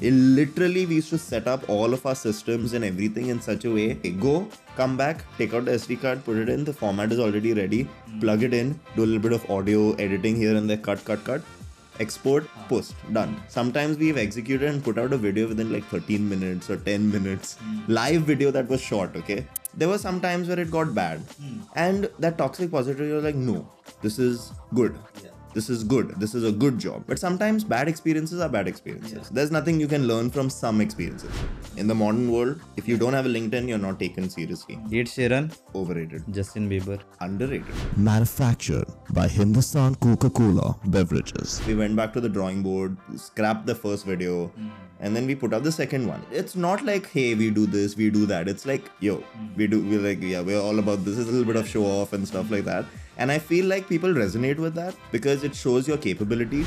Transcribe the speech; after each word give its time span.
It 0.00 0.12
literally, 0.12 0.86
we 0.86 0.96
used 0.96 1.10
to 1.10 1.18
set 1.18 1.48
up 1.48 1.68
all 1.68 1.92
of 1.92 2.06
our 2.06 2.14
systems 2.14 2.72
and 2.72 2.84
everything 2.84 3.28
in 3.28 3.40
such 3.40 3.64
a 3.64 3.70
way. 3.70 3.94
Go, 3.94 4.48
come 4.76 4.96
back, 4.96 5.24
take 5.36 5.54
out 5.54 5.64
the 5.64 5.72
SD 5.72 6.00
card, 6.00 6.24
put 6.24 6.36
it 6.36 6.48
in. 6.48 6.64
The 6.64 6.72
format 6.72 7.10
is 7.10 7.18
already 7.18 7.52
ready. 7.52 7.82
Hmm. 7.82 8.20
Plug 8.20 8.42
it 8.44 8.54
in, 8.54 8.78
do 8.94 9.02
a 9.02 9.06
little 9.06 9.22
bit 9.22 9.32
of 9.32 9.50
audio 9.50 9.94
editing 9.94 10.36
here 10.36 10.56
and 10.56 10.70
there, 10.70 10.76
cut, 10.76 11.04
cut, 11.04 11.24
cut. 11.24 11.42
Export, 11.98 12.48
ah. 12.56 12.66
post, 12.68 12.94
done. 13.12 13.42
Sometimes 13.48 13.96
we've 13.98 14.16
executed 14.16 14.70
and 14.70 14.84
put 14.84 14.98
out 14.98 15.12
a 15.12 15.18
video 15.18 15.48
within 15.48 15.72
like 15.72 15.84
13 15.86 16.28
minutes 16.28 16.70
or 16.70 16.76
10 16.76 17.10
minutes. 17.10 17.56
Hmm. 17.56 17.92
Live 17.92 18.22
video 18.22 18.52
that 18.52 18.68
was 18.68 18.80
short, 18.80 19.16
okay? 19.16 19.46
There 19.74 19.88
were 19.88 19.98
some 19.98 20.20
times 20.20 20.48
where 20.48 20.60
it 20.60 20.70
got 20.70 20.94
bad. 20.94 21.18
Hmm. 21.42 21.58
And 21.74 22.10
that 22.20 22.38
toxic 22.38 22.70
positivity 22.70 23.12
was 23.12 23.24
like, 23.24 23.34
no, 23.34 23.68
this 24.00 24.20
is 24.20 24.52
good 24.74 24.96
this 25.54 25.70
is 25.70 25.82
good. 25.82 26.10
This 26.20 26.34
is 26.34 26.44
a 26.44 26.52
good 26.52 26.78
job. 26.78 27.04
But 27.06 27.18
sometimes 27.18 27.64
bad 27.64 27.88
experiences 27.88 28.40
are 28.40 28.48
bad 28.48 28.68
experiences. 28.68 29.28
There's 29.30 29.50
nothing 29.50 29.80
you 29.80 29.88
can 29.88 30.06
learn 30.06 30.30
from 30.30 30.50
some 30.50 30.80
experiences. 30.80 31.30
In 31.76 31.86
the 31.86 31.94
modern 31.94 32.30
world 32.30 32.60
if 32.76 32.86
you 32.86 32.96
don't 32.96 33.12
have 33.12 33.26
a 33.26 33.28
linkedin 33.28 33.68
you're 33.68 33.78
not 33.78 33.98
taken 33.98 34.28
seriously. 34.28 34.78
Ed 34.86 35.06
Sheeran, 35.06 35.56
overrated. 35.74 36.24
Justin 36.30 36.68
Bieber. 36.68 37.00
underrated. 37.20 37.74
Manufactured 37.96 38.86
by 39.10 39.26
Hindustan 39.28 39.94
Coca-Cola 39.96 40.76
Beverages. 40.86 41.60
we 41.66 41.74
went 41.74 41.96
back 41.96 42.12
to 42.12 42.20
the 42.20 42.28
drawing 42.28 42.62
board 42.62 42.96
scrapped 43.16 43.66
the 43.66 43.74
first 43.74 44.04
video 44.04 44.48
mm. 44.48 44.70
and 45.00 45.16
then 45.16 45.26
we 45.26 45.34
put 45.34 45.52
up 45.52 45.62
the 45.62 45.72
second 45.72 46.06
one. 46.06 46.22
It's 46.30 46.56
not 46.56 46.84
like 46.84 47.10
hey 47.10 47.34
we 47.34 47.50
do 47.50 47.66
this 47.66 47.96
we 47.96 48.10
do 48.10 48.26
that. 48.26 48.48
It's 48.48 48.66
like 48.66 48.90
yo 49.00 49.22
we 49.56 49.66
do 49.66 49.82
we're 49.82 50.00
like 50.00 50.22
yeah 50.22 50.40
we're 50.40 50.60
all 50.60 50.78
about 50.78 51.04
this. 51.04 51.18
Is 51.18 51.28
a 51.28 51.30
little 51.30 51.46
bit 51.46 51.56
of 51.56 51.68
show 51.68 51.84
off 51.84 52.12
and 52.12 52.26
stuff 52.26 52.50
like 52.50 52.64
that 52.64 52.84
and 53.18 53.32
i 53.32 53.38
feel 53.38 53.66
like 53.66 53.88
people 53.88 54.18
resonate 54.22 54.58
with 54.66 54.74
that 54.74 54.94
because 55.12 55.44
it 55.44 55.54
shows 55.54 55.86
your 55.92 55.98
capability 55.98 56.64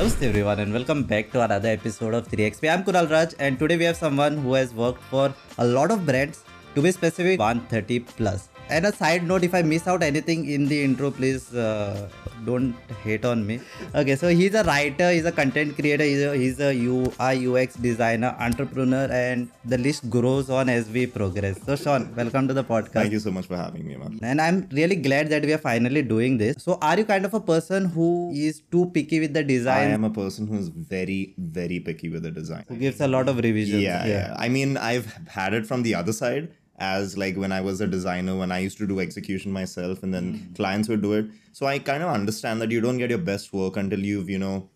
Namaste 0.00 0.22
everyone 0.26 0.60
and 0.60 0.72
welcome 0.72 1.02
back 1.08 1.30
to 1.32 1.42
another 1.42 1.68
episode 1.68 2.14
of 2.14 2.26
3XP. 2.26 2.72
I'm 2.72 2.84
Kunal 2.84 3.10
Raj 3.10 3.34
and 3.38 3.58
today 3.58 3.76
we 3.76 3.84
have 3.84 3.96
someone 3.96 4.38
who 4.38 4.54
has 4.54 4.72
worked 4.72 5.02
for 5.10 5.34
a 5.58 5.66
lot 5.66 5.90
of 5.90 6.06
brands, 6.06 6.42
to 6.74 6.82
be 6.82 6.92
specific 6.92 7.38
130 7.38 8.00
plus. 8.00 8.49
And 8.70 8.86
a 8.86 8.92
side 8.92 9.24
note, 9.24 9.42
if 9.42 9.52
I 9.52 9.62
miss 9.62 9.88
out 9.88 10.00
anything 10.00 10.48
in 10.48 10.66
the 10.66 10.80
intro, 10.84 11.10
please 11.10 11.52
uh, 11.52 12.08
don't 12.46 12.72
hate 13.02 13.24
on 13.24 13.44
me. 13.44 13.58
Okay, 13.96 14.14
so 14.14 14.28
he's 14.28 14.54
a 14.54 14.62
writer, 14.62 15.10
he's 15.10 15.24
a 15.24 15.32
content 15.32 15.74
creator, 15.74 16.04
he's 16.04 16.22
a, 16.22 16.36
he's 16.36 16.60
a 16.60 16.70
UI 16.72 17.48
UX 17.48 17.74
designer, 17.74 18.36
entrepreneur, 18.38 19.08
and 19.10 19.50
the 19.64 19.76
list 19.76 20.08
grows 20.08 20.50
on 20.50 20.68
as 20.68 20.88
we 20.88 21.04
progress. 21.06 21.60
So 21.64 21.74
Sean, 21.74 22.14
welcome 22.14 22.46
to 22.46 22.54
the 22.54 22.62
podcast. 22.62 22.92
thank 22.92 23.12
you 23.12 23.18
so 23.18 23.32
much 23.32 23.46
for 23.46 23.56
having 23.56 23.88
me 23.88 23.96
man 23.96 24.20
And 24.22 24.40
I'm 24.40 24.68
really 24.70 24.94
glad 24.94 25.30
that 25.30 25.44
we 25.44 25.52
are 25.52 25.58
finally 25.58 26.02
doing 26.02 26.38
this. 26.38 26.62
So, 26.62 26.78
are 26.80 26.96
you 26.96 27.04
kind 27.04 27.24
of 27.24 27.34
a 27.34 27.40
person 27.40 27.86
who 27.86 28.30
is 28.32 28.62
too 28.70 28.86
picky 28.94 29.18
with 29.18 29.34
the 29.34 29.42
design? 29.42 29.90
I 29.90 29.94
am 29.94 30.04
a 30.04 30.10
person 30.10 30.46
who 30.46 30.56
is 30.56 30.68
very, 30.68 31.34
very 31.38 31.80
picky 31.80 32.08
with 32.08 32.22
the 32.22 32.30
design. 32.30 32.66
Who 32.68 32.76
gives 32.76 33.00
a 33.00 33.08
lot 33.08 33.28
of 33.28 33.38
revisions? 33.38 33.82
Yeah, 33.82 34.06
yeah. 34.06 34.36
I 34.38 34.48
mean, 34.48 34.76
I've 34.76 35.12
had 35.26 35.54
it 35.54 35.66
from 35.66 35.82
the 35.82 35.96
other 35.96 36.12
side 36.12 36.50
as 36.80 37.16
like 37.16 37.36
when 37.36 37.52
I 37.52 37.60
was 37.60 37.80
a 37.80 37.86
designer, 37.86 38.36
when 38.36 38.50
I 38.50 38.58
used 38.58 38.78
to 38.78 38.86
do 38.86 39.00
execution 39.00 39.52
myself 39.52 40.02
and 40.02 40.12
then 40.12 40.34
hmm. 40.34 40.54
clients 40.54 40.88
would 40.88 41.02
do 41.02 41.12
it. 41.12 41.26
So 41.52 41.66
I 41.66 41.78
kind 41.78 42.02
of 42.02 42.10
understand 42.10 42.60
that 42.62 42.70
you 42.70 42.80
don't 42.80 42.98
get 42.98 43.10
your 43.10 43.18
best 43.18 43.52
work 43.52 43.76
until 43.76 44.00
you've, 44.00 44.30
you 44.30 44.38
know, 44.38 44.68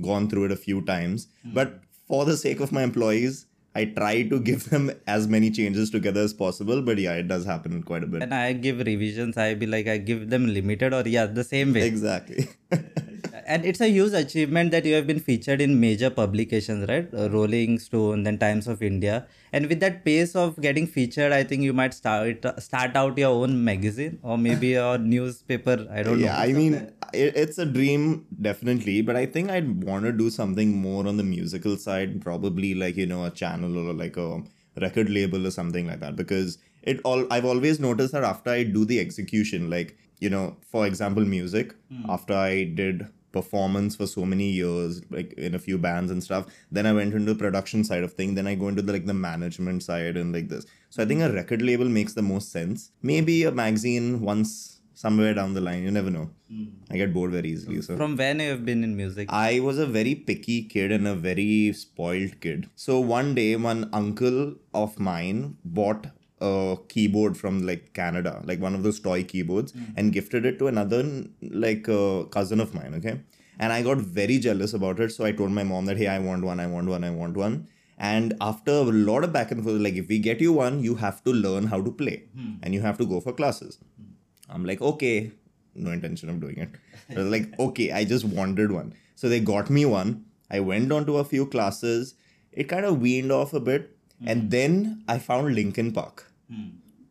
gone 0.00 0.28
through 0.28 0.46
it 0.46 0.52
a 0.52 0.56
few 0.56 0.82
times. 0.82 1.28
Hmm. 1.42 1.54
But 1.54 1.80
for 2.08 2.24
the 2.24 2.36
sake 2.36 2.60
of 2.60 2.72
my 2.72 2.82
employees, 2.82 3.46
I 3.74 3.84
try 3.84 4.22
to 4.22 4.40
give 4.40 4.70
them 4.70 4.90
as 5.06 5.28
many 5.28 5.50
changes 5.50 5.90
together 5.90 6.22
as 6.22 6.32
possible. 6.32 6.82
But 6.82 6.98
yeah, 6.98 7.14
it 7.14 7.28
does 7.28 7.44
happen 7.44 7.82
quite 7.82 8.02
a 8.02 8.06
bit. 8.06 8.22
And 8.22 8.34
I 8.34 8.54
give 8.54 8.78
revisions, 8.78 9.36
I 9.36 9.54
be 9.54 9.66
like, 9.66 9.86
I 9.86 9.98
give 9.98 10.30
them 10.30 10.52
limited 10.52 10.94
or 10.94 11.02
yeah, 11.06 11.26
the 11.26 11.44
same 11.44 11.72
way. 11.72 11.86
Exactly. 11.86 12.48
and 13.46 13.64
it's 13.64 13.80
a 13.80 13.88
huge 13.88 14.12
achievement 14.12 14.70
that 14.70 14.84
you 14.84 14.94
have 14.94 15.06
been 15.06 15.18
featured 15.18 15.60
in 15.60 15.78
major 15.80 16.10
publications, 16.10 16.88
right? 16.88 17.08
Uh, 17.12 17.28
Rolling 17.30 17.78
Stone, 17.78 18.22
then 18.22 18.38
Times 18.38 18.66
of 18.66 18.82
India. 18.82 19.26
And 19.52 19.66
with 19.66 19.80
that 19.80 20.04
pace 20.04 20.34
of 20.34 20.60
getting 20.60 20.86
featured, 20.86 21.32
I 21.32 21.44
think 21.44 21.62
you 21.62 21.72
might 21.72 21.94
start 21.94 22.44
start 22.62 22.96
out 22.96 23.18
your 23.18 23.30
own 23.30 23.64
magazine 23.64 24.18
or 24.22 24.38
maybe 24.38 24.74
a 24.86 24.98
newspaper. 24.98 25.86
I 25.90 26.02
don't 26.02 26.18
yeah, 26.18 26.26
know. 26.26 26.32
Yeah, 26.32 26.40
I 26.40 26.52
mean, 26.52 26.74
it, 27.12 27.36
it's 27.36 27.58
a 27.58 27.66
dream, 27.66 28.26
definitely. 28.40 29.02
But 29.02 29.16
I 29.16 29.26
think 29.26 29.50
I'd 29.50 29.84
want 29.84 30.04
to 30.04 30.12
do 30.12 30.30
something 30.30 30.76
more 30.76 31.06
on 31.06 31.16
the 31.16 31.24
musical 31.24 31.76
side, 31.76 32.20
probably 32.20 32.74
like, 32.74 32.96
you 32.96 33.06
know, 33.06 33.24
a 33.24 33.30
channel 33.30 33.76
or 33.78 33.92
like 33.92 34.16
a 34.16 34.42
record 34.80 35.10
label 35.10 35.46
or 35.46 35.50
something 35.50 35.86
like 35.86 36.00
that. 36.00 36.16
Because 36.16 36.58
it 36.82 37.00
all, 37.04 37.26
I've 37.32 37.44
always 37.44 37.80
noticed 37.80 38.12
that 38.12 38.24
after 38.24 38.50
I 38.50 38.62
do 38.64 38.84
the 38.84 39.00
execution, 39.00 39.70
like, 39.70 39.96
you 40.20 40.30
know, 40.30 40.56
for 40.70 40.86
example, 40.86 41.24
music, 41.24 41.74
after 42.08 42.32
I 42.32 42.64
did 42.64 43.08
performance 43.32 43.96
for 43.96 44.06
so 44.06 44.24
many 44.24 44.50
years 44.50 45.00
like 45.10 45.32
in 45.34 45.54
a 45.54 45.58
few 45.58 45.78
bands 45.78 46.10
and 46.10 46.22
stuff. 46.22 46.46
Then 46.70 46.86
i 46.86 46.92
went 46.92 47.14
into 47.14 47.32
the 47.32 47.38
production 47.38 47.84
side 47.84 48.02
of 48.02 48.12
things 48.12 48.34
then 48.34 48.46
i 48.46 48.54
go 48.54 48.68
into 48.68 48.82
the 48.82 48.92
like 48.92 49.06
the 49.06 49.14
management 49.14 49.82
side 49.82 50.16
and 50.16 50.32
like 50.32 50.48
this. 50.48 50.66
So 50.90 51.02
i 51.02 51.06
think 51.06 51.22
a 51.22 51.32
record 51.32 51.62
label 51.62 51.88
makes 51.88 52.14
the 52.14 52.22
most 52.22 52.52
sense. 52.52 52.92
Maybe 53.02 53.44
a 53.44 53.52
magazine 53.52 54.20
once 54.20 54.82
somewhere 55.02 55.34
down 55.34 55.54
the 55.54 55.60
line. 55.60 55.82
You 55.82 55.90
never 55.90 56.10
know. 56.16 56.30
Hmm. 56.50 56.64
I 56.90 56.96
get 56.96 57.12
bored 57.14 57.32
very 57.32 57.50
easily 57.50 57.82
so. 57.82 57.96
From 57.96 58.16
when 58.16 58.40
you 58.40 58.50
have 58.50 58.64
been 58.64 58.84
in 58.84 58.96
music? 58.96 59.28
I 59.32 59.60
was 59.60 59.78
a 59.78 59.86
very 59.98 60.14
picky 60.14 60.58
kid 60.74 60.92
and 60.92 61.08
a 61.08 61.14
very 61.14 61.72
spoiled 61.72 62.40
kid. 62.40 62.68
So 62.86 63.00
one 63.00 63.34
day, 63.34 63.50
one 63.56 63.88
uncle 63.92 64.54
of 64.74 64.98
mine 64.98 65.56
bought 65.64 66.06
a 66.50 66.76
keyboard 66.88 67.36
from 67.36 67.66
like 67.66 67.92
Canada, 67.94 68.32
like 68.44 68.60
one 68.60 68.74
of 68.74 68.82
those 68.82 69.00
toy 69.00 69.22
keyboards, 69.24 69.72
hmm. 69.72 69.84
and 69.96 70.12
gifted 70.12 70.46
it 70.46 70.58
to 70.60 70.68
another 70.68 71.02
like 71.42 71.88
uh, 71.88 72.24
cousin 72.38 72.60
of 72.60 72.74
mine. 72.74 72.94
Okay, 72.96 73.20
and 73.58 73.72
I 73.72 73.82
got 73.82 73.98
very 73.98 74.38
jealous 74.38 74.74
about 74.74 75.00
it. 75.00 75.12
So 75.12 75.24
I 75.24 75.32
told 75.32 75.52
my 75.52 75.64
mom 75.74 75.86
that 75.86 75.96
hey, 75.96 76.08
I 76.08 76.18
want 76.18 76.44
one, 76.44 76.60
I 76.60 76.66
want 76.66 76.88
one, 76.88 77.04
I 77.04 77.10
want 77.10 77.36
one. 77.36 77.68
And 77.98 78.34
after 78.40 78.72
a 78.72 78.96
lot 79.08 79.22
of 79.22 79.32
back 79.32 79.52
and 79.52 79.62
forth, 79.62 79.80
like 79.80 79.94
if 79.94 80.08
we 80.08 80.18
get 80.18 80.40
you 80.40 80.52
one, 80.52 80.82
you 80.82 80.96
have 80.96 81.22
to 81.24 81.32
learn 81.32 81.68
how 81.74 81.80
to 81.82 81.90
play, 81.90 82.24
hmm. 82.34 82.54
and 82.62 82.74
you 82.74 82.80
have 82.80 82.98
to 82.98 83.06
go 83.06 83.20
for 83.20 83.32
classes. 83.32 83.78
Hmm. 83.96 84.10
I'm 84.54 84.64
like, 84.64 84.82
okay, 84.82 85.32
no 85.74 85.90
intention 85.90 86.28
of 86.28 86.40
doing 86.40 86.58
it. 86.58 86.70
Like, 87.32 87.58
okay, 87.58 87.92
I 87.92 88.04
just 88.04 88.24
wanted 88.24 88.72
one. 88.72 88.94
So 89.16 89.28
they 89.28 89.40
got 89.40 89.70
me 89.70 89.84
one. 89.84 90.24
I 90.50 90.60
went 90.60 90.92
on 90.92 91.04
to 91.06 91.18
a 91.18 91.24
few 91.24 91.46
classes. 91.46 92.14
It 92.52 92.64
kind 92.64 92.86
of 92.86 93.00
weaned 93.00 93.32
off 93.32 93.52
a 93.52 93.60
bit. 93.60 93.96
And 94.24 94.50
then 94.50 95.04
I 95.08 95.18
found 95.18 95.54
Linkin 95.54 95.92
Park. 95.92 96.31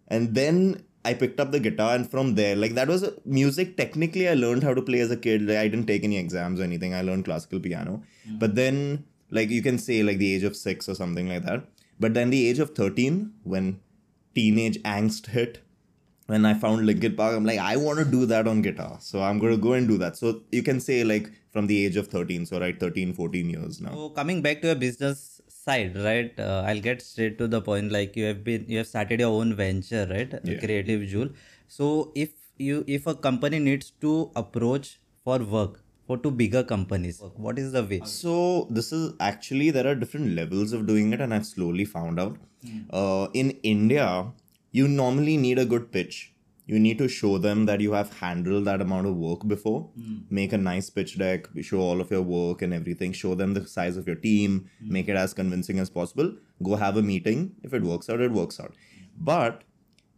And 0.07 0.35
then 0.35 0.83
I 1.03 1.13
picked 1.13 1.39
up 1.39 1.51
the 1.51 1.59
guitar, 1.59 1.95
and 1.95 2.09
from 2.09 2.35
there, 2.35 2.55
like 2.55 2.73
that 2.75 2.87
was 2.87 3.09
music. 3.25 3.77
Technically, 3.77 4.27
I 4.29 4.33
learned 4.33 4.63
how 4.63 4.73
to 4.73 4.81
play 4.81 4.99
as 4.99 5.11
a 5.11 5.17
kid. 5.17 5.49
I 5.49 5.67
didn't 5.67 5.87
take 5.87 6.03
any 6.03 6.17
exams 6.17 6.59
or 6.59 6.63
anything. 6.63 6.93
I 6.93 7.01
learned 7.01 7.25
classical 7.25 7.59
piano. 7.59 8.03
Mm. 8.29 8.39
But 8.39 8.55
then, 8.55 9.05
like 9.29 9.49
you 9.49 9.61
can 9.61 9.77
say, 9.77 10.03
like 10.03 10.17
the 10.17 10.35
age 10.35 10.43
of 10.43 10.55
six 10.55 10.87
or 10.87 10.95
something 10.95 11.27
like 11.27 11.43
that. 11.43 11.65
But 11.99 12.13
then 12.13 12.29
the 12.29 12.47
age 12.47 12.59
of 12.59 12.75
13, 12.75 13.33
when 13.43 13.79
teenage 14.35 14.81
angst 14.83 15.27
hit, 15.27 15.61
when 16.31 16.45
I 16.45 16.53
found 16.53 16.85
Linkin 16.85 17.15
Park, 17.15 17.35
I'm 17.35 17.45
like, 17.45 17.59
I 17.59 17.75
want 17.85 17.99
to 17.99 18.05
do 18.05 18.25
that 18.27 18.47
on 18.47 18.61
guitar. 18.61 18.97
So 18.99 19.21
I'm 19.21 19.39
going 19.39 19.53
to 19.53 19.61
go 19.67 19.73
and 19.73 19.87
do 19.87 19.97
that. 19.97 20.17
So 20.17 20.41
you 20.51 20.63
can 20.63 20.79
say, 20.79 21.03
like, 21.03 21.29
from 21.51 21.67
the 21.67 21.85
age 21.85 21.97
of 21.97 22.07
13, 22.07 22.45
so 22.45 22.59
right, 22.59 22.79
13, 22.79 23.13
14 23.13 23.49
years 23.49 23.81
now. 23.81 23.91
So 23.91 24.09
coming 24.09 24.41
back 24.41 24.61
to 24.61 24.67
your 24.67 24.75
business 24.75 25.41
side, 25.49 25.97
right? 25.97 26.33
Uh, 26.39 26.63
I'll 26.65 26.79
get 26.79 27.01
straight 27.01 27.37
to 27.39 27.47
the 27.47 27.61
point. 27.61 27.91
Like 27.91 28.15
you 28.15 28.25
have 28.25 28.43
been, 28.43 28.65
you 28.67 28.77
have 28.77 28.87
started 28.87 29.19
your 29.19 29.31
own 29.41 29.55
venture, 29.55 30.07
right? 30.09 30.33
Yeah. 30.43 30.59
Creative 30.59 31.05
Jewel. 31.05 31.29
So 31.67 32.11
if 32.15 32.29
you, 32.57 32.83
if 32.87 33.07
a 33.07 33.15
company 33.15 33.59
needs 33.59 33.91
to 34.01 34.31
approach 34.35 34.99
for 35.25 35.39
work 35.39 35.81
for 36.07 36.17
two 36.17 36.31
bigger 36.31 36.63
companies, 36.63 37.21
what 37.35 37.59
is 37.59 37.73
the 37.73 37.83
way? 37.83 38.01
So 38.05 38.67
this 38.69 38.93
is 38.93 39.13
actually 39.19 39.71
there 39.71 39.87
are 39.87 39.95
different 39.95 40.35
levels 40.35 40.71
of 40.71 40.87
doing 40.87 41.11
it, 41.11 41.19
and 41.19 41.33
I've 41.33 41.45
slowly 41.45 41.85
found 41.85 42.19
out. 42.19 42.37
Uh, 42.91 43.27
in 43.33 43.51
India, 43.63 44.31
you 44.71 44.87
normally 44.87 45.37
need 45.37 45.59
a 45.59 45.65
good 45.65 45.91
pitch. 45.91 46.33
You 46.65 46.79
need 46.79 46.97
to 46.99 47.07
show 47.09 47.37
them 47.37 47.65
that 47.65 47.81
you 47.81 47.91
have 47.91 48.13
handled 48.19 48.65
that 48.65 48.81
amount 48.81 49.07
of 49.07 49.15
work 49.17 49.45
before. 49.47 49.89
Hmm. 49.95 50.19
Make 50.29 50.53
a 50.53 50.57
nice 50.57 50.89
pitch 50.89 51.17
deck, 51.17 51.47
show 51.61 51.79
all 51.79 51.99
of 51.99 52.11
your 52.11 52.21
work 52.21 52.61
and 52.61 52.73
everything. 52.73 53.11
Show 53.11 53.35
them 53.35 53.53
the 53.53 53.67
size 53.67 53.97
of 53.97 54.07
your 54.07 54.15
team. 54.15 54.69
Hmm. 54.79 54.93
Make 54.93 55.09
it 55.09 55.17
as 55.17 55.33
convincing 55.33 55.79
as 55.79 55.89
possible. 55.89 56.33
Go 56.63 56.75
have 56.75 56.97
a 56.97 57.01
meeting. 57.01 57.55
If 57.63 57.73
it 57.73 57.83
works 57.83 58.09
out, 58.09 58.21
it 58.21 58.31
works 58.31 58.59
out. 58.59 58.73
But 59.17 59.63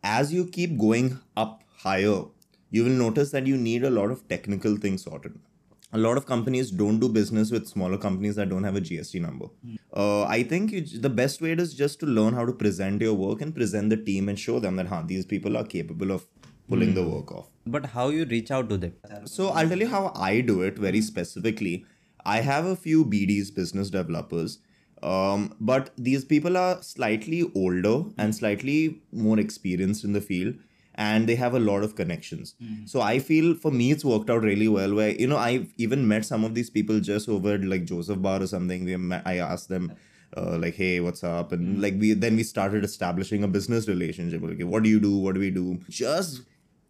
as 0.04 0.34
you 0.34 0.46
keep 0.46 0.78
going 0.78 1.20
up 1.36 1.64
higher, 1.78 2.26
you 2.70 2.84
will 2.84 2.92
notice 2.92 3.32
that 3.32 3.48
you 3.48 3.58
need 3.58 3.84
a 3.84 3.90
lot 3.90 4.12
of 4.12 4.28
technical 4.28 4.78
things 4.78 5.04
sorted. 5.04 5.40
A 5.94 5.98
lot 5.98 6.18
of 6.18 6.26
companies 6.26 6.72
don't 6.72 7.00
do 7.00 7.08
business 7.08 7.52
with 7.52 7.68
smaller 7.68 7.98
companies 7.98 8.36
that 8.36 8.50
don't 8.50 8.64
have 8.64 8.76
a 8.76 8.82
GST 8.82 9.22
number. 9.22 9.46
Uh, 9.96 10.24
I 10.24 10.42
think 10.42 10.72
you, 10.72 10.82
the 10.82 11.10
best 11.10 11.40
way 11.40 11.52
is 11.52 11.76
just 11.76 12.00
to 12.00 12.08
learn 12.08 12.34
how 12.34 12.46
to 12.46 12.52
present 12.52 13.02
your 13.02 13.14
work 13.14 13.42
and 13.42 13.54
present 13.54 13.92
the 13.92 13.98
team 13.98 14.28
and 14.28 14.40
show 14.40 14.60
them 14.60 14.76
that 14.78 14.88
huh, 14.88 15.04
these 15.06 15.26
people 15.26 15.56
are 15.56 15.64
capable 15.64 16.12
of 16.12 16.26
pulling 16.68 16.96
the 16.96 17.04
work 17.08 17.32
off. 17.32 17.48
But 17.68 17.86
how 17.88 18.10
you 18.10 18.26
reach 18.26 18.50
out 18.50 18.70
to 18.70 18.78
them? 18.78 18.96
So 19.26 19.50
I'll 19.50 19.70
tell 19.70 19.80
you 19.80 19.88
how 19.88 20.12
I 20.16 20.42
do 20.42 20.62
it 20.64 20.80
very 20.80 21.02
specifically. 21.02 21.86
I 22.26 22.42
have 22.42 22.66
a 22.66 22.76
few 22.76 23.06
BDs, 23.06 23.54
business 23.54 23.90
developers, 23.92 24.60
um, 25.04 25.56
but 25.60 25.92
these 25.98 26.26
people 26.26 26.58
are 26.58 26.82
slightly 26.82 27.44
older 27.54 28.06
and 28.18 28.34
slightly 28.34 29.02
more 29.12 29.40
experienced 29.40 30.04
in 30.04 30.14
the 30.14 30.22
field. 30.22 30.56
And 30.96 31.28
they 31.28 31.36
have 31.36 31.54
a 31.54 31.60
lot 31.60 31.84
of 31.84 31.96
connections. 31.96 32.56
Mm. 32.62 32.88
So 32.88 33.02
I 33.02 33.20
feel 33.20 33.56
for 33.56 33.72
me 33.72 33.92
it's 33.92 34.06
worked 34.06 34.30
out 34.30 34.44
really 34.44 34.68
well. 34.68 34.94
Where 34.94 35.10
you 35.10 35.28
know 35.28 35.38
I've 35.38 35.74
even 35.78 36.08
met 36.08 36.26
some 36.26 36.44
of 36.44 36.56
these 36.56 36.70
people 36.70 37.00
just 37.00 37.30
over 37.30 37.58
like 37.58 37.86
Joseph 37.86 38.22
Bar 38.22 38.42
or 38.42 38.48
something. 38.48 38.86
We 38.86 38.98
met, 38.98 39.24
I 39.26 39.38
asked 39.38 39.70
them. 39.70 39.94
Uh, 40.36 40.58
like 40.58 40.74
hey 40.74 41.00
what's 41.00 41.24
up 41.24 41.52
and 41.52 41.78
mm. 41.78 41.82
like 41.84 41.94
we 42.00 42.14
then 42.14 42.36
we 42.36 42.42
started 42.42 42.84
establishing 42.84 43.44
a 43.44 43.48
business 43.48 43.88
relationship 43.88 44.42
like 44.42 44.60
what 44.62 44.82
do 44.82 44.90
you 44.90 45.00
do 45.00 45.16
what 45.16 45.36
do 45.36 45.40
we 45.40 45.52
do 45.52 45.80
just 45.90 46.42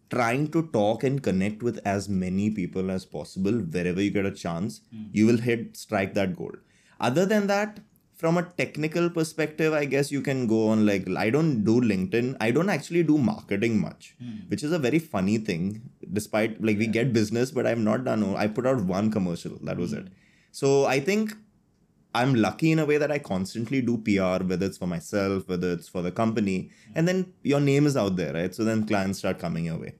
trying 0.08 0.50
to 0.50 0.62
talk 0.68 1.04
and 1.04 1.22
connect 1.22 1.62
with 1.62 1.78
as 1.84 2.08
many 2.08 2.50
people 2.50 2.90
as 2.90 3.04
possible 3.04 3.52
wherever 3.52 4.00
you 4.00 4.10
get 4.10 4.24
a 4.24 4.30
chance 4.30 4.80
mm. 4.94 5.10
you 5.12 5.26
will 5.26 5.36
hit 5.36 5.76
strike 5.76 6.14
that 6.14 6.34
goal 6.34 6.54
other 6.98 7.26
than 7.26 7.46
that 7.46 7.80
from 8.16 8.36
a 8.38 8.42
technical 8.60 9.08
perspective 9.10 9.72
i 9.72 9.84
guess 9.84 10.10
you 10.12 10.20
can 10.20 10.46
go 10.46 10.68
on 10.68 10.86
like 10.86 11.08
i 11.16 11.30
don't 11.30 11.64
do 11.64 11.80
linkedin. 11.80 12.36
I 12.40 12.50
don't 12.50 12.68
actually 12.68 13.02
do 13.02 13.18
marketing 13.18 13.80
much 13.80 14.14
hmm. 14.18 14.48
which 14.48 14.62
is 14.62 14.72
a 14.72 14.78
very 14.78 14.98
funny 14.98 15.38
thing 15.38 15.90
despite 16.12 16.62
like 16.62 16.78
we 16.78 16.86
get 16.86 17.12
business 17.12 17.50
but 17.50 17.66
i've 17.66 17.78
not 17.78 18.04
done. 18.04 18.36
I 18.36 18.46
put 18.46 18.66
out 18.66 18.84
one 18.84 19.10
commercial. 19.10 19.58
That 19.62 19.78
was 19.78 19.92
hmm. 19.92 19.98
it. 19.98 20.06
So 20.52 20.86
i 20.86 21.00
think 21.00 21.34
I'm 22.16 22.34
lucky 22.34 22.70
in 22.70 22.78
a 22.78 22.86
way 22.86 22.96
that 22.96 23.10
I 23.10 23.18
constantly 23.18 23.82
do 23.82 23.98
PR, 23.98 24.44
whether 24.44 24.66
it's 24.66 24.78
for 24.78 24.86
myself, 24.86 25.48
whether 25.48 25.72
it's 25.72 25.88
for 25.88 26.00
the 26.00 26.12
company, 26.12 26.70
hmm. 26.86 26.92
and 26.94 27.08
then 27.08 27.32
your 27.42 27.60
name 27.60 27.86
is 27.86 27.96
out 27.96 28.14
there, 28.14 28.32
right? 28.34 28.54
So 28.54 28.62
then 28.62 28.86
clients 28.86 29.18
start 29.18 29.40
coming 29.40 29.64
your 29.64 29.78
way. 29.78 29.94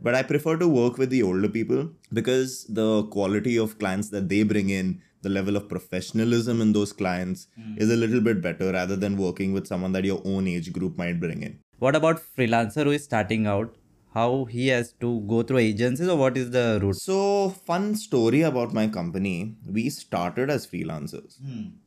But 0.00 0.14
I 0.14 0.22
prefer 0.22 0.56
to 0.58 0.68
work 0.68 0.98
with 0.98 1.10
the 1.10 1.22
older 1.22 1.48
people 1.48 1.90
because 2.12 2.64
the 2.68 3.04
quality 3.04 3.58
of 3.58 3.78
clients 3.78 4.10
that 4.10 4.28
they 4.28 4.42
bring 4.42 4.70
in, 4.70 5.02
the 5.22 5.28
level 5.28 5.56
of 5.56 5.68
professionalism 5.68 6.60
in 6.60 6.72
those 6.72 6.92
clients 6.92 7.48
is 7.76 7.90
a 7.90 7.96
little 7.96 8.20
bit 8.20 8.40
better 8.40 8.72
rather 8.72 8.94
than 8.94 9.16
working 9.16 9.52
with 9.52 9.66
someone 9.66 9.92
that 9.92 10.04
your 10.04 10.22
own 10.24 10.46
age 10.46 10.72
group 10.72 10.96
might 10.96 11.18
bring 11.18 11.42
in. 11.42 11.58
What 11.78 11.96
about 11.96 12.22
freelancer 12.36 12.84
who 12.84 12.92
is 12.92 13.04
starting 13.04 13.46
out? 13.46 13.74
How 14.14 14.46
he 14.46 14.68
has 14.68 14.92
to 15.00 15.20
go 15.28 15.42
through 15.42 15.58
agencies 15.58 16.08
or 16.08 16.16
what 16.16 16.36
is 16.36 16.50
the 16.50 16.78
route? 16.82 16.96
So, 16.96 17.50
fun 17.50 17.94
story 17.94 18.42
about 18.42 18.72
my 18.72 18.86
company. 18.88 19.56
We 19.66 19.90
started 19.90 20.50
as 20.50 20.66
freelancers. 20.66 21.38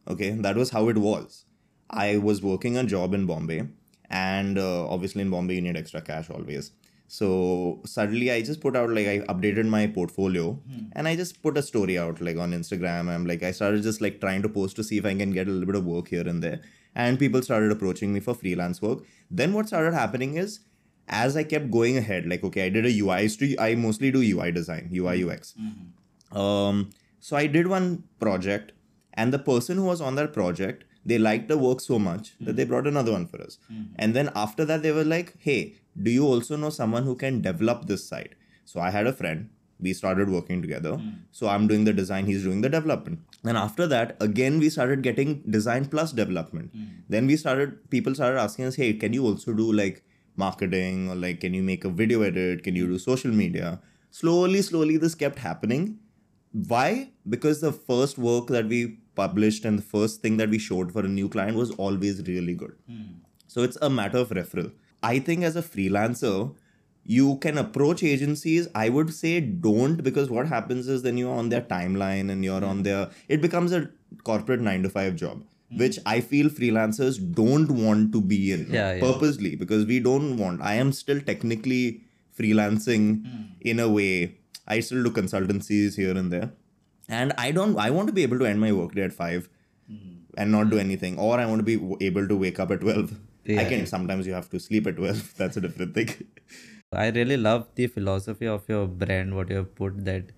Okay, 0.07 0.31
that 0.31 0.55
was 0.55 0.69
how 0.69 0.89
it 0.89 0.97
was. 0.97 1.45
I 1.89 2.17
was 2.17 2.41
working 2.41 2.77
a 2.77 2.83
job 2.83 3.13
in 3.13 3.25
Bombay, 3.25 3.67
and 4.09 4.57
uh, 4.57 4.87
obviously 4.87 5.23
in 5.23 5.29
Bombay 5.29 5.55
you 5.55 5.61
need 5.61 5.75
extra 5.75 6.01
cash 6.01 6.29
always. 6.29 6.71
So 7.11 7.81
suddenly 7.85 8.31
I 8.31 8.41
just 8.41 8.61
put 8.61 8.77
out 8.77 8.89
like 8.89 9.05
I 9.05 9.19
updated 9.31 9.67
my 9.67 9.85
portfolio 9.85 10.51
hmm. 10.53 10.85
and 10.93 11.09
I 11.09 11.17
just 11.17 11.41
put 11.43 11.57
a 11.57 11.61
story 11.61 11.97
out 11.99 12.21
like 12.21 12.37
on 12.37 12.53
Instagram. 12.53 13.09
I'm 13.13 13.25
like 13.25 13.43
I 13.43 13.51
started 13.51 13.83
just 13.83 13.99
like 13.99 14.21
trying 14.21 14.41
to 14.43 14.47
post 14.47 14.77
to 14.77 14.83
see 14.89 14.97
if 14.97 15.05
I 15.05 15.13
can 15.13 15.31
get 15.31 15.49
a 15.49 15.51
little 15.51 15.65
bit 15.65 15.75
of 15.75 15.85
work 15.85 16.07
here 16.07 16.25
and 16.25 16.41
there. 16.41 16.61
And 16.95 17.19
people 17.19 17.41
started 17.41 17.69
approaching 17.69 18.13
me 18.13 18.21
for 18.21 18.33
freelance 18.33 18.81
work. 18.81 18.99
Then 19.29 19.51
what 19.51 19.67
started 19.67 19.93
happening 19.93 20.37
is 20.37 20.61
as 21.09 21.35
I 21.35 21.43
kept 21.43 21.69
going 21.69 21.97
ahead, 21.97 22.29
like 22.29 22.45
okay, 22.45 22.65
I 22.67 22.69
did 22.69 22.85
a 22.85 22.97
UI. 22.97 23.15
I, 23.15 23.27
to, 23.27 23.57
I 23.59 23.75
mostly 23.75 24.09
do 24.09 24.21
UI 24.21 24.53
design, 24.53 24.89
UI 24.93 25.21
hmm. 25.21 25.29
UX. 25.31 25.53
Hmm. 25.59 26.37
Um, 26.37 26.89
so 27.19 27.35
I 27.35 27.45
did 27.45 27.67
one 27.67 28.05
project, 28.21 28.71
and 29.15 29.33
the 29.33 29.39
person 29.51 29.75
who 29.75 29.83
was 29.83 29.99
on 29.99 30.15
that 30.15 30.31
project, 30.31 30.85
they 31.05 31.17
liked 31.17 31.47
the 31.47 31.57
work 31.57 31.81
so 31.81 31.97
much 31.97 32.33
that 32.41 32.55
they 32.55 32.63
hmm. 32.63 32.69
brought 32.69 32.87
another 32.87 33.11
one 33.11 33.25
for 33.25 33.41
us. 33.41 33.57
Hmm. 33.67 33.83
And 33.95 34.15
then 34.15 34.29
after 34.35 34.65
that, 34.65 34.83
they 34.83 34.91
were 34.91 35.03
like, 35.03 35.33
"Hey, 35.39 35.75
do 36.01 36.11
you 36.11 36.25
also 36.25 36.55
know 36.55 36.69
someone 36.69 37.03
who 37.03 37.15
can 37.15 37.41
develop 37.41 37.87
this 37.87 38.07
site?" 38.07 38.35
So 38.65 38.79
I 38.79 38.91
had 38.91 39.07
a 39.07 39.13
friend. 39.13 39.49
We 39.79 39.93
started 39.93 40.29
working 40.29 40.61
together. 40.61 40.93
Hmm. 40.97 41.09
So 41.31 41.47
I'm 41.47 41.67
doing 41.67 41.85
the 41.85 41.93
design, 41.93 42.27
he's 42.27 42.43
doing 42.43 42.61
the 42.61 42.69
development. 42.69 43.19
And 43.43 43.57
after 43.57 43.87
that, 43.87 44.15
again, 44.19 44.59
we 44.59 44.69
started 44.69 45.01
getting 45.01 45.41
design 45.57 45.85
plus 45.85 46.11
development. 46.11 46.71
Then 47.09 47.25
we 47.25 47.35
started, 47.35 47.89
people 47.89 48.13
started 48.13 48.39
asking 48.39 48.65
us, 48.65 48.75
"Hey, 48.75 48.93
can 49.05 49.13
you 49.13 49.25
also 49.25 49.53
do 49.53 49.71
like 49.73 50.03
marketing 50.35 51.09
or 51.09 51.15
like 51.15 51.41
can 51.41 51.55
you 51.55 51.63
make 51.63 51.83
a 51.83 51.89
video 51.89 52.21
edit? 52.21 52.63
Can 52.63 52.75
you 52.75 52.87
do 52.93 52.99
social 52.99 53.31
media?" 53.31 53.79
Slowly, 54.11 54.61
slowly, 54.61 54.97
this 54.97 55.15
kept 55.15 55.39
happening. 55.39 55.99
Why? 56.51 57.11
Because 57.27 57.61
the 57.61 57.71
first 57.71 58.17
work 58.17 58.47
that 58.47 58.67
we 58.67 58.99
published 59.15 59.65
and 59.65 59.79
the 59.79 59.83
first 59.83 60.21
thing 60.21 60.37
that 60.37 60.49
we 60.49 60.57
showed 60.57 60.91
for 60.91 61.01
a 61.01 61.07
new 61.07 61.29
client 61.29 61.57
was 61.57 61.71
always 61.71 62.25
really 62.27 62.53
good. 62.53 62.75
So 63.47 63.63
it's 63.63 63.77
a 63.81 63.89
matter 63.89 64.17
of 64.17 64.29
referral. 64.29 64.71
I 65.03 65.19
think 65.19 65.43
as 65.43 65.55
a 65.55 65.61
freelancer, 65.61 66.55
you 67.03 67.37
can 67.37 67.57
approach 67.57 68.03
agencies. 68.03 68.67
I 68.75 68.89
would 68.89 69.13
say 69.13 69.39
don't 69.41 70.03
because 70.03 70.29
what 70.29 70.47
happens 70.47 70.87
is 70.87 71.01
then 71.01 71.17
you're 71.17 71.33
on 71.33 71.49
their 71.49 71.61
timeline 71.61 72.31
and 72.31 72.43
you're 72.43 72.63
on 72.63 72.83
their, 72.83 73.09
it 73.27 73.41
becomes 73.41 73.71
a 73.71 73.89
corporate 74.23 74.61
nine 74.61 74.83
to 74.83 74.89
five 74.89 75.15
job. 75.15 75.43
Which 75.73 75.99
I 76.05 76.19
feel 76.19 76.49
freelancers 76.49 77.17
don't 77.33 77.71
want 77.71 78.11
to 78.11 78.19
be 78.19 78.51
in 78.51 78.67
Yeah, 78.69 78.93
yeah. 78.93 78.99
purposely 78.99 79.55
because 79.55 79.85
we 79.85 80.01
don't 80.01 80.35
want. 80.35 80.61
I 80.61 80.73
am 80.73 80.91
still 80.91 81.21
technically 81.21 82.01
freelancing 82.37 83.25
hmm. 83.25 83.43
in 83.61 83.79
a 83.79 83.87
way. 83.87 84.37
I 84.67 84.81
still 84.81 85.01
do 85.01 85.11
consultancies 85.11 85.95
here 85.95 86.17
and 86.17 86.29
there. 86.29 86.51
And 87.11 87.33
I 87.37 87.51
don't, 87.51 87.77
I 87.77 87.89
want 87.91 88.07
to 88.07 88.13
be 88.13 88.23
able 88.23 88.39
to 88.39 88.45
end 88.45 88.61
my 88.61 88.71
workday 88.71 89.03
at 89.03 89.13
five 89.13 89.49
and 90.37 90.51
not 90.51 90.69
do 90.69 90.79
anything. 90.79 91.19
Or 91.19 91.39
I 91.39 91.45
want 91.45 91.59
to 91.59 91.69
be 91.71 92.05
able 92.05 92.27
to 92.27 92.35
wake 92.35 92.59
up 92.59 92.71
at 92.71 92.81
12. 92.81 93.19
I 93.57 93.65
can, 93.65 93.85
sometimes 93.85 94.25
you 94.25 94.33
have 94.33 94.49
to 94.51 94.59
sleep 94.59 94.87
at 94.87 94.95
12. 94.95 95.33
That's 95.37 95.57
a 95.57 95.61
different 95.61 95.93
thing. 95.93 96.09
I 96.93 97.09
really 97.09 97.37
love 97.37 97.67
the 97.75 97.87
philosophy 97.87 98.47
of 98.47 98.67
your 98.67 98.87
brand, 98.87 99.35
what 99.35 99.49
you 99.49 99.57
have 99.57 99.75
put 99.75 100.03
that 100.05 100.31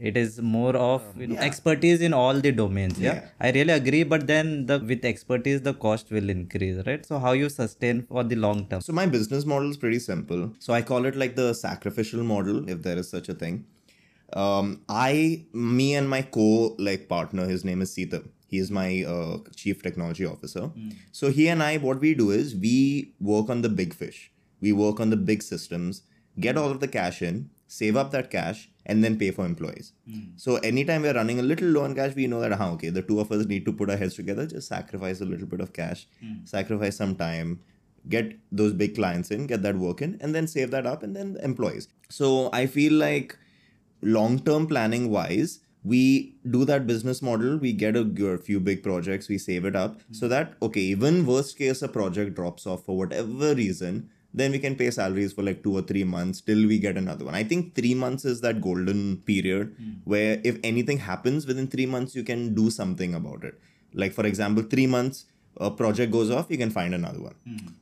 it 0.00 0.16
is 0.16 0.40
more 0.40 0.74
of 0.76 1.02
you 1.18 1.26
know, 1.26 1.36
expertise 1.36 2.00
in 2.00 2.14
all 2.14 2.40
the 2.40 2.50
domains. 2.50 2.98
Yeah? 2.98 3.14
Yeah. 3.14 3.28
I 3.38 3.50
really 3.50 3.74
agree. 3.74 4.02
But 4.02 4.26
then 4.26 4.64
the 4.66 4.78
with 4.78 5.04
expertise, 5.04 5.60
the 5.60 5.74
cost 5.74 6.10
will 6.10 6.30
increase, 6.30 6.82
right? 6.86 7.04
So 7.04 7.18
how 7.18 7.32
you 7.32 7.50
sustain 7.50 8.06
for 8.08 8.24
the 8.24 8.36
long 8.36 8.66
term? 8.68 8.80
So 8.80 8.94
my 8.94 9.06
business 9.06 9.44
model 9.44 9.70
is 9.70 9.76
pretty 9.76 9.98
simple. 9.98 10.54
So 10.58 10.72
I 10.72 10.80
call 10.80 11.04
it 11.04 11.16
like 11.16 11.36
the 11.36 11.52
sacrificial 11.52 12.22
model, 12.22 12.66
if 12.68 12.82
there 12.82 12.96
is 12.96 13.10
such 13.10 13.28
a 13.28 13.34
thing. 13.34 13.66
Um, 14.34 14.82
I, 14.88 15.44
me 15.52 15.94
and 15.94 16.08
my 16.08 16.22
co 16.22 16.74
like 16.78 17.08
partner, 17.08 17.46
his 17.46 17.64
name 17.64 17.82
is 17.82 17.92
Sita. 17.92 18.22
He 18.46 18.58
is 18.58 18.70
my 18.70 19.04
uh, 19.04 19.38
chief 19.54 19.82
technology 19.82 20.26
officer. 20.26 20.70
So 21.12 21.30
he 21.30 21.48
and 21.48 21.62
I, 21.62 21.76
what 21.78 22.00
we 22.00 22.14
do 22.14 22.30
is 22.30 22.54
we 22.54 23.14
work 23.20 23.48
on 23.48 23.62
the 23.62 23.68
big 23.68 23.94
fish. 23.94 24.32
We 24.60 24.72
work 24.72 25.00
on 25.00 25.10
the 25.10 25.16
big 25.16 25.42
systems, 25.42 26.02
get 26.38 26.56
all 26.56 26.70
of 26.70 26.80
the 26.80 26.88
cash 26.88 27.22
in, 27.22 27.50
save 27.68 27.96
up 27.96 28.10
that 28.10 28.30
cash, 28.30 28.68
and 28.86 29.04
then 29.04 29.16
pay 29.18 29.30
for 29.30 29.46
employees. 29.46 29.92
So 30.36 30.56
anytime 30.56 31.02
we're 31.02 31.14
running 31.14 31.38
a 31.38 31.42
little 31.42 31.68
low 31.68 31.84
on 31.84 31.94
cash, 31.94 32.14
we 32.16 32.26
know 32.26 32.40
that 32.40 32.52
huh, 32.52 32.72
okay, 32.72 32.88
the 32.90 33.02
two 33.02 33.20
of 33.20 33.30
us 33.30 33.46
need 33.46 33.64
to 33.66 33.72
put 33.72 33.88
our 33.88 33.96
heads 33.96 34.14
together, 34.16 34.46
just 34.46 34.66
sacrifice 34.68 35.20
a 35.20 35.24
little 35.24 35.46
bit 35.46 35.60
of 35.60 35.72
cash, 35.72 36.08
sacrifice 36.44 36.96
some 36.96 37.14
time, 37.14 37.60
get 38.08 38.36
those 38.50 38.72
big 38.72 38.94
clients 38.96 39.30
in, 39.30 39.46
get 39.46 39.62
that 39.62 39.76
work 39.76 40.02
in, 40.02 40.18
and 40.20 40.34
then 40.34 40.48
save 40.48 40.70
that 40.72 40.86
up 40.86 41.02
and 41.04 41.14
then 41.14 41.36
employees. 41.42 41.86
So 42.08 42.50
I 42.52 42.66
feel 42.66 42.94
like 42.94 43.38
long 44.02 44.38
term 44.40 44.66
planning 44.66 45.10
wise, 45.10 45.60
we 45.82 46.36
do 46.50 46.64
that 46.66 46.86
business 46.86 47.22
model, 47.22 47.56
we 47.56 47.72
get 47.72 47.96
a 47.96 48.38
few 48.38 48.60
big 48.60 48.82
projects, 48.82 49.28
we 49.28 49.38
save 49.38 49.64
it 49.64 49.74
up 49.74 50.00
so 50.12 50.28
that, 50.28 50.54
okay, 50.60 50.80
even 50.80 51.24
worst 51.24 51.56
case, 51.56 51.80
a 51.82 51.88
project 51.88 52.34
drops 52.34 52.66
off 52.66 52.84
for 52.84 52.96
whatever 52.96 53.54
reason, 53.54 54.10
then 54.32 54.52
we 54.52 54.58
can 54.58 54.76
pay 54.76 54.90
salaries 54.90 55.32
for 55.32 55.42
like 55.42 55.62
two 55.62 55.76
or 55.76 55.82
three 55.82 56.04
months 56.04 56.40
till 56.40 56.66
we 56.68 56.78
get 56.78 56.96
another 56.96 57.24
one. 57.24 57.34
I 57.34 57.42
think 57.42 57.74
three 57.74 57.94
months 57.94 58.24
is 58.24 58.42
that 58.42 58.60
golden 58.60 59.16
period 59.18 59.74
where 60.04 60.40
if 60.44 60.58
anything 60.62 60.98
happens 60.98 61.46
within 61.46 61.66
three 61.66 61.86
months, 61.86 62.14
you 62.14 62.22
can 62.22 62.54
do 62.54 62.70
something 62.70 63.14
about 63.14 63.42
it. 63.42 63.58
Like, 63.94 64.12
for 64.12 64.26
example, 64.26 64.62
three 64.62 64.86
months, 64.86 65.24
a 65.56 65.70
project 65.70 66.12
goes 66.12 66.30
off, 66.30 66.46
you 66.48 66.58
can 66.58 66.70
find 66.70 66.94
another 66.94 67.20
one. 67.20 67.34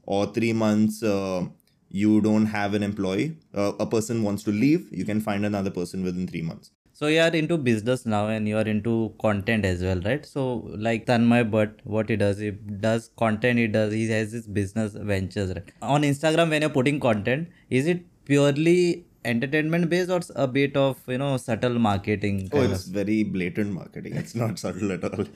Or 0.07 0.27
three 0.27 0.53
months, 0.55 1.03
uh, 1.03 1.47
you 1.89 2.21
don't 2.21 2.47
have 2.47 2.75
an 2.75 2.83
employee, 2.83 3.37
uh, 3.55 3.73
a 3.81 3.87
person 3.87 4.23
wants 4.23 4.43
to 4.45 4.51
leave, 4.51 4.89
you 4.91 5.05
can 5.05 5.21
find 5.21 5.45
another 5.45 5.71
person 5.71 6.03
within 6.03 6.27
three 6.27 6.43
months. 6.43 6.71
So 6.93 7.07
you 7.07 7.21
are 7.21 7.31
into 7.31 7.57
business 7.57 8.05
now 8.07 8.27
and 8.27 8.49
you 8.49 8.57
are 8.59 8.67
into 8.67 9.15
content 9.21 9.65
as 9.65 9.83
well, 9.83 10.01
right? 10.01 10.27
So 10.27 10.69
like 10.77 11.07
Tanmay 11.07 11.49
but 11.49 11.79
what 11.85 12.09
he 12.09 12.17
does, 12.17 12.39
he 12.39 12.51
does 12.51 13.11
content, 13.17 13.59
he 13.59 13.69
does, 13.69 13.93
he 13.93 14.09
has 14.09 14.33
his 14.33 14.49
business 14.49 14.95
ventures, 14.95 15.51
right? 15.55 15.71
On 15.81 16.03
Instagram, 16.03 16.51
when 16.51 16.63
you're 16.63 16.71
putting 16.71 16.99
content, 16.99 17.51
is 17.71 17.87
it 17.87 18.05
purely 18.25 19.07
entertainment 19.25 19.89
based 19.89 20.11
or 20.11 20.21
a 20.35 20.49
bit 20.49 20.77
of, 20.77 20.99
you 21.07 21.19
know, 21.19 21.37
subtle 21.37 21.79
marketing? 21.79 22.51
Oh, 22.53 22.63
it's 22.63 22.87
very 22.87 23.23
blatant 23.23 23.73
marketing. 23.73 24.17
It's 24.17 24.35
not 24.35 24.59
subtle 24.65 24.91
at 24.91 25.05
all. 25.05 25.27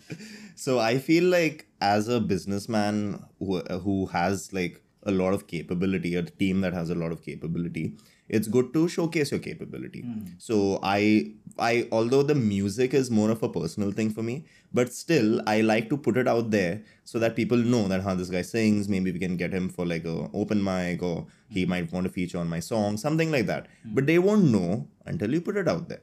So 0.56 0.80
I 0.80 0.98
feel 0.98 1.24
like 1.24 1.66
as 1.80 2.08
a 2.08 2.18
businessman 2.18 3.24
who, 3.38 3.60
who 3.60 4.06
has 4.06 4.52
like 4.52 4.82
a 5.04 5.10
lot 5.10 5.34
of 5.34 5.46
capability, 5.46 6.14
a 6.14 6.22
team 6.22 6.60
that 6.60 6.72
has 6.72 6.90
a 6.90 6.94
lot 6.94 7.12
of 7.12 7.22
capability, 7.22 7.96
it's 8.28 8.48
good 8.48 8.72
to 8.74 8.88
showcase 8.88 9.30
your 9.30 9.40
capability. 9.40 10.02
Hmm. 10.02 10.24
So 10.38 10.78
I 10.82 11.32
I 11.58 11.88
although 11.92 12.22
the 12.22 12.34
music 12.34 12.94
is 12.94 13.10
more 13.10 13.30
of 13.30 13.42
a 13.42 13.48
personal 13.48 13.92
thing 13.92 14.10
for 14.10 14.22
me, 14.22 14.44
but 14.72 14.92
still 14.92 15.42
I 15.46 15.60
like 15.60 15.88
to 15.90 15.96
put 15.96 16.16
it 16.16 16.28
out 16.28 16.50
there 16.50 16.82
so 17.04 17.18
that 17.18 17.36
people 17.36 17.58
know 17.58 17.88
that 17.88 18.02
how 18.02 18.14
this 18.14 18.30
guy 18.30 18.42
sings. 18.42 18.88
Maybe 18.88 19.12
we 19.12 19.18
can 19.18 19.36
get 19.36 19.52
him 19.52 19.68
for 19.68 19.84
like 19.84 20.04
a 20.04 20.30
open 20.32 20.62
mic 20.62 21.02
or 21.02 21.26
he 21.48 21.64
hmm. 21.64 21.70
might 21.70 21.92
want 21.92 22.06
to 22.06 22.12
feature 22.12 22.38
on 22.38 22.48
my 22.48 22.60
song, 22.60 22.96
something 22.96 23.30
like 23.30 23.46
that. 23.46 23.68
Hmm. 23.82 23.94
But 23.94 24.06
they 24.06 24.18
won't 24.18 24.44
know 24.44 24.88
until 25.04 25.32
you 25.32 25.40
put 25.40 25.56
it 25.56 25.68
out 25.68 25.88
there. 25.88 26.02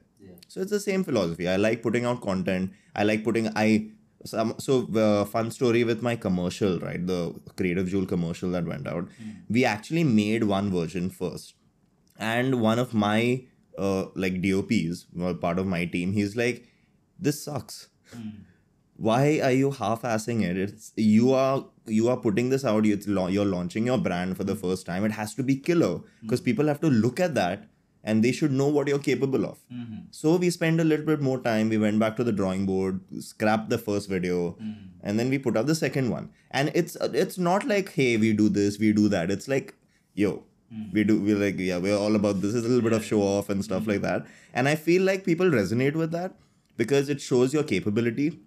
So 0.50 0.60
it's 0.60 0.72
the 0.72 0.80
same 0.80 1.04
philosophy. 1.04 1.48
I 1.48 1.56
like 1.56 1.80
putting 1.80 2.04
out 2.04 2.22
content. 2.22 2.72
I 2.96 3.04
like 3.04 3.22
putting 3.22 3.48
I 3.54 3.90
some 4.24 4.54
so 4.58 4.86
uh, 4.96 5.24
fun 5.24 5.50
story 5.50 5.84
with 5.84 6.02
my 6.02 6.16
commercial, 6.16 6.78
right? 6.80 7.04
The 7.06 7.34
Creative 7.56 7.88
Jewel 7.88 8.06
commercial 8.06 8.50
that 8.52 8.66
went 8.66 8.86
out. 8.86 9.08
We 9.48 9.64
actually 9.64 10.04
made 10.04 10.44
one 10.44 10.70
version 10.70 11.10
first. 11.10 11.54
and 12.18 12.60
one 12.62 12.78
of 12.78 12.92
my 12.94 13.44
uh, 13.78 14.06
like 14.14 14.42
DOPs, 14.42 15.06
well, 15.14 15.34
part 15.34 15.58
of 15.58 15.66
my 15.66 15.84
team, 15.86 16.12
he's 16.12 16.36
like, 16.36 16.66
"This 17.18 17.42
sucks. 17.44 17.78
Why 18.96 19.40
are 19.42 19.50
you 19.52 19.70
half-assing 19.70 20.42
it? 20.42 20.58
It's 20.58 20.92
you 20.96 21.32
are 21.32 21.66
you 21.86 22.08
are 22.08 22.16
putting 22.18 22.50
this 22.50 22.64
out. 22.64 22.84
You're 22.84 23.44
launching 23.46 23.86
your 23.86 23.98
brand 23.98 24.36
for 24.36 24.44
the 24.44 24.54
first 24.54 24.84
time. 24.86 25.04
It 25.04 25.12
has 25.12 25.34
to 25.36 25.42
be 25.42 25.56
killer 25.56 26.00
because 26.22 26.40
people 26.42 26.66
have 26.66 26.80
to 26.82 26.90
look 26.90 27.20
at 27.20 27.34
that." 27.34 27.68
And 28.02 28.24
they 28.24 28.32
should 28.32 28.50
know 28.50 28.66
what 28.66 28.88
you're 28.88 28.98
capable 28.98 29.44
of. 29.44 29.58
Mm-hmm. 29.72 29.96
So 30.10 30.36
we 30.36 30.48
spent 30.50 30.80
a 30.80 30.84
little 30.84 31.04
bit 31.04 31.20
more 31.20 31.38
time. 31.38 31.68
We 31.68 31.76
went 31.76 31.98
back 31.98 32.16
to 32.16 32.24
the 32.24 32.32
drawing 32.32 32.64
board, 32.64 33.00
scrapped 33.20 33.68
the 33.68 33.78
first 33.78 34.08
video, 34.08 34.52
mm-hmm. 34.52 34.86
and 35.02 35.18
then 35.18 35.28
we 35.28 35.38
put 35.38 35.56
up 35.56 35.66
the 35.66 35.74
second 35.74 36.10
one. 36.10 36.30
And 36.50 36.70
it's 36.74 36.96
it's 37.24 37.36
not 37.36 37.66
like 37.66 37.92
hey 37.92 38.16
we 38.16 38.32
do 38.32 38.48
this, 38.48 38.78
we 38.78 38.92
do 38.92 39.08
that. 39.08 39.30
It's 39.30 39.48
like 39.48 39.74
yo, 40.14 40.44
mm-hmm. 40.72 40.92
we 40.92 41.04
do 41.04 41.20
we're 41.20 41.36
like 41.36 41.58
yeah 41.58 41.76
we're 41.76 41.96
all 41.96 42.16
about 42.16 42.40
this. 42.40 42.54
It's 42.54 42.64
a 42.64 42.68
little 42.68 42.88
bit 42.88 42.94
of 42.94 43.04
show 43.04 43.20
off 43.20 43.50
and 43.50 43.62
stuff 43.62 43.86
like 43.86 44.00
that. 44.00 44.26
And 44.54 44.66
I 44.66 44.76
feel 44.76 45.02
like 45.02 45.24
people 45.24 45.50
resonate 45.50 45.94
with 45.94 46.10
that 46.12 46.34
because 46.78 47.10
it 47.10 47.20
shows 47.20 47.52
your 47.52 47.64
capability. 47.64 48.40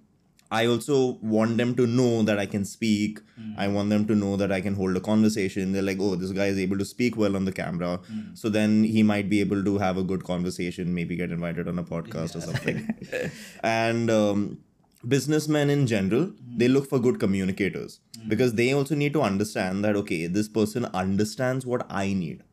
I 0.54 0.68
also 0.68 1.18
want 1.36 1.58
them 1.58 1.74
to 1.76 1.88
know 1.88 2.22
that 2.24 2.38
I 2.38 2.46
can 2.46 2.64
speak. 2.64 3.20
Hmm. 3.36 3.54
I 3.58 3.68
want 3.68 3.90
them 3.90 4.06
to 4.10 4.16
know 4.16 4.36
that 4.42 4.52
I 4.52 4.62
can 4.62 4.76
hold 4.76 4.96
a 4.96 5.00
conversation. 5.00 5.72
They're 5.72 5.88
like, 5.92 5.98
oh, 6.00 6.16
this 6.16 6.32
guy 6.32 6.46
is 6.46 6.60
able 6.60 6.78
to 6.78 6.86
speak 6.86 7.18
well 7.18 7.36
on 7.36 7.46
the 7.46 7.52
camera. 7.52 7.94
Hmm. 8.08 8.36
So 8.36 8.50
then 8.50 8.84
he 8.84 9.02
might 9.02 9.30
be 9.30 9.40
able 9.40 9.64
to 9.64 9.78
have 9.80 9.98
a 9.98 10.04
good 10.04 10.24
conversation, 10.24 10.94
maybe 10.94 11.16
get 11.16 11.32
invited 11.32 11.68
on 11.68 11.80
a 11.80 11.84
podcast 11.84 12.36
or 12.36 12.42
something. 12.42 12.88
and 13.64 14.12
um, 14.12 14.60
businessmen 15.08 15.72
in 15.72 15.88
general, 15.88 16.26
hmm. 16.26 16.58
they 16.58 16.68
look 16.68 16.88
for 16.88 17.00
good 17.00 17.20
communicators 17.20 18.00
because 18.28 18.54
they 18.54 18.72
also 18.74 18.96
need 18.96 19.14
to 19.14 19.24
understand 19.24 19.84
that, 19.84 19.96
okay, 19.96 20.28
this 20.28 20.48
person 20.48 20.86
understands 20.94 21.66
what 21.66 21.88
I 21.90 22.14
need. 22.14 22.44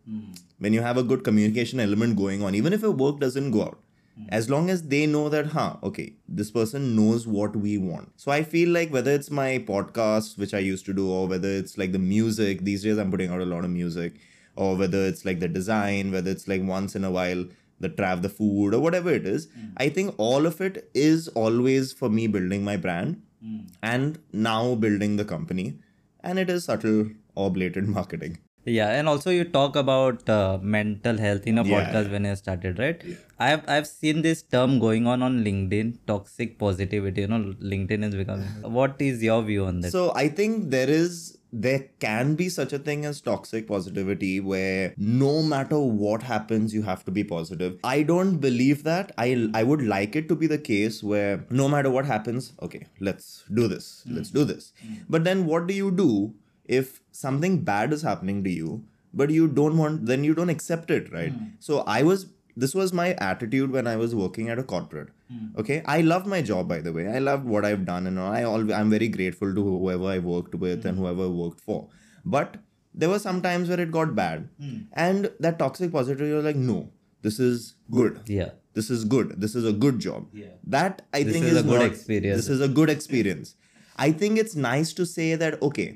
When 0.58 0.72
you 0.72 0.80
have 0.82 0.96
a 0.96 1.02
good 1.02 1.22
communication 1.22 1.80
element 1.80 2.16
going 2.16 2.42
on, 2.42 2.54
even 2.54 2.72
if 2.72 2.82
your 2.82 2.90
work 2.90 3.20
doesn't 3.20 3.50
go 3.50 3.62
out, 3.62 3.78
Hmm. 4.20 4.26
as 4.38 4.50
long 4.50 4.70
as 4.70 4.82
they 4.92 5.06
know 5.06 5.28
that 5.28 5.46
huh 5.52 5.76
okay 5.82 6.14
this 6.28 6.50
person 6.50 6.94
knows 6.96 7.26
what 7.26 7.56
we 7.56 7.78
want. 7.78 8.12
So 8.16 8.32
i 8.32 8.42
feel 8.42 8.70
like 8.70 8.92
whether 8.92 9.12
it's 9.12 9.30
my 9.30 9.50
podcast 9.70 10.38
which 10.38 10.52
i 10.54 10.58
used 10.58 10.84
to 10.86 10.92
do 10.92 11.08
or 11.10 11.26
whether 11.28 11.48
it's 11.48 11.78
like 11.78 11.92
the 11.92 11.98
music 11.98 12.64
these 12.64 12.82
days 12.82 12.98
i'm 12.98 13.10
putting 13.10 13.30
out 13.30 13.40
a 13.40 13.50
lot 13.52 13.64
of 13.64 13.70
music 13.70 14.20
or 14.56 14.76
whether 14.76 15.04
it's 15.06 15.24
like 15.24 15.40
the 15.40 15.48
design 15.48 16.12
whether 16.12 16.30
it's 16.30 16.48
like 16.48 16.62
once 16.62 16.96
in 16.96 17.04
a 17.04 17.10
while 17.10 17.44
the 17.78 17.88
trav 17.88 18.22
the 18.22 18.28
food 18.28 18.74
or 18.74 18.80
whatever 18.80 19.10
it 19.20 19.26
is 19.26 19.48
hmm. 19.54 19.68
i 19.76 19.88
think 19.88 20.14
all 20.18 20.46
of 20.52 20.60
it 20.60 20.90
is 20.94 21.28
always 21.44 21.92
for 21.92 22.10
me 22.18 22.26
building 22.26 22.64
my 22.64 22.76
brand 22.76 23.22
hmm. 23.42 23.60
and 23.82 24.18
now 24.32 24.74
building 24.74 25.16
the 25.16 25.24
company 25.24 25.78
and 26.22 26.38
it 26.38 26.50
is 26.50 26.64
subtle 26.64 27.06
or 27.34 27.50
blatant 27.50 27.88
marketing 28.00 28.38
Yeah, 28.64 28.90
and 28.90 29.08
also 29.08 29.30
you 29.30 29.44
talk 29.44 29.74
about 29.74 30.28
uh, 30.28 30.58
mental 30.60 31.16
health 31.16 31.46
in 31.46 31.58
a 31.58 31.64
Yeah. 31.64 31.80
podcast 31.80 32.10
when 32.10 32.24
you 32.24 32.36
started, 32.36 32.78
right? 32.78 33.02
yeah. 33.04 33.16
I've 33.38 33.62
I've 33.74 33.86
seen 33.86 34.22
this 34.22 34.42
term 34.42 34.78
going 34.78 35.06
on 35.06 35.22
on 35.22 35.42
LinkedIn, 35.44 35.92
toxic 36.06 36.58
positivity. 36.58 37.22
You 37.22 37.28
know, 37.28 37.54
LinkedIn 37.74 38.04
is 38.04 38.14
becoming. 38.14 38.46
Uh-huh. 38.46 38.68
What 38.68 39.00
is 39.00 39.22
your 39.22 39.42
view 39.42 39.64
on 39.64 39.80
that? 39.80 39.92
So 39.92 40.12
I 40.14 40.28
think 40.28 40.70
there 40.70 40.90
is 40.90 41.38
there 41.52 41.86
can 41.98 42.34
be 42.36 42.48
such 42.48 42.72
a 42.72 42.78
thing 42.78 43.04
as 43.04 43.20
toxic 43.20 43.66
positivity 43.66 44.40
where 44.40 44.94
no 44.96 45.42
matter 45.42 45.78
what 45.78 46.22
happens 46.22 46.74
you 46.74 46.82
have 46.82 47.04
to 47.04 47.10
be 47.10 47.24
positive. 47.24 47.78
I 47.82 48.02
don't 48.02 48.36
believe 48.38 48.84
that. 48.84 49.12
I 49.16 49.48
I 49.54 49.62
would 49.62 49.82
like 49.82 50.14
it 50.16 50.28
to 50.28 50.36
be 50.36 50.46
the 50.46 50.58
case 50.58 51.02
where 51.02 51.46
no 51.50 51.68
matter 51.68 51.90
what 51.90 52.04
happens, 52.04 52.52
okay, 52.60 52.86
let's 53.00 53.44
do 53.62 53.66
this. 53.68 54.04
Let's 54.06 54.30
hmm. 54.30 54.38
do 54.38 54.44
this. 54.44 54.72
Hmm. 54.82 54.94
But 55.08 55.24
then 55.24 55.46
what 55.46 55.66
do 55.66 55.74
you 55.74 55.90
do 55.90 56.34
if 56.78 57.00
something 57.20 57.62
bad 57.70 57.92
is 57.98 58.02
happening 58.08 58.42
to 58.44 58.50
you 58.50 58.82
but 59.12 59.30
you 59.36 59.46
don't 59.48 59.76
want 59.76 60.04
then 60.06 60.24
you 60.24 60.34
don't 60.34 60.50
accept 60.50 60.90
it, 60.96 61.12
right? 61.12 61.32
Hmm. 61.32 61.46
So 61.58 61.80
I 61.86 62.02
was 62.02 62.26
this 62.56 62.74
was 62.74 62.92
my 62.92 63.08
attitude 63.28 63.70
when 63.76 63.86
I 63.86 63.96
was 63.96 64.14
working 64.14 64.48
at 64.54 64.58
a 64.58 64.62
corporate. 64.62 65.08
Hmm. 65.32 65.46
Okay, 65.62 65.82
I 65.86 66.00
love 66.00 66.26
my 66.26 66.40
job 66.42 66.68
by 66.68 66.80
the 66.86 66.92
way. 66.92 67.06
I 67.08 67.18
love 67.18 67.44
what 67.44 67.64
I've 67.64 67.84
done, 67.88 68.06
and 68.06 68.20
I 68.20 68.42
always 68.44 68.72
I'm 68.80 68.90
very 68.90 69.08
grateful 69.08 69.54
to 69.54 69.64
whoever 69.70 70.06
I 70.14 70.18
worked 70.18 70.54
with 70.54 70.86
and 70.86 70.96
hmm. 70.96 71.04
whoever 71.04 71.24
I 71.24 71.34
worked 71.42 71.60
for. 71.60 71.88
But 72.24 72.56
there 72.94 73.08
were 73.08 73.18
some 73.18 73.40
times 73.42 73.68
where 73.68 73.80
it 73.80 73.90
got 73.90 74.14
bad, 74.14 74.48
and 74.92 75.30
that 75.40 75.58
toxic 75.58 75.92
positivity 75.92 76.32
was 76.32 76.44
like, 76.44 76.56
no, 76.56 76.78
this 77.22 77.38
is 77.38 77.74
good. 77.90 78.20
yeah, 78.26 78.50
This 78.74 78.90
is 78.90 79.04
good. 79.04 79.40
This 79.40 79.54
is 79.54 79.64
a 79.64 79.72
good 79.72 79.98
job. 79.98 80.26
Yeah. 80.32 80.54
That 80.64 81.02
I 81.12 81.22
This 81.22 81.32
think 81.34 81.46
is 81.46 81.52
is, 81.52 81.60
a 81.60 81.62
good 81.62 81.80
not- 81.80 81.90
experience. 81.92 82.36
This 82.36 82.48
is 82.48 82.60
a 82.60 82.68
good 82.68 82.90
experience. 82.90 83.54
I 83.96 84.12
think 84.12 84.38
it's 84.38 84.56
nice 84.56 84.92
to 84.94 85.06
say 85.06 85.34
that 85.44 85.62
okay, 85.62 85.88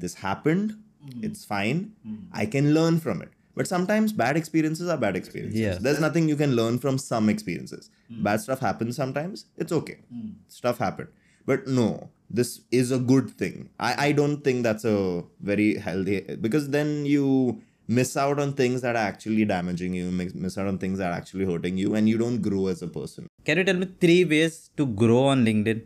this 0.00 0.14
happened. 0.14 0.76
Hmm. 1.02 1.24
It's 1.24 1.44
fine. 1.44 1.92
Mm-hmm. 2.06 2.26
I 2.32 2.46
can 2.46 2.74
learn 2.74 3.00
from 3.00 3.22
it. 3.22 3.30
But 3.54 3.66
sometimes 3.66 4.12
bad 4.12 4.36
experiences 4.36 4.88
are 4.88 4.96
bad 4.96 5.16
experiences. 5.16 5.60
Yes. 5.60 5.78
There's 5.78 6.00
nothing 6.00 6.28
you 6.28 6.36
can 6.36 6.54
learn 6.56 6.78
from 6.78 6.98
some 6.98 7.28
experiences. 7.28 7.90
Mm. 8.10 8.22
Bad 8.22 8.40
stuff 8.40 8.60
happens 8.60 8.96
sometimes. 8.96 9.46
It's 9.56 9.72
okay. 9.72 9.98
Mm. 10.14 10.34
Stuff 10.48 10.78
happened. 10.78 11.08
But 11.46 11.66
no, 11.66 12.10
this 12.30 12.60
is 12.70 12.92
a 12.92 12.98
good 12.98 13.30
thing. 13.30 13.70
I, 13.78 14.06
I 14.06 14.12
don't 14.12 14.42
think 14.42 14.62
that's 14.62 14.84
a 14.84 15.24
very 15.40 15.76
healthy 15.76 16.20
because 16.40 16.70
then 16.70 17.04
you 17.04 17.60
miss 17.88 18.16
out 18.16 18.38
on 18.38 18.52
things 18.52 18.82
that 18.82 18.94
are 18.94 19.06
actually 19.12 19.44
damaging 19.44 19.94
you, 19.94 20.10
miss 20.10 20.34
miss 20.34 20.56
out 20.56 20.68
on 20.68 20.78
things 20.78 20.98
that 20.98 21.10
are 21.10 21.16
actually 21.16 21.44
hurting 21.44 21.76
you, 21.76 21.94
and 21.96 22.08
you 22.08 22.18
don't 22.18 22.40
grow 22.40 22.68
as 22.68 22.82
a 22.82 22.88
person. 22.98 23.26
can 23.44 23.58
you 23.58 23.64
tell 23.64 23.80
me 23.82 23.88
three 24.04 24.24
ways 24.24 24.70
to 24.76 24.86
grow 25.02 25.22
on 25.32 25.44
LinkedIn 25.44 25.82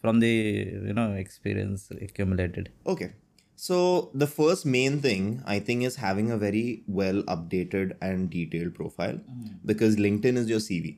from 0.00 0.20
the 0.20 0.32
you 0.88 0.94
know 1.00 1.08
experience 1.24 1.90
accumulated? 2.08 2.70
Okay. 2.86 3.10
So 3.62 4.10
the 4.12 4.26
first 4.26 4.66
main 4.66 5.00
thing 5.00 5.40
I 5.46 5.60
think 5.60 5.84
is 5.84 5.94
having 5.94 6.32
a 6.32 6.36
very 6.36 6.82
well 6.88 7.22
updated 7.34 7.92
and 8.02 8.28
detailed 8.28 8.74
profile 8.74 9.18
mm. 9.18 9.52
because 9.64 9.94
LinkedIn 9.94 10.36
is 10.36 10.48
your 10.48 10.58
CV. 10.58 10.96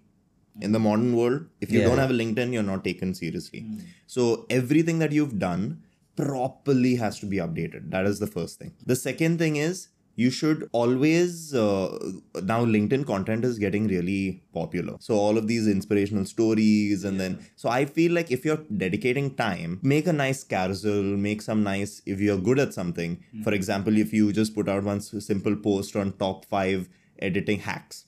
In 0.62 0.73
the 0.73 0.78
mm. 0.78 0.85
modern 0.85 1.14
world, 1.14 1.42
if 1.61 1.71
you 1.71 1.80
Yeah. 1.80 1.88
don't 1.88 1.99
have 1.99 2.14
a 2.14 2.14
LinkedIn, 2.14 2.54
you're 2.54 2.68
not 2.71 2.83
taken 2.83 3.12
seriously. 3.12 3.61
Mm. 3.66 3.83
So 4.06 4.47
everything 4.49 4.99
that 5.00 5.12
you've 5.12 5.38
done 5.38 5.83
properly 6.16 6.94
has 7.02 7.18
to 7.18 7.26
be 7.26 7.37
updated. 7.37 7.90
That 7.90 8.06
is 8.06 8.18
the 8.18 8.30
first 8.38 8.59
thing. 8.59 8.73
The 8.92 8.97
second 8.97 9.38
thing 9.44 9.56
is 9.56 9.88
you 10.16 10.30
should 10.30 10.68
always 10.73 11.54
uh, 11.54 11.99
now 12.42 12.64
linkedin 12.64 13.06
content 13.06 13.44
is 13.44 13.59
getting 13.59 13.88
really 13.88 14.42
popular. 14.52 14.97
So 15.00 15.14
all 15.16 15.37
of 15.37 15.49
these 15.49 15.66
inspirational 15.66 16.25
stories 16.25 17.04
and 17.04 17.21
then 17.21 17.38
so 17.56 17.68
i 17.68 17.85
feel 17.85 18.12
like 18.12 18.30
if 18.30 18.44
you're 18.44 18.62
dedicating 18.85 19.35
time 19.35 19.78
make 19.83 20.06
a 20.06 20.12
nice 20.12 20.42
carousel 20.44 21.02
make 21.02 21.42
some 21.42 21.62
nice 21.62 22.02
if 22.06 22.21
you're 22.21 22.38
good 22.38 22.59
at 22.59 22.73
something 22.75 23.23
for 23.42 23.52
example 23.52 23.97
if 23.97 24.12
you 24.12 24.33
just 24.33 24.54
put 24.54 24.68
out 24.68 24.85
one 24.85 25.00
simple 25.00 25.56
post 25.56 25.97
on 25.97 26.12
top 26.12 26.44
5 26.44 26.88
editing 27.21 27.61
hacks 27.61 28.04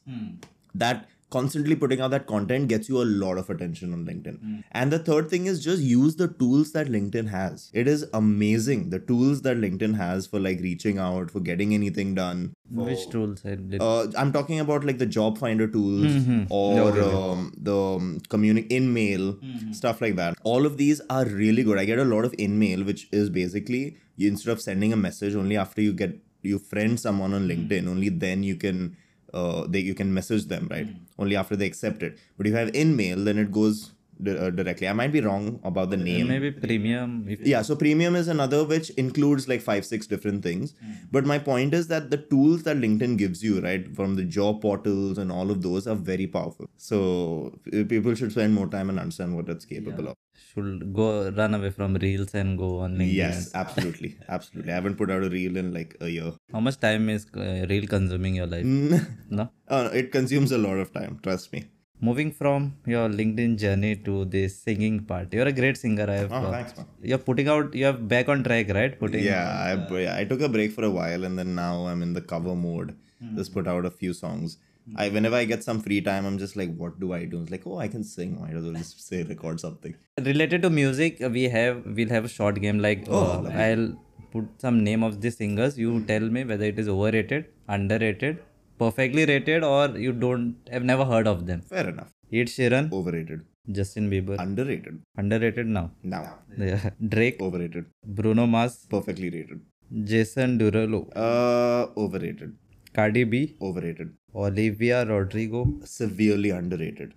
that 0.74 1.08
constantly 1.30 1.74
putting 1.74 2.00
out 2.00 2.10
that 2.12 2.26
content 2.26 2.68
gets 2.68 2.88
you 2.88 3.02
a 3.02 3.04
lot 3.04 3.36
of 3.36 3.50
attention 3.50 3.92
on 3.92 4.04
LinkedIn. 4.06 4.62
And 4.72 4.92
the 4.92 4.98
third 4.98 5.28
thing 5.28 5.46
is 5.46 5.62
just 5.62 5.82
use 5.82 6.16
the 6.16 6.28
tools 6.28 6.72
that 6.72 6.86
LinkedIn 6.86 7.28
has. 7.28 7.70
It 7.74 7.88
is 7.88 8.06
amazing 8.14 8.90
the 8.90 8.98
tools 9.00 9.42
that 9.42 9.56
LinkedIn 9.56 9.96
has 9.96 10.26
for 10.26 10.38
like 10.38 10.60
reaching 10.60 10.98
out, 10.98 11.30
for 11.30 11.40
getting 11.40 11.74
anything 11.74 12.14
done. 12.14 12.54
Which 12.70 13.08
tools 13.10 13.42
I 13.44 13.56
did? 13.56 13.80
Uh, 13.82 14.06
I'm 14.16 14.32
talking 14.32 14.60
about 14.60 14.84
like 14.84 14.98
the 14.98 15.06
job 15.06 15.38
finder 15.38 15.66
tools 15.66 16.12
or 16.50 17.00
um, 17.02 17.52
the 17.56 17.76
um, 17.76 18.20
communi- 18.28 18.66
in-mail 18.70 19.36
stuff 19.72 20.00
like 20.00 20.16
that. 20.16 20.36
All 20.44 20.64
of 20.66 20.76
these 20.76 21.00
are 21.10 21.24
really 21.24 21.62
good. 21.64 21.78
I 21.78 21.84
get 21.84 21.98
a 21.98 22.04
lot 22.04 22.24
of 22.24 22.34
in-mail, 22.38 22.84
which 22.84 23.08
is 23.12 23.30
basically 23.30 23.96
you 24.16 24.28
instead 24.28 24.52
of 24.52 24.60
sending 24.60 24.92
a 24.92 24.96
message 24.96 25.34
only 25.34 25.56
after 25.56 25.80
you 25.80 25.92
get 25.92 26.18
you 26.42 26.58
friend 26.58 26.98
someone 27.00 27.34
on 27.34 27.48
LinkedIn, 27.48 27.88
only 27.88 28.08
then 28.08 28.42
you 28.44 28.54
can 28.56 28.96
uh, 29.34 29.66
they 29.66 29.80
you 29.80 29.94
can 29.94 30.12
message 30.14 30.46
them 30.46 30.68
right 30.70 30.88
only 31.18 31.36
after 31.36 31.56
they 31.56 31.66
accept 31.66 32.02
it. 32.02 32.18
But 32.36 32.46
if 32.46 32.52
you 32.52 32.58
have 32.58 32.74
in-mail, 32.74 33.24
then 33.24 33.38
it 33.38 33.50
goes 33.52 33.92
di- 34.22 34.36
uh, 34.36 34.50
directly. 34.50 34.88
I 34.88 34.92
might 34.92 35.12
be 35.12 35.20
wrong 35.20 35.60
about 35.64 35.90
the 35.90 35.96
name. 35.96 36.28
Maybe 36.28 36.50
premium. 36.52 37.26
Yeah, 37.42 37.62
so 37.62 37.76
premium 37.76 38.16
is 38.16 38.28
another 38.28 38.64
which 38.64 38.90
includes 38.90 39.48
like 39.48 39.60
five, 39.62 39.84
six 39.84 40.06
different 40.06 40.42
things. 40.42 40.74
But 41.10 41.24
my 41.26 41.38
point 41.38 41.74
is 41.74 41.88
that 41.88 42.10
the 42.10 42.18
tools 42.18 42.62
that 42.64 42.76
LinkedIn 42.76 43.16
gives 43.18 43.42
you, 43.42 43.60
right, 43.60 43.94
from 43.94 44.16
the 44.16 44.24
job 44.24 44.62
portals 44.62 45.18
and 45.18 45.32
all 45.32 45.50
of 45.50 45.62
those 45.62 45.86
are 45.86 45.94
very 45.94 46.26
powerful. 46.26 46.68
So 46.76 47.58
uh, 47.72 47.84
people 47.88 48.14
should 48.14 48.32
spend 48.32 48.54
more 48.54 48.68
time 48.68 48.90
and 48.90 48.98
understand 48.98 49.36
what 49.36 49.48
it's 49.48 49.64
capable 49.64 50.08
of. 50.08 50.16
Should 50.56 50.92
go 50.98 51.30
run 51.30 51.54
away 51.54 51.70
from 51.70 51.94
reels 51.94 52.34
and 52.34 52.58
go 52.58 52.80
on 52.80 52.96
LinkedIn. 52.96 53.14
Yes, 53.14 53.50
absolutely. 53.54 54.16
Absolutely. 54.28 54.72
I 54.72 54.76
haven't 54.76 54.96
put 54.96 55.10
out 55.10 55.22
a 55.22 55.28
reel 55.28 55.56
in 55.56 55.72
like 55.72 55.96
a 56.00 56.08
year. 56.08 56.32
How 56.52 56.60
much 56.60 56.80
time 56.80 57.08
is 57.10 57.26
uh, 57.36 57.66
reel 57.68 57.86
consuming 57.86 58.36
your 58.36 58.46
life? 58.46 58.64
No. 58.64 59.48
Oh, 59.68 59.82
no, 59.84 59.88
it 59.88 60.12
consumes 60.12 60.52
a 60.52 60.58
lot 60.58 60.78
of 60.78 60.92
time, 60.92 61.18
trust 61.22 61.52
me. 61.52 61.64
Moving 61.98 62.30
from 62.30 62.76
your 62.86 63.08
LinkedIn 63.08 63.56
journey 63.56 63.96
to 64.06 64.26
the 64.26 64.48
singing 64.48 65.00
part, 65.10 65.32
you're 65.32 65.46
a 65.46 65.52
great 65.52 65.78
singer. 65.78 66.08
I 66.10 66.16
have. 66.22 66.32
Oh, 66.32 66.36
uh, 66.36 66.50
thanks, 66.50 66.76
man. 66.76 66.86
You're 67.02 67.24
putting 67.30 67.48
out. 67.48 67.74
You're 67.74 67.94
back 67.94 68.28
on 68.28 68.44
track, 68.44 68.68
right? 68.78 68.98
Putting. 68.98 69.24
Yeah, 69.24 69.78
I, 69.90 70.20
I 70.20 70.24
took 70.24 70.42
a 70.42 70.50
break 70.56 70.72
for 70.72 70.84
a 70.84 70.90
while 70.90 71.24
and 71.24 71.38
then 71.38 71.54
now 71.54 71.86
I'm 71.86 72.02
in 72.02 72.12
the 72.12 72.20
cover 72.20 72.54
mode. 72.54 72.94
Just 73.34 73.54
put 73.54 73.66
out 73.66 73.86
a 73.86 73.90
few 73.90 74.12
songs. 74.12 74.58
I 74.94 75.08
whenever 75.08 75.36
I 75.36 75.44
get 75.44 75.62
some 75.64 75.80
free 75.80 76.00
time, 76.00 76.24
I'm 76.26 76.38
just 76.38 76.56
like, 76.56 76.74
what 76.76 76.98
do 77.00 77.12
I 77.12 77.24
do? 77.24 77.42
It's 77.42 77.50
like, 77.50 77.66
oh, 77.66 77.78
I 77.78 77.88
can 77.88 78.04
sing. 78.04 78.40
Might 78.40 78.54
as 78.54 78.64
well 78.64 78.72
just 78.74 79.06
say 79.08 79.22
record 79.24 79.58
something. 79.60 79.94
Related 80.20 80.62
to 80.62 80.70
music, 80.70 81.18
we 81.38 81.44
have 81.44 81.82
we'll 81.84 82.08
have 82.08 82.24
a 82.24 82.28
short 82.28 82.60
game. 82.60 82.78
Like 82.78 83.06
uh, 83.08 83.42
I'll 83.66 83.88
put 84.32 84.46
some 84.58 84.84
name 84.84 85.02
of 85.02 85.20
the 85.20 85.30
singers. 85.30 85.78
You 85.78 86.00
tell 86.04 86.20
me 86.36 86.44
whether 86.44 86.64
it 86.64 86.78
is 86.78 86.88
overrated, 86.88 87.46
underrated, 87.68 88.38
perfectly 88.78 89.26
rated 89.26 89.64
or 89.64 89.88
you 90.06 90.12
don't 90.12 90.56
have 90.70 90.84
never 90.84 91.04
heard 91.04 91.26
of 91.26 91.46
them? 91.46 91.62
Fair 91.62 91.88
enough. 91.88 92.12
Ed 92.32 92.48
Sheeran, 92.48 92.92
Overrated. 92.92 93.42
Justin 93.70 94.08
Bieber, 94.10 94.36
Underrated. 94.38 95.00
underrated 95.16 95.66
now. 95.66 95.90
Now. 96.04 96.38
Yeah. 96.56 96.90
Drake, 97.08 97.40
Overrated. 97.40 97.86
Bruno 98.04 98.46
Mars, 98.46 98.86
Perfectly 98.88 99.30
rated. 99.30 99.60
Jason 100.04 100.58
Derulo, 100.58 101.00
Uh, 101.16 101.86
overrated. 101.96 102.52
Cardi 102.96 103.24
B, 103.24 103.56
Overrated. 103.60 104.10
Olivia 104.34 105.04
Rodrigo, 105.06 105.62
Severely 105.84 106.50
underrated. 106.50 107.14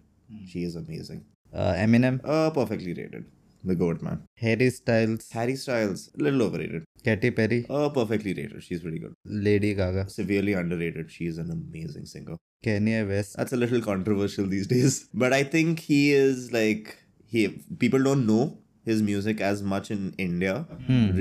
She 0.52 0.64
is 0.70 0.76
amazing. 0.76 1.22
uh, 1.54 1.74
Eminem, 1.84 2.18
Uh, 2.24 2.50
perfectly 2.52 2.94
rated. 2.94 3.26
The 3.70 3.76
goat 3.76 4.02
man. 4.08 4.20
Harry 4.44 4.70
Styles, 4.70 5.24
Harry 5.38 5.56
Styles, 5.62 6.02
a 6.18 6.24
little 6.26 6.44
overrated. 6.44 6.84
Katy 7.08 7.32
Perry, 7.40 7.66
Uh, 7.70 7.90
perfectly 7.98 8.34
rated. 8.40 8.62
She's 8.68 8.82
pretty 8.84 9.00
good. 9.00 9.14
Lady 9.48 9.74
Gaga, 9.80 10.04
Severely 10.10 10.54
underrated. 10.62 11.10
She 11.16 11.26
is 11.32 11.38
an 11.44 11.50
amazing 11.58 12.06
singer. 12.14 12.38
Kanye 12.68 13.02
West. 13.08 13.36
That's 13.38 13.54
a 13.54 13.58
little 13.64 13.82
controversial 13.90 14.48
these 14.56 14.68
days. 14.76 14.96
But 15.24 15.34
I 15.40 15.44
think 15.56 15.80
he 15.92 16.02
is 16.14 16.52
like 16.60 16.96
he 17.36 17.42
people 17.86 18.04
don't 18.10 18.26
know 18.32 18.44
his 18.92 19.02
music 19.10 19.42
as 19.50 19.62
much 19.74 19.92
in 19.98 20.06
India. 20.28 20.56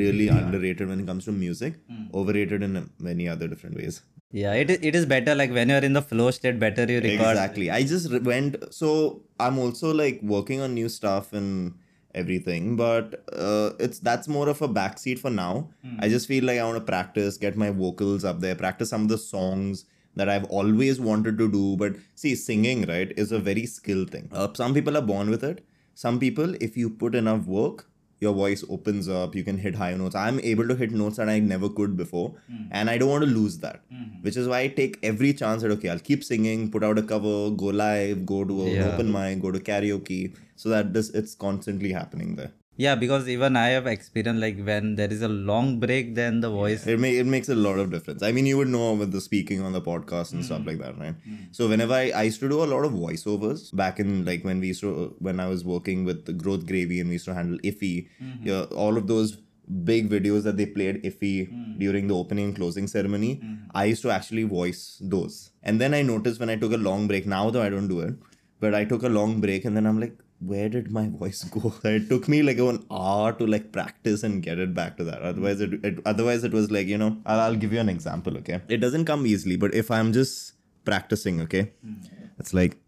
Really 0.02 0.28
underrated 0.36 0.88
when 0.92 1.00
it 1.00 1.06
comes 1.12 1.24
to 1.30 1.32
music. 1.32 1.74
Overrated 2.22 2.62
in 2.70 2.78
many 3.10 3.28
other 3.34 3.48
different 3.54 3.76
ways. 3.82 4.00
Yeah, 4.30 4.52
it 4.52 4.70
is, 4.70 4.78
it 4.82 4.94
is 4.94 5.06
better 5.06 5.34
like 5.34 5.50
when 5.50 5.70
you're 5.70 5.78
in 5.78 5.94
the 5.94 6.02
flow 6.02 6.30
state, 6.30 6.58
better 6.58 6.82
you 6.84 7.00
record. 7.00 7.30
Exactly. 7.30 7.70
I 7.70 7.82
just 7.82 8.12
went. 8.22 8.72
So 8.74 9.22
I'm 9.40 9.58
also 9.58 9.92
like 9.94 10.20
working 10.22 10.60
on 10.60 10.74
new 10.74 10.88
stuff 10.88 11.32
and 11.32 11.74
everything, 12.14 12.76
but 12.76 13.24
uh, 13.32 13.70
it's 13.78 13.98
that's 14.00 14.28
more 14.28 14.48
of 14.48 14.60
a 14.60 14.68
backseat 14.68 15.18
for 15.18 15.30
now. 15.30 15.70
I 16.00 16.08
just 16.08 16.28
feel 16.28 16.44
like 16.44 16.58
I 16.58 16.64
want 16.64 16.76
to 16.76 16.84
practice, 16.84 17.38
get 17.38 17.56
my 17.56 17.70
vocals 17.70 18.24
up 18.24 18.40
there, 18.40 18.54
practice 18.54 18.90
some 18.90 19.02
of 19.02 19.08
the 19.08 19.18
songs 19.18 19.86
that 20.14 20.28
I've 20.28 20.44
always 20.44 21.00
wanted 21.00 21.38
to 21.38 21.50
do. 21.50 21.76
But 21.76 21.96
see, 22.14 22.34
singing 22.34 22.82
right 22.86 23.12
is 23.16 23.32
a 23.32 23.38
very 23.38 23.66
skill 23.66 24.04
thing. 24.04 24.28
Uh, 24.32 24.48
some 24.54 24.74
people 24.74 24.96
are 24.96 25.02
born 25.02 25.30
with 25.30 25.44
it. 25.44 25.64
Some 25.94 26.18
people, 26.18 26.54
if 26.60 26.76
you 26.76 26.90
put 26.90 27.14
enough 27.14 27.46
work, 27.46 27.87
your 28.20 28.32
voice 28.34 28.64
opens 28.68 29.08
up 29.08 29.34
you 29.34 29.44
can 29.44 29.58
hit 29.58 29.74
higher 29.74 29.96
notes. 29.96 30.14
I'm 30.14 30.40
able 30.40 30.66
to 30.68 30.74
hit 30.74 30.90
notes 30.90 31.16
that 31.16 31.28
i 31.28 31.38
never 31.38 31.68
could 31.68 31.96
before 31.96 32.34
hmm. 32.50 32.64
and 32.70 32.90
i 32.90 32.98
don't 32.98 33.08
want 33.10 33.24
to 33.24 33.30
lose 33.30 33.58
that 33.58 33.80
hmm. 33.92 34.04
which 34.22 34.36
is 34.36 34.48
why 34.48 34.60
i 34.60 34.68
take 34.68 34.98
every 35.02 35.32
chance 35.32 35.62
that 35.62 35.70
okay 35.72 35.88
i'll 35.88 36.06
keep 36.10 36.24
singing 36.24 36.70
put 36.70 36.84
out 36.84 36.98
a 36.98 37.02
cover 37.02 37.50
go 37.50 37.66
live 37.66 38.24
go 38.26 38.44
to 38.44 38.62
an 38.62 38.68
Yeah. 38.68 38.92
open 38.92 39.12
mic 39.12 39.40
go 39.40 39.50
to 39.50 39.60
karaoke 39.60 40.36
so 40.56 40.68
that 40.70 40.92
this 40.92 41.10
it's 41.10 41.34
constantly 41.34 41.92
happening 41.92 42.36
there 42.36 42.52
Yeah, 42.78 42.94
because 42.94 43.28
even 43.28 43.56
I 43.56 43.70
have 43.70 43.88
experienced 43.88 44.40
like 44.40 44.58
when 44.64 44.94
there 44.94 45.12
is 45.12 45.22
a 45.22 45.28
long 45.28 45.80
break, 45.80 46.14
then 46.14 46.38
the 46.40 46.48
voice. 46.48 46.86
it, 46.86 47.00
may, 47.00 47.16
it 47.16 47.26
makes 47.26 47.48
a 47.48 47.56
lot 47.56 47.76
of 47.76 47.90
difference. 47.90 48.22
I 48.22 48.30
mean 48.30 48.46
you 48.46 48.56
would 48.58 48.68
know 48.68 48.92
with 48.94 49.10
the 49.10 49.20
speaking 49.20 49.62
on 49.62 49.72
the 49.72 49.80
podcast 49.80 50.32
and 50.32 50.44
stuff 50.44 50.60
hmm. 50.60 50.68
like 50.68 50.78
that 50.78 50.96
right? 50.96 51.16
Hmm. 51.24 51.36
So 51.50 51.68
whenever 51.68 51.94
I, 51.94 52.10
I 52.10 52.22
used 52.22 52.38
to 52.38 52.48
do 52.48 52.62
a 52.62 52.70
lot 52.74 52.84
of 52.84 52.92
voiceovers 52.92 53.74
back 53.74 53.98
in 53.98 54.24
like 54.24 54.44
when 54.44 54.60
we 54.60 54.68
used 54.68 54.80
to 54.82 55.16
when 55.18 55.40
i 55.40 55.48
was 55.48 55.64
working 55.64 56.04
with 56.04 56.24
the 56.26 56.32
growth 56.32 56.66
gravy 56.66 57.00
and 57.00 57.08
we 57.08 57.16
used 57.16 57.24
to 57.24 57.34
handle 57.34 57.58
IFFI. 57.58 58.08
Hmm. 58.20 58.30
Yeah, 58.44 58.62
all 58.84 58.96
of 58.96 59.08
those 59.08 59.38
big 59.84 60.08
videos 60.08 60.44
that 60.44 60.56
they 60.56 60.66
played 60.66 61.02
IFFI 61.02 61.78
during 61.78 62.06
the 62.06 62.14
opening 62.14 62.44
and 62.44 62.56
closing 62.56 62.86
ceremony 62.86 63.42
i 63.74 63.84
used 63.86 64.02
to 64.02 64.10
actually 64.10 64.44
voice 64.44 64.98
those. 65.00 65.50
And 65.64 65.80
then 65.80 65.94
i 65.94 66.02
noticed 66.02 66.38
when 66.38 66.48
i 66.48 66.56
took 66.56 66.72
a 66.72 66.82
long 66.88 67.08
break 67.08 67.26
now 67.26 67.50
though 67.50 67.62
i 67.62 67.68
don't 67.68 67.88
do 67.88 68.00
it 68.00 68.14
but 68.60 68.72
i 68.72 68.84
took 68.84 69.02
a 69.02 69.08
long 69.08 69.40
break 69.40 69.64
and 69.64 69.76
then 69.76 69.84
i'm 69.84 70.00
like 70.00 70.16
where 70.40 70.68
did 70.68 70.90
my 70.92 71.08
voice 71.20 71.44
go 71.44 71.72
it 71.84 72.08
took 72.08 72.28
me 72.28 72.42
like 72.42 72.58
an 72.58 72.84
hour 72.90 73.32
to 73.32 73.46
like 73.46 73.72
practice 73.72 74.22
and 74.22 74.42
get 74.42 74.58
it 74.58 74.74
back 74.74 74.96
to 74.96 75.04
that 75.04 75.22
otherwise 75.22 75.60
it, 75.60 75.72
it 75.84 75.98
otherwise 76.06 76.44
it 76.44 76.52
was 76.52 76.70
like 76.70 76.86
you 76.86 76.98
know 76.98 77.16
I'll, 77.26 77.40
I'll 77.40 77.56
give 77.56 77.72
you 77.72 77.80
an 77.80 77.88
example 77.88 78.36
okay 78.38 78.60
it 78.68 78.78
doesn't 78.78 79.04
come 79.04 79.26
easily 79.26 79.56
but 79.56 79.74
if 79.74 79.90
i'm 79.90 80.12
just 80.12 80.52
practicing 80.84 81.40
okay 81.40 81.72
hmm. 81.82 81.94
it's 82.38 82.54
like 82.54 82.78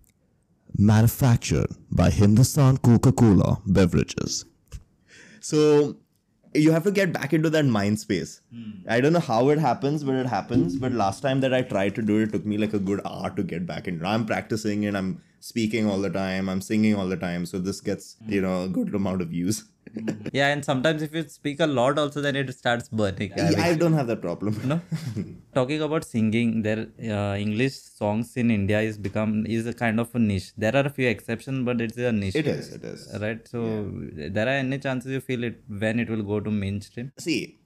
Manufactured 0.79 1.71
by 1.91 2.11
Hindustan 2.11 2.77
Coca-Cola 2.79 3.61
Beverages. 3.67 4.45
So 5.41 5.97
you 6.55 6.71
have 6.73 6.85
to 6.85 6.91
get 6.91 7.13
back 7.13 7.33
into 7.33 7.51
that 7.51 7.65
mind 7.65 7.99
space. 7.99 8.41
Hmm. 8.53 8.71
I 8.89 9.01
don't 9.01 9.13
know 9.13 9.21
how 9.21 9.49
it 9.49 9.59
happens, 9.59 10.05
but 10.05 10.15
it 10.15 10.27
happens. 10.27 10.77
But 10.77 10.93
last 10.93 11.21
time 11.21 11.41
that 11.41 11.53
I 11.53 11.63
tried 11.63 11.95
to 11.97 12.03
do 12.03 12.19
it, 12.19 12.25
it 12.25 12.33
took 12.33 12.47
me 12.47 12.57
like 12.57 12.73
a 12.73 12.79
good 12.79 13.01
hour 13.05 13.31
to 13.31 13.43
get 13.43 13.67
back 13.67 13.89
into. 13.89 14.07
I'm 14.07 14.27
practicing 14.27 14.87
and 14.87 14.97
I'm 14.97 15.23
speaking 15.41 15.89
all 15.89 16.01
the 16.01 16.11
time. 16.11 16.49
I'm 16.49 16.61
singing 16.61 16.95
all 16.95 17.09
the 17.09 17.17
time. 17.17 17.47
So 17.47 17.59
this 17.59 17.81
gets 17.81 18.17
you 18.27 18.41
know 18.41 18.65
a 18.65 18.69
good 18.69 18.95
amount 18.95 19.23
of 19.23 19.29
views. 19.29 19.65
Yeah, 20.33 20.49
and 20.49 20.65
sometimes 20.65 21.03
if 21.03 21.15
you 21.15 21.23
speak 21.29 21.59
a 21.59 21.67
lot, 21.67 21.99
also 21.99 22.21
then 22.21 22.37
it 22.37 22.53
starts 22.55 22.89
burning. 22.89 23.33
I 23.39 23.75
don't 23.75 23.93
have 23.93 24.07
that 24.07 24.21
problem. 24.21 24.61
No. 24.65 24.81
Talking 25.55 25.83
about 25.83 26.05
singing, 26.05 26.63
there 26.63 26.87
uh, 27.03 27.37
English 27.37 27.75
songs 27.75 28.37
in 28.37 28.51
India 28.53 28.81
is 28.81 28.99
become 28.99 29.47
is 29.47 29.67
a 29.67 29.73
kind 29.73 29.99
of 29.99 30.15
a 30.15 30.19
niche. 30.19 30.53
There 30.57 30.77
are 30.77 30.87
a 30.87 30.91
few 30.91 31.09
exceptions, 31.09 31.65
but 31.65 31.81
it's 31.81 31.97
a 31.97 32.13
niche. 32.13 32.37
It 32.37 32.47
is. 32.47 32.73
It 32.73 32.85
is. 32.85 33.09
Right. 33.21 33.49
So 33.49 33.91
there 34.37 34.47
are 34.47 34.59
any 34.67 34.79
chances 34.79 35.11
you 35.11 35.21
feel 35.21 35.43
it 35.43 35.61
when 35.67 35.99
it 35.99 36.09
will 36.09 36.23
go 36.23 36.39
to 36.41 36.51
mainstream? 36.51 37.13
see 37.19 37.60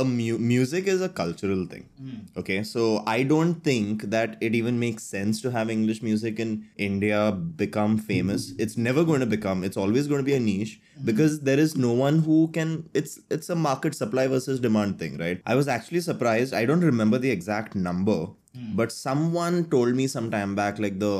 a 0.00 0.04
mu- 0.04 0.38
music 0.38 0.86
is 0.86 1.02
a 1.06 1.08
cultural 1.08 1.66
thing. 1.66 1.84
Hmm. 2.00 2.40
Okay 2.40 2.58
so 2.62 3.02
i 3.12 3.22
don't 3.32 3.62
think 3.68 4.04
that 4.14 4.36
it 4.48 4.54
even 4.60 4.78
makes 4.82 5.08
sense 5.14 5.40
to 5.44 5.50
have 5.56 5.72
english 5.76 6.00
music 6.08 6.42
in 6.44 6.52
india 6.88 7.20
become 7.62 7.98
famous. 7.98 8.52
It's 8.66 8.76
never 8.88 9.04
going 9.10 9.20
to 9.26 9.30
become 9.34 9.64
it's 9.68 9.80
always 9.84 10.08
going 10.12 10.24
to 10.24 10.28
be 10.30 10.34
a 10.34 10.40
niche 10.40 10.74
hmm. 10.96 11.04
because 11.10 11.40
there 11.50 11.58
is 11.66 11.76
no 11.76 11.92
one 11.92 12.20
who 12.28 12.38
can 12.58 12.74
it's 13.02 13.18
it's 13.38 13.50
a 13.56 13.58
market 13.68 13.98
supply 14.02 14.26
versus 14.36 14.60
demand 14.68 14.98
thing 14.98 15.18
right? 15.18 15.42
I 15.46 15.54
was 15.60 15.68
actually 15.76 16.00
surprised 16.08 16.54
i 16.54 16.64
don't 16.70 16.88
remember 16.92 17.18
the 17.24 17.30
exact 17.30 17.74
number 17.88 18.18
hmm. 18.26 18.76
but 18.80 18.92
someone 18.92 19.60
told 19.76 19.94
me 20.00 20.06
some 20.06 20.30
time 20.30 20.54
back 20.62 20.78
like 20.86 20.98
the 21.04 21.14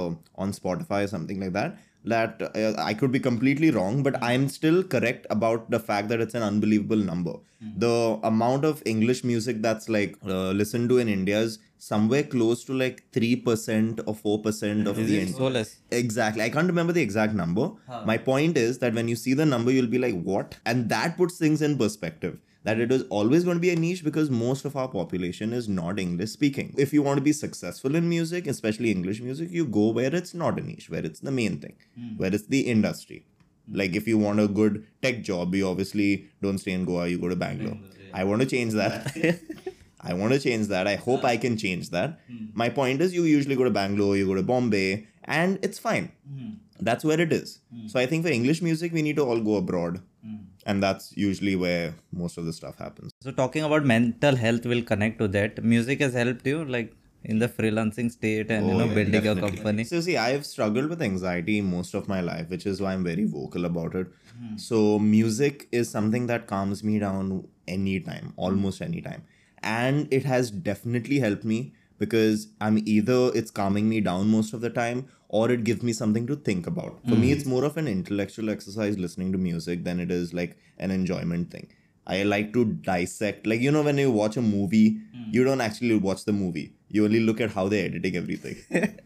on 0.45 0.53
spotify 0.53 1.05
or 1.05 1.13
something 1.17 1.41
like 1.45 1.55
that 1.61 1.79
that 2.05 2.41
uh, 2.43 2.75
I 2.79 2.95
could 2.95 3.13
be 3.13 3.21
completely 3.21 3.71
wrong, 3.71 4.03
but 4.03 4.23
I'm 4.23 4.49
still 4.49 4.83
correct 4.83 5.27
about 5.31 5.71
the 5.71 5.79
fact 5.81 6.09
that 6.09 6.21
it's 6.21 6.35
an 6.35 6.43
unbelievable 6.43 6.97
number. 6.97 7.35
The 7.77 8.21
amount 8.23 8.65
of 8.65 8.83
English 8.87 9.25
music 9.25 9.63
that's 9.63 9.89
like 9.89 10.17
uh, 10.25 10.51
listened 10.53 10.89
to 10.91 10.99
in 10.99 11.09
India 11.09 11.41
is 11.41 11.59
somewhere 11.79 12.23
close 12.23 12.63
to 12.65 12.73
like 12.73 13.05
3% 13.13 14.01
or 14.07 14.15
4% 14.15 14.87
of 14.87 14.97
the 14.97 15.19
It's 15.19 15.37
so 15.37 15.49
less. 15.49 15.77
Exactly. 15.91 16.43
I 16.43 16.51
can't 16.51 16.69
remember 16.69 16.93
the 16.93 17.03
exact 17.03 17.35
number. 17.35 17.73
My 18.05 18.17
point 18.17 18.57
is 18.57 18.79
that 18.79 18.95
when 18.95 19.09
you 19.09 19.17
see 19.17 19.35
the 19.35 19.47
number, 19.47 19.73
you'll 19.73 19.89
be 19.89 19.99
like, 19.99 20.21
what? 20.23 20.57
And 20.65 20.89
that 20.91 21.17
puts 21.17 21.37
things 21.37 21.61
in 21.61 21.77
perspective. 21.79 22.39
That 22.65 22.81
it 22.81 22.91
is 22.91 23.05
always 23.09 23.45
going 23.45 23.57
to 23.57 23.61
be 23.61 23.71
a 23.71 23.77
niche 23.77 24.05
because 24.05 24.31
most 24.31 24.65
of 24.65 24.77
our 24.77 24.89
population 24.89 25.53
is 25.53 25.69
not 25.69 25.99
English 25.99 26.31
speaking. 26.31 26.75
If 26.77 26.93
you 26.93 27.03
want 27.03 27.19
to 27.19 27.23
be 27.23 27.33
successful 27.33 27.95
in 27.95 28.09
music, 28.09 28.47
especially 28.47 28.91
English 28.91 29.21
music, 29.21 29.51
you 29.51 29.65
go 29.65 29.89
where 29.89 30.15
it's 30.15 30.35
not 30.35 30.59
a 30.59 30.63
niche, 30.63 30.91
where 30.91 31.05
it's 31.05 31.21
the 31.21 31.31
main 31.31 31.59
thing, 31.59 31.77
hmm. 31.95 32.17
where 32.17 32.35
it's 32.35 32.47
the 32.47 32.61
industry. 32.61 33.25
Hmm. 33.71 33.79
Like 33.79 33.95
if 33.95 34.09
you 34.09 34.19
want 34.19 34.41
a 34.41 34.49
good 34.49 34.85
tech 35.03 35.23
job, 35.23 35.55
you 35.55 35.69
obviously 35.69 36.29
don't 36.43 36.59
stay 36.59 36.73
in 36.73 36.85
Goa, 36.85 37.07
you 37.07 37.19
go 37.19 37.29
to 37.29 37.37
Bangalore. 37.37 37.79
I 38.13 38.25
want 38.25 38.43
to 38.43 38.47
change 38.47 38.73
that. 38.75 39.41
I 40.01 40.15
want 40.15 40.33
to 40.33 40.41
change 40.41 40.69
that. 40.69 40.87
I 40.87 40.97
hope 40.97 41.25
I 41.25 41.37
can 41.37 41.57
change 41.57 41.91
that. 41.91 42.21
Hmm. 42.27 42.47
My 42.55 42.69
point 42.69 43.01
is, 43.01 43.15
you 43.15 43.23
usually 43.25 43.57
go 43.57 43.65
to 43.65 43.71
Bangalore, 43.71 44.17
you 44.17 44.27
go 44.27 44.35
to 44.35 44.43
Bombay, 44.43 45.07
and 45.25 45.59
it's 45.63 45.79
fine. 45.79 46.13
That's 46.81 47.05
where 47.05 47.21
it 47.21 47.33
is. 47.33 47.61
So 47.89 47.99
I 48.01 48.07
think 48.07 48.25
for 48.25 48.31
English 48.31 48.63
music, 48.63 48.93
we 48.93 49.03
need 49.03 49.17
to 49.17 49.25
all 49.25 49.41
go 49.41 49.57
abroad. 49.57 50.01
And 50.69 50.83
that's 50.83 51.17
usually 51.17 51.57
where 51.57 51.95
most 52.13 52.37
of 52.37 52.45
the 52.45 52.53
stuff 52.53 52.79
happens. 52.79 53.11
So 53.23 53.31
talking 53.31 53.65
about 53.65 53.87
mental 53.87 54.37
health 54.37 54.67
will 54.67 54.83
connect 54.83 55.19
to 55.21 55.29
that. 55.29 55.63
Music 55.65 56.01
has 56.01 56.13
helped 56.13 56.47
you 56.47 56.65
like 56.65 56.93
in 57.25 57.39
the 57.39 57.49
freelancing 57.49 58.11
state 58.11 58.51
and 58.51 58.67
you 58.67 58.75
oh, 58.75 58.79
know 58.81 58.95
building 58.95 59.25
your 59.25 59.37
company. 59.37 59.85
So 59.85 60.01
see, 60.03 60.19
I've 60.19 60.45
struggled 60.45 60.91
with 60.91 61.01
anxiety 61.01 61.61
most 61.63 61.95
of 61.95 62.07
my 62.07 62.21
life, 62.21 62.51
which 62.51 62.67
is 62.67 62.83
why 62.83 62.93
I'm 62.93 63.03
very 63.03 63.25
vocal 63.25 63.65
about 63.65 63.95
it. 63.95 64.09
Hmm. 64.39 64.57
So 64.57 64.99
music 64.99 65.69
is 65.73 65.91
something 65.91 66.27
that 66.27 66.47
calms 66.47 66.85
me 66.85 66.99
down 66.99 67.49
anytime, 67.67 68.35
almost 68.37 68.83
anytime. 68.83 69.25
And 69.63 70.07
it 70.13 70.25
has 70.25 70.51
definitely 70.51 71.19
helped 71.19 71.45
me 71.45 71.73
because 71.99 72.49
I'm 72.61 72.79
either 72.87 73.31
it's 73.35 73.51
calming 73.51 73.89
me 73.89 74.01
down 74.01 74.29
most 74.29 74.53
of 74.53 74.61
the 74.61 74.71
time 74.71 75.09
or 75.29 75.51
it 75.51 75.65
gives 75.65 75.83
me 75.83 75.93
something 75.93 76.27
to 76.27 76.37
think 76.37 76.67
about. 76.67 77.01
For 77.07 77.17
me, 77.17 77.33
it's 77.33 77.45
more 77.47 77.65
of 77.65 77.77
an 77.77 77.87
intellectual 77.89 78.51
exercise 78.51 78.99
listening 78.99 79.33
to 79.33 79.39
music 79.39 79.85
than 79.85 80.01
it 80.01 80.11
is 80.11 80.33
like 80.33 80.57
an 80.79 80.91
enjoyment 80.91 81.51
thing. 81.51 81.69
I 82.07 82.23
like 82.23 82.53
to 82.55 82.65
dissect, 82.65 83.47
like, 83.47 83.61
you 83.61 83.71
know, 83.71 83.83
when 83.83 83.99
you 83.99 84.11
watch 84.11 84.37
a 84.37 84.43
movie, 84.43 85.01
you 85.31 85.45
don't 85.45 85.61
actually 85.61 85.97
watch 85.97 86.25
the 86.25 86.33
movie. 86.33 86.75
You 86.91 87.05
only 87.05 87.21
look 87.21 87.41
at 87.41 87.51
how 87.51 87.69
they're 87.69 87.85
editing 87.87 88.17
everything. 88.17 88.57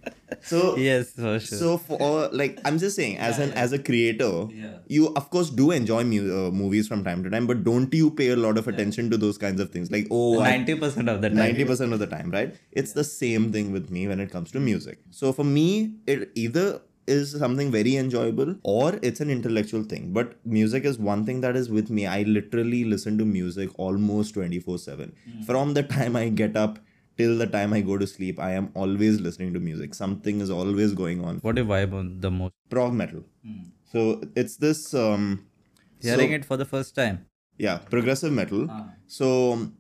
so, 0.43 0.77
Yes, 0.77 1.11
for 1.13 1.39
sure. 1.41 1.59
so 1.59 1.79
for 1.79 2.29
like, 2.33 2.61
I'm 2.65 2.79
just 2.79 2.97
saying, 2.97 3.19
as 3.19 3.39
an 3.39 3.53
as 3.53 3.73
a 3.73 3.79
creator, 3.79 4.49
you 4.87 5.09
of 5.15 5.31
course 5.31 5.51
do 5.51 5.71
enjoy 5.71 6.05
mu- 6.05 6.31
uh, 6.47 6.51
movies 6.51 6.87
from 6.89 7.03
time 7.05 7.25
to 7.25 7.31
time, 7.31 7.47
but 7.47 7.65
don't 7.65 7.93
you 7.95 8.11
pay 8.11 8.29
a 8.31 8.37
lot 8.37 8.59
of 8.59 8.69
attention 8.69 9.11
to 9.11 9.17
those 9.17 9.39
kinds 9.39 9.61
of 9.61 9.71
things? 9.71 9.91
Like, 9.91 10.07
oh, 10.11 10.43
Ninety 10.43 10.75
percent 10.75 11.09
of 11.09 11.21
the 11.21 11.29
time. 11.31 11.39
90% 11.39 11.93
of 11.93 11.99
the 11.99 12.07
time, 12.07 12.31
right? 12.31 12.55
It's 12.71 12.93
the 12.93 13.05
same 13.05 13.53
thing 13.53 13.73
with 13.73 13.91
me 13.91 14.07
when 14.09 14.21
it 14.21 14.31
comes 14.31 14.51
to 14.53 14.61
music. 14.61 14.99
So 15.11 15.33
for 15.33 15.45
me, 15.45 15.95
it 16.07 16.31
either 16.35 16.81
is 17.09 17.33
something 17.37 17.71
very 17.73 17.97
enjoyable 17.97 18.55
or 18.63 18.97
it's 19.03 19.21
an 19.21 19.29
intellectual 19.29 19.83
thing. 19.83 20.13
But 20.13 20.37
music 20.45 20.85
is 20.85 20.99
one 20.99 21.25
thing 21.27 21.41
that 21.41 21.57
is 21.57 21.69
with 21.69 21.91
me. 21.91 22.07
I 22.07 22.23
literally 22.23 22.85
listen 22.85 23.19
to 23.19 23.25
music 23.25 23.71
almost 23.77 24.35
24 24.35 24.79
7. 24.79 25.13
From 25.45 25.75
the 25.75 25.83
time 25.83 26.15
I 26.15 26.29
get 26.29 26.57
up 26.57 26.79
till 27.19 27.37
the 27.39 27.47
time 27.47 27.73
I 27.73 27.81
go 27.81 27.99
to 27.99 28.07
sleep, 28.07 28.39
I 28.41 28.53
am 28.53 28.71
always 28.75 29.21
listening 29.21 29.53
to 29.55 29.61
music. 29.61 29.95
Something 29.95 30.41
is 30.41 30.51
always 30.51 30.95
going 30.95 31.25
on. 31.25 31.39
What 31.39 31.57
do 31.57 31.63
you 31.63 31.69
vibe 31.69 31.93
on 31.93 32.21
the 32.21 32.31
most? 32.31 32.55
Prog 32.71 32.93
metal. 32.95 33.25
So 33.93 34.23
it's 34.37 34.57
this. 34.57 34.95
Um, 34.95 35.47
Hearing 36.01 36.31
so- 36.31 36.35
it 36.37 36.45
for 36.45 36.57
the 36.57 36.65
first 36.65 36.95
time. 36.95 37.27
yeah, 37.59 37.79
progressive 37.79 38.33
metal. 38.33 38.69
So 39.07 39.71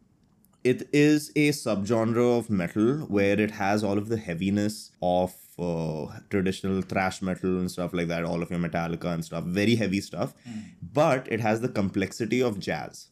it 0.63 0.89
is 0.93 1.31
a 1.35 1.49
subgenre 1.51 2.39
of 2.39 2.49
metal 2.51 2.99
where 3.09 3.39
it 3.41 3.51
has 3.53 3.83
all 3.83 3.99
of 3.99 4.09
the 4.09 4.17
heaviness 4.17 4.93
of 5.03 5.35
uh, 5.59 6.07
traditional 6.31 6.83
thrash 6.83 7.21
metal 7.23 7.59
and 7.59 7.71
stuff 7.71 7.93
like 7.93 8.09
that, 8.09 8.25
all 8.25 8.43
of 8.43 8.51
your 8.51 8.61
Metallica 8.61 9.07
and 9.15 9.25
stuff, 9.25 9.45
very 9.45 9.75
heavy 9.75 10.01
stuff. 10.01 10.35
But 10.93 11.27
it 11.31 11.41
has 11.41 11.61
the 11.61 11.69
complexity 11.69 12.41
of 12.43 12.61
jazz. 12.61 13.09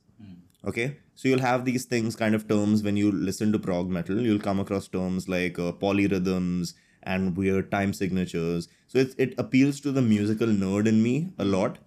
Okay, 0.65 0.99
so 1.15 1.29
you'll 1.29 1.41
have 1.41 1.65
these 1.65 1.87
things, 1.87 2.17
kind 2.17 2.35
of 2.35 2.47
terms 2.47 2.83
when 2.83 2.97
you 2.97 3.11
listen 3.11 3.51
to 3.53 3.59
prog 3.59 3.89
metal, 3.89 4.21
you'll 4.21 4.39
come 4.39 4.61
across 4.61 4.89
terms 4.89 5.29
like 5.29 5.59
uh, 5.59 5.73
polyrhythms 5.73 6.75
and 7.03 7.35
weird 7.37 7.71
time 7.71 7.95
signatures. 7.95 8.69
So 8.87 8.99
it, 8.99 9.15
it 9.17 9.35
appeals 9.39 9.81
to 9.81 9.93
the 9.93 10.03
musical 10.03 10.49
nerd 10.49 10.87
in 10.87 11.03
me 11.03 11.33
a 11.39 11.45
lot, 11.45 11.79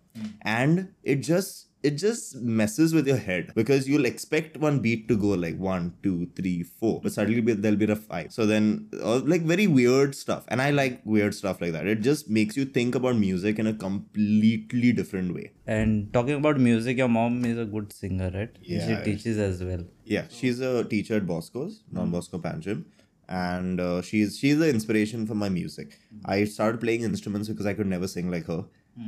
and 0.42 0.90
it 1.04 1.18
just 1.18 1.68
it 1.84 1.92
just 1.92 2.36
messes 2.38 2.94
with 2.94 3.06
your 3.06 3.18
head 3.18 3.52
because 3.56 3.88
you'll 3.88 4.06
expect 4.06 4.56
one 4.58 4.80
beat 4.80 5.08
to 5.10 5.18
go 5.18 5.28
like 5.28 5.58
one, 5.58 5.94
two, 6.02 6.28
three, 6.36 6.64
four, 6.64 7.02
but 7.02 7.12
suddenly 7.12 7.42
there'll 7.54 7.78
be 7.78 7.92
a 7.92 7.96
five. 7.96 8.32
So 8.32 8.46
then, 8.46 8.88
uh, 9.02 9.20
like 9.20 9.42
very 9.42 9.68
weird 9.68 10.16
stuff, 10.16 10.46
and 10.48 10.62
I 10.62 10.72
like 10.72 11.02
weird 11.04 11.36
stuff 11.36 11.60
like 11.60 11.74
that. 11.74 11.86
It 11.86 12.02
just 12.02 12.30
makes 12.30 12.56
you 12.56 12.66
think 12.66 12.96
about 12.96 13.18
music 13.18 13.60
in 13.60 13.68
a 13.68 13.74
completely 13.74 14.94
different 14.94 15.36
way. 15.36 15.52
And 15.68 16.12
talking 16.14 16.36
about 16.36 16.58
music, 16.60 16.98
your 16.98 17.10
mom 17.10 17.44
is 17.44 17.58
a 17.58 17.66
good 17.66 17.92
singer, 17.92 18.32
right? 18.34 18.56
Yeah. 18.62 18.88
She 18.88 19.12
teaches 19.12 19.38
as 19.38 19.62
well. 19.64 19.84
Yeah, 20.06 20.26
she's 20.30 20.60
a 20.62 20.84
teacher 20.86 21.16
at 21.18 21.28
Bosco's, 21.28 21.84
Don 21.94 22.12
Bosco 22.12 22.38
Panjim, 22.40 22.86
and 23.28 23.80
uh, 23.82 24.02
she's 24.02 24.38
she's 24.38 24.58
the 24.58 24.70
inspiration 24.70 25.28
for 25.28 25.36
my 25.36 25.50
music. 25.50 26.00
I 26.26 26.46
started 26.46 26.80
playing 26.80 27.04
instruments 27.04 27.50
because 27.50 27.66
I 27.66 27.74
could 27.74 27.88
never 27.88 28.08
sing 28.08 28.32
like 28.32 28.46
her. 28.46 28.66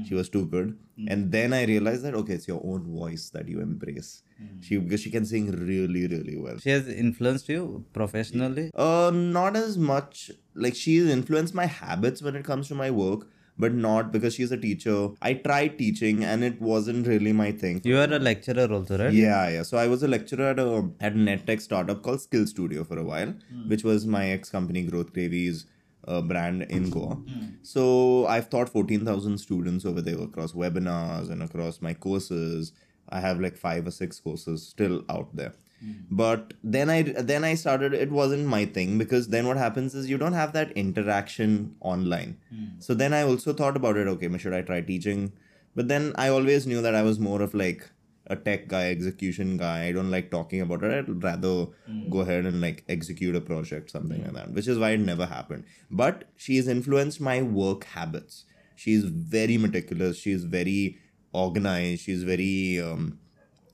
She 0.07 0.15
was 0.15 0.29
too 0.29 0.45
good, 0.47 0.77
hmm. 0.97 1.07
and 1.09 1.31
then 1.31 1.53
I 1.53 1.65
realized 1.65 2.03
that 2.05 2.15
okay, 2.15 2.33
it's 2.33 2.47
your 2.47 2.61
own 2.65 2.83
voice 2.91 3.29
that 3.29 3.47
you 3.47 3.61
embrace. 3.61 4.23
Hmm. 4.37 4.61
She 4.61 4.77
because 4.77 5.01
she 5.01 5.11
can 5.11 5.25
sing 5.25 5.51
really 5.51 6.07
really 6.07 6.37
well. 6.37 6.57
She 6.57 6.71
has 6.71 6.87
influenced 6.87 7.47
you 7.49 7.85
professionally. 7.93 8.71
Uh, 8.73 9.11
not 9.13 9.55
as 9.55 9.77
much. 9.77 10.31
Like 10.55 10.75
she's 10.75 11.07
influenced 11.07 11.53
my 11.53 11.67
habits 11.67 12.21
when 12.21 12.35
it 12.35 12.45
comes 12.45 12.67
to 12.69 12.75
my 12.75 12.89
work, 12.89 13.27
but 13.59 13.73
not 13.73 14.11
because 14.11 14.33
she's 14.33 14.51
a 14.51 14.57
teacher. 14.57 15.09
I 15.21 15.35
tried 15.35 15.77
teaching, 15.77 16.23
and 16.23 16.43
it 16.43 16.59
wasn't 16.59 17.05
really 17.05 17.33
my 17.33 17.51
thing. 17.51 17.81
You 17.83 17.99
are 17.99 18.11
a 18.11 18.19
lecturer 18.19 18.67
also, 18.71 18.97
right? 18.97 19.13
Yeah, 19.13 19.49
yeah. 19.49 19.63
So 19.63 19.77
I 19.77 19.87
was 19.87 20.01
a 20.01 20.07
lecturer 20.07 20.49
at 20.49 20.59
a 20.59 20.89
at 20.99 21.13
a 21.13 21.37
EdTech 21.37 21.61
startup 21.61 22.01
called 22.01 22.21
Skill 22.21 22.47
Studio 22.47 22.83
for 22.83 22.97
a 22.97 23.03
while, 23.03 23.35
hmm. 23.53 23.69
which 23.69 23.83
was 23.83 24.07
my 24.07 24.29
ex 24.29 24.49
company 24.49 24.83
Growth 24.83 25.13
Gravy's 25.13 25.65
uh, 26.07 26.21
brand 26.21 26.63
in 26.63 26.85
hmm. 26.85 26.89
Goa. 26.89 27.15
Hmm. 27.15 27.45
So 27.63 28.27
I've 28.27 28.49
taught 28.49 28.69
fourteen 28.69 29.05
thousand 29.05 29.37
students 29.39 29.85
over 29.85 30.01
there 30.01 30.19
across 30.19 30.53
webinars 30.53 31.29
and 31.29 31.43
across 31.43 31.81
my 31.81 31.93
courses. 31.93 32.71
I 33.09 33.19
have 33.19 33.39
like 33.39 33.55
five 33.55 33.87
or 33.87 33.91
six 33.91 34.19
courses 34.19 34.67
still 34.67 35.03
out 35.09 35.35
there. 35.35 35.53
Hmm. 35.79 35.91
But 36.09 36.53
then 36.63 36.89
I 36.89 37.01
then 37.03 37.43
I 37.43 37.55
started. 37.55 37.93
It 37.93 38.11
wasn't 38.11 38.45
my 38.47 38.65
thing 38.65 38.97
because 38.97 39.27
then 39.29 39.47
what 39.47 39.57
happens 39.57 39.95
is 39.95 40.09
you 40.09 40.17
don't 40.17 40.33
have 40.33 40.53
that 40.53 40.71
interaction 40.73 41.75
online. 41.81 42.37
So 42.79 42.93
then 42.93 43.13
I 43.13 43.23
also 43.23 43.53
thought 43.53 43.75
about 43.75 43.97
it. 43.97 44.07
Okay, 44.07 44.37
should 44.37 44.53
I 44.53 44.61
try 44.61 44.81
teaching? 44.81 45.33
But 45.75 45.89
then 45.89 46.13
I 46.15 46.29
always 46.29 46.65
knew 46.65 46.81
that 46.81 46.95
I 46.95 47.01
was 47.01 47.19
more 47.19 47.41
of 47.41 47.53
like 47.53 47.89
a 48.27 48.35
tech 48.35 48.67
guy, 48.67 48.89
execution 48.89 49.57
guy. 49.57 49.85
I 49.85 49.91
don't 49.91 50.09
like 50.11 50.31
talking 50.31 50.61
about 50.61 50.83
it. 50.83 50.91
I'd 50.91 51.23
rather 51.23 51.67
go 52.09 52.19
ahead 52.21 52.45
and 52.45 52.61
like 52.61 52.83
execute 52.89 53.35
a 53.35 53.41
project, 53.41 53.91
something 53.91 54.23
like 54.23 54.33
that, 54.33 54.51
which 54.51 54.67
is 54.67 54.79
why 54.79 54.91
it 54.91 54.99
never 54.99 55.25
happened. 55.25 55.65
But 55.91 56.25
she's 56.35 56.67
influenced 56.67 57.21
my 57.21 57.41
work 57.41 57.83
habits. 57.85 58.45
She's 58.75 59.03
very 59.05 59.57
meticulous. 59.57 60.17
She's 60.17 60.43
very 60.45 60.97
organized. 61.33 62.01
She's 62.03 62.23
very 62.23 62.81
um, 62.81 63.19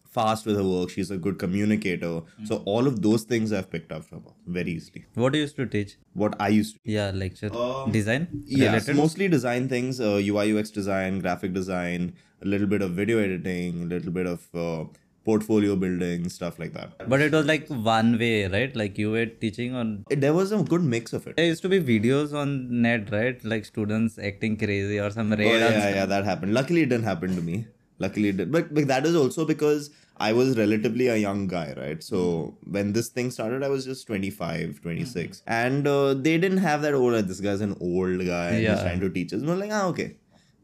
fast 0.09 0.45
with 0.45 0.57
her 0.57 0.63
work. 0.63 0.89
She's 0.89 1.09
a 1.11 1.17
good 1.17 1.39
communicator. 1.39 2.21
So 2.43 2.57
all 2.65 2.87
of 2.87 3.01
those 3.01 3.23
things 3.23 3.53
I've 3.53 3.69
picked 3.71 3.91
up 3.91 4.03
from 4.03 4.23
her 4.23 4.31
very 4.45 4.71
easily. 4.71 5.05
What 5.13 5.31
do 5.33 5.39
you 5.39 5.43
used 5.43 5.55
to 5.55 5.65
teach? 5.65 5.97
What 6.13 6.35
I 6.39 6.49
used 6.49 6.75
to 6.75 6.79
Yeah, 6.83 7.11
lecture. 7.13 7.49
Design? 7.89 8.27
yeah, 8.45 8.79
mostly 8.93 9.27
design 9.27 9.69
things, 9.69 10.01
uh, 10.01 10.21
UI 10.23 10.57
UX 10.57 10.69
design, 10.71 11.19
graphic 11.19 11.53
design, 11.53 12.13
a 12.41 12.47
little 12.47 12.67
bit 12.67 12.81
of 12.81 12.91
video 12.91 13.19
editing, 13.19 13.81
a 13.83 13.85
little 13.85 14.11
bit 14.11 14.25
of 14.25 14.47
uh, 14.55 14.85
portfolio 15.23 15.75
building, 15.75 16.27
stuff 16.29 16.57
like 16.59 16.73
that. 16.73 17.07
But 17.07 17.21
it 17.21 17.31
was 17.31 17.45
like 17.45 17.67
one 17.67 18.17
way, 18.17 18.47
right? 18.47 18.75
Like 18.75 18.97
you 18.97 19.11
were 19.11 19.25
teaching 19.27 19.75
on. 19.75 20.05
There 20.09 20.33
was 20.33 20.51
a 20.51 20.61
good 20.63 20.83
mix 20.83 21.13
of 21.13 21.27
it. 21.27 21.35
There 21.37 21.45
used 21.45 21.61
to 21.63 21.69
be 21.69 21.79
videos 21.79 22.33
on 22.33 22.81
net, 22.81 23.11
right? 23.11 23.43
Like 23.43 23.65
students 23.65 24.17
acting 24.17 24.57
crazy 24.57 24.99
or 24.99 25.11
some 25.11 25.31
Oh, 25.31 25.35
raid. 25.35 25.61
on 25.61 25.71
yeah, 25.71 25.89
yeah, 25.89 26.05
that 26.05 26.25
happened. 26.25 26.53
Luckily, 26.53 26.81
it 26.81 26.89
didn't 26.89 27.05
happen 27.05 27.35
to 27.35 27.41
me. 27.41 27.65
Luckily, 27.99 28.29
it 28.29 28.37
did. 28.37 28.51
But, 28.51 28.73
but 28.73 28.87
that 28.87 29.05
is 29.05 29.15
also 29.15 29.45
because 29.45 29.91
I 30.17 30.33
was 30.33 30.57
relatively 30.57 31.07
a 31.07 31.17
young 31.17 31.47
guy, 31.47 31.73
right? 31.77 32.01
So 32.03 32.55
when 32.65 32.93
this 32.93 33.09
thing 33.09 33.29
started, 33.29 33.61
I 33.63 33.67
was 33.69 33.85
just 33.85 34.07
25, 34.07 34.81
26. 34.81 35.43
And 35.45 35.87
uh, 35.87 36.15
they 36.15 36.39
didn't 36.39 36.57
have 36.59 36.81
that, 36.81 36.95
oh, 36.95 37.03
like, 37.05 37.27
this 37.27 37.39
guy's 37.39 37.61
an 37.61 37.77
old 37.79 38.25
guy 38.25 38.47
and 38.47 38.55
he's 38.57 38.63
Yeah. 38.63 38.81
trying 38.81 38.99
to 39.01 39.09
teach 39.09 39.33
us. 39.33 39.41
Was 39.41 39.59
like, 39.59 39.71
ah, 39.71 39.85
okay 39.89 40.15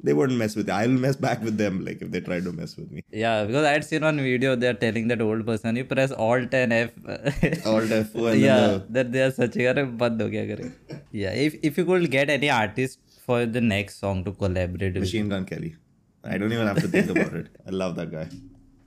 they 0.03 0.13
wouldn't 0.13 0.37
mess 0.37 0.55
with 0.55 0.67
me. 0.67 0.73
I'll 0.73 0.89
mess 0.89 1.15
back 1.15 1.41
with 1.41 1.57
them, 1.57 1.83
like 1.83 2.01
if 2.01 2.11
they 2.11 2.21
try 2.21 2.39
to 2.39 2.51
mess 2.51 2.75
with 2.77 2.91
me. 2.91 3.01
Yeah, 3.11 3.45
because 3.45 3.65
I 3.65 3.71
had 3.71 3.83
seen 3.83 4.03
on 4.03 4.17
video 4.17 4.55
they're 4.55 4.73
telling 4.73 5.07
that 5.07 5.21
old 5.21 5.45
person 5.45 5.75
you 5.75 5.85
press 5.85 6.11
Alt 6.11 6.53
and 6.53 6.73
F. 6.73 6.91
Alt 7.65 7.91
F. 7.91 8.11
Oh, 8.15 8.31
yeah, 8.31 8.67
the... 8.67 8.85
that 8.89 9.11
they 9.11 9.23
are 9.23 9.31
searching. 9.31 9.67
Are. 9.67 10.71
Yeah, 11.11 11.31
if 11.31 11.55
if 11.63 11.77
you 11.77 11.85
could 11.85 12.11
get 12.11 12.29
any 12.29 12.49
artist 12.49 12.99
for 13.25 13.45
the 13.45 13.61
next 13.61 13.99
song 13.99 14.23
to 14.25 14.31
collaborate 14.31 14.93
with, 14.93 15.03
Machine 15.03 15.29
Gun 15.29 15.45
Kelly. 15.45 15.75
I 16.23 16.37
don't 16.37 16.51
even 16.51 16.67
have 16.67 16.81
to 16.81 16.87
think 16.87 17.09
about 17.09 17.33
it. 17.33 17.47
I 17.65 17.71
love 17.71 17.95
that 17.95 18.11
guy. 18.11 18.27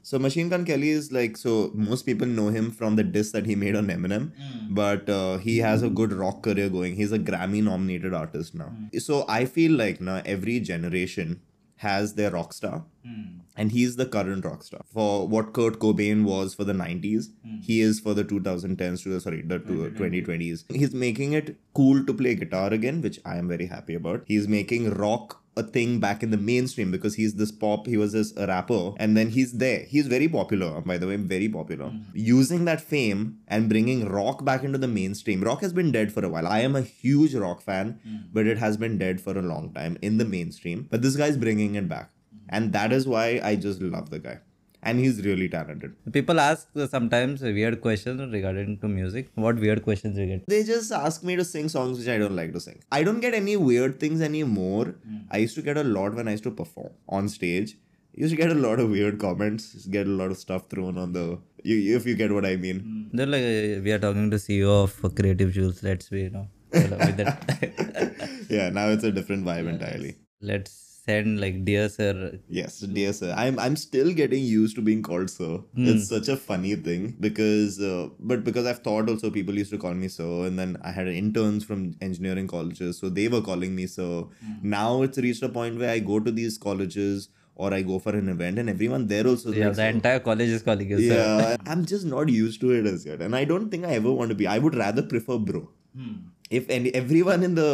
So 0.02 0.18
Machine 0.18 0.48
Gun 0.48 0.64
Kelly 0.64 0.90
is 0.90 1.12
like 1.12 1.36
so 1.36 1.70
most 1.74 2.04
people 2.06 2.26
know 2.26 2.48
him 2.48 2.70
from 2.70 2.96
the 2.96 3.04
diss 3.04 3.32
that 3.32 3.46
he 3.46 3.54
made 3.54 3.76
on 3.76 3.86
Eminem, 3.86 4.32
hmm. 4.34 4.74
but 4.74 5.08
uh, 5.08 5.38
he 5.38 5.58
has 5.58 5.82
a 5.82 5.88
hmm. 5.88 5.94
good 5.94 6.12
rock 6.12 6.42
career 6.42 6.68
going. 6.68 6.96
He's 6.96 7.12
a 7.12 7.18
Grammy 7.18 7.62
nominated 7.62 8.14
artist 8.14 8.54
now. 8.54 8.66
Hmm. 8.66 8.98
So 8.98 9.24
I 9.28 9.44
feel 9.44 9.72
like 9.72 10.00
now 10.00 10.22
every 10.24 10.60
generation 10.60 11.40
has 11.76 12.14
their 12.14 12.30
rock 12.30 12.52
star 12.52 12.84
and 13.56 13.72
he's 13.72 13.96
the 13.96 14.04
current 14.04 14.44
rock 14.44 14.62
star. 14.62 14.82
For 14.92 15.26
what 15.26 15.54
Kurt 15.54 15.78
Cobain 15.78 16.24
was 16.24 16.52
for 16.54 16.64
the 16.64 16.74
90s 16.74 17.28
he 17.62 17.80
is 17.80 18.00
for 18.00 18.12
the 18.12 18.22
2010s 18.22 19.02
to 19.04 19.08
the 19.08 19.20
sorry 19.20 19.40
the 19.40 19.58
two- 19.58 19.90
2020s 20.00 20.64
he's 20.80 20.92
making 20.92 21.32
it 21.32 21.56
cool 21.74 22.04
to 22.04 22.12
play 22.12 22.34
guitar 22.34 22.72
again 22.78 23.00
which 23.00 23.18
I 23.24 23.36
am 23.38 23.48
very 23.48 23.66
happy 23.66 23.94
about. 23.94 24.24
He's 24.26 24.46
making 24.46 24.90
rock 24.90 25.39
a 25.56 25.62
thing 25.62 25.98
back 25.98 26.22
in 26.22 26.30
the 26.30 26.36
mainstream 26.36 26.90
because 26.90 27.14
he's 27.16 27.34
this 27.34 27.50
pop 27.50 27.86
he 27.86 27.96
was 27.96 28.12
this 28.12 28.32
a 28.36 28.46
rapper 28.46 28.92
and 28.98 29.16
then 29.16 29.30
he's 29.30 29.52
there. 29.52 29.84
He's 29.88 30.06
very 30.06 30.28
popular 30.28 30.76
uh, 30.76 30.80
by 30.80 30.98
the 30.98 31.06
way 31.06 31.16
very 31.16 31.48
popular. 31.48 31.88
Hmm. 31.88 32.02
Using 32.14 32.64
that 32.66 32.80
fame 32.80 33.38
and 33.48 33.68
bringing 33.68 34.08
rock 34.08 34.44
back 34.44 34.62
into 34.62 34.78
the 34.78 34.88
mainstream. 34.88 35.42
Rock 35.42 35.60
has 35.62 35.72
been 35.72 35.90
dead 35.92 36.12
for 36.12 36.24
a 36.24 36.28
while. 36.28 36.46
I 36.46 36.60
am 36.60 36.76
a 36.76 36.82
huge 36.82 37.34
rock 37.34 37.60
fan 37.60 38.00
hmm. 38.04 38.16
but 38.32 38.46
it 38.46 38.58
has 38.58 38.76
been 38.76 38.98
dead 38.98 39.20
for 39.20 39.36
a 39.36 39.42
long 39.42 39.72
time 39.74 39.98
in 40.02 40.18
the 40.18 40.24
mainstream. 40.24 40.86
But 40.90 41.02
this 41.02 41.16
guy's 41.16 41.36
bringing 41.36 41.74
it 41.74 41.88
back. 41.88 42.10
Hmm. 42.30 42.38
And 42.48 42.72
that 42.72 42.92
is 42.92 43.06
why 43.06 43.40
i 43.42 43.56
just 43.56 43.80
love 43.80 44.10
the 44.10 44.18
guy 44.18 44.40
and 44.82 44.98
he's 44.98 45.16
really 45.26 45.48
talented 45.48 45.92
People 46.12 46.40
ask 46.40 46.68
sometimes 46.88 47.42
weird 47.42 47.80
questions 47.80 48.32
regarding 48.32 48.78
to 48.78 48.88
music. 48.88 49.28
What 49.34 49.56
weird 49.56 49.82
questions 49.82 50.18
you 50.18 50.26
get? 50.26 50.46
they 50.46 50.62
just 50.64 50.90
ask 50.92 51.22
me 51.22 51.36
to 51.36 51.44
sing 51.44 51.68
songs 51.68 51.98
which 51.98 52.08
I 52.08 52.18
don't 52.18 52.36
like 52.36 52.52
to 52.54 52.60
sing. 52.60 52.78
I 52.90 53.02
don't 53.02 53.20
get 53.20 53.34
any 53.34 53.56
weird 53.56 54.00
things 54.00 54.20
anymore. 54.20 54.94
I 55.30 55.38
used 55.38 55.54
to 55.56 55.62
get 55.62 55.76
a 55.76 55.84
lot 55.84 56.14
when 56.14 56.28
I 56.28 56.32
used 56.32 56.44
to 56.44 56.50
perform 56.50 56.90
on 57.08 57.28
stage. 57.28 57.76
I 58.16 58.20
used 58.22 58.32
to 58.34 58.40
get 58.42 58.50
a 58.50 58.54
lot 58.66 58.80
of 58.80 58.90
weird 58.90 59.18
comments, 59.20 59.86
get 59.86 60.06
a 60.06 60.10
lot 60.10 60.30
of 60.30 60.38
stuff 60.38 60.68
thrown 60.68 60.98
on 60.98 61.12
the. 61.12 61.38
You, 61.62 61.96
if 61.96 62.06
you 62.06 62.14
get 62.16 62.32
what 62.32 62.44
I 62.46 62.56
mean. 62.56 63.10
They're 63.12 63.26
like, 63.26 63.42
uh, 63.42 63.82
we 63.84 63.92
are 63.92 63.98
talking 63.98 64.30
to 64.30 64.36
CEO 64.36 64.72
of 64.84 65.14
Creative 65.14 65.52
Jules. 65.52 65.82
Let's 65.82 66.08
be, 66.08 66.22
you 66.22 66.30
know. 66.30 66.48
Yeah, 68.48 68.70
now 68.70 68.88
it's 68.88 69.04
a 69.04 69.12
different 69.12 69.44
vibe 69.44 69.68
entirely. 69.68 70.16
Let's 70.40 70.72
send 71.04 71.40
like 71.40 71.64
dear 71.64 71.88
sir. 71.88 72.38
Yes, 72.48 72.78
dear 72.80 73.12
sir. 73.12 73.32
I'm 73.36 73.58
I'm 73.58 73.76
still 73.76 74.12
getting 74.12 74.44
used 74.44 74.76
to 74.76 74.82
being 74.82 75.02
called 75.02 75.30
sir. 75.30 75.50
Hmm. 75.74 75.88
It's 75.92 76.08
such 76.08 76.28
a 76.28 76.36
funny 76.36 76.74
thing 76.76 77.16
because, 77.20 77.80
uh, 77.80 78.08
but 78.18 78.44
because 78.44 78.66
I've 78.66 78.80
thought 78.88 79.08
also 79.08 79.30
people 79.30 79.54
used 79.54 79.70
to 79.76 79.78
call 79.78 79.94
me 79.94 80.08
sir, 80.08 80.30
and 80.46 80.58
then 80.58 80.76
I 80.82 80.92
had 80.92 81.08
interns 81.08 81.64
from 81.64 81.84
engineering 82.00 82.48
colleges, 82.48 82.98
so 82.98 83.08
they 83.08 83.28
were 83.28 83.42
calling 83.50 83.74
me 83.74 83.86
sir. 83.86 84.22
Hmm. 84.44 84.56
Now 84.78 85.02
it's 85.02 85.18
reached 85.18 85.42
a 85.42 85.48
point 85.48 85.78
where 85.78 85.90
I 85.90 85.98
go 85.98 86.20
to 86.20 86.30
these 86.30 86.58
colleges 86.58 87.28
or 87.54 87.72
I 87.74 87.82
go 87.82 87.98
for 87.98 88.14
an 88.16 88.28
event, 88.28 88.58
and 88.58 88.70
everyone 88.70 89.06
there 89.06 89.26
also. 89.26 89.52
Yeah, 89.52 89.66
like, 89.66 89.76
the 89.76 89.82
"Sir." 89.82 89.88
entire 89.96 90.20
college 90.20 90.48
is 90.58 90.62
calling 90.62 90.90
you 90.90 91.00
sir. 91.06 91.14
yeah, 91.14 91.56
I'm 91.72 91.84
just 91.94 92.06
not 92.06 92.28
used 92.28 92.60
to 92.62 92.70
it 92.80 92.86
as 92.86 93.06
yet, 93.06 93.20
and 93.20 93.36
I 93.36 93.44
don't 93.44 93.70
think 93.70 93.84
I 93.84 93.96
ever 94.02 94.12
want 94.20 94.30
to 94.30 94.38
be. 94.42 94.46
I 94.46 94.58
would 94.66 94.74
rather 94.84 95.02
prefer 95.14 95.38
bro. 95.38 95.68
Hmm. 95.96 96.14
If 96.58 96.70
any 96.76 96.92
everyone 97.00 97.42
in 97.48 97.54
the 97.54 97.70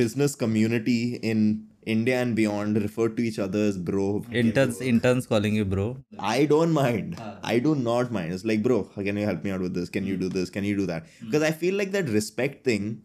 business 0.00 0.34
community 0.34 1.14
in 1.30 1.68
India 1.86 2.20
and 2.20 2.34
beyond 2.34 2.76
refer 2.82 3.08
to 3.08 3.22
each 3.22 3.38
other 3.38 3.60
as 3.60 3.78
bro. 3.78 4.24
Interns, 4.32 4.80
interns 4.80 5.26
calling 5.26 5.54
you 5.54 5.64
bro. 5.64 5.96
I 6.18 6.44
don't 6.44 6.72
mind. 6.72 7.20
I 7.42 7.58
do 7.60 7.74
not 7.74 8.10
mind. 8.10 8.32
It's 8.32 8.44
like, 8.44 8.62
bro, 8.62 8.84
can 8.84 9.16
you 9.16 9.24
help 9.24 9.44
me 9.44 9.52
out 9.52 9.60
with 9.60 9.74
this? 9.74 9.88
Can 9.88 10.04
you 10.04 10.16
do 10.16 10.28
this? 10.28 10.50
Can 10.50 10.64
you 10.64 10.76
do 10.76 10.86
that? 10.86 11.06
Hmm. 11.20 11.26
Because 11.26 11.42
I 11.42 11.52
feel 11.52 11.74
like 11.74 11.92
that 11.92 12.08
respect 12.08 12.64
thing 12.64 13.02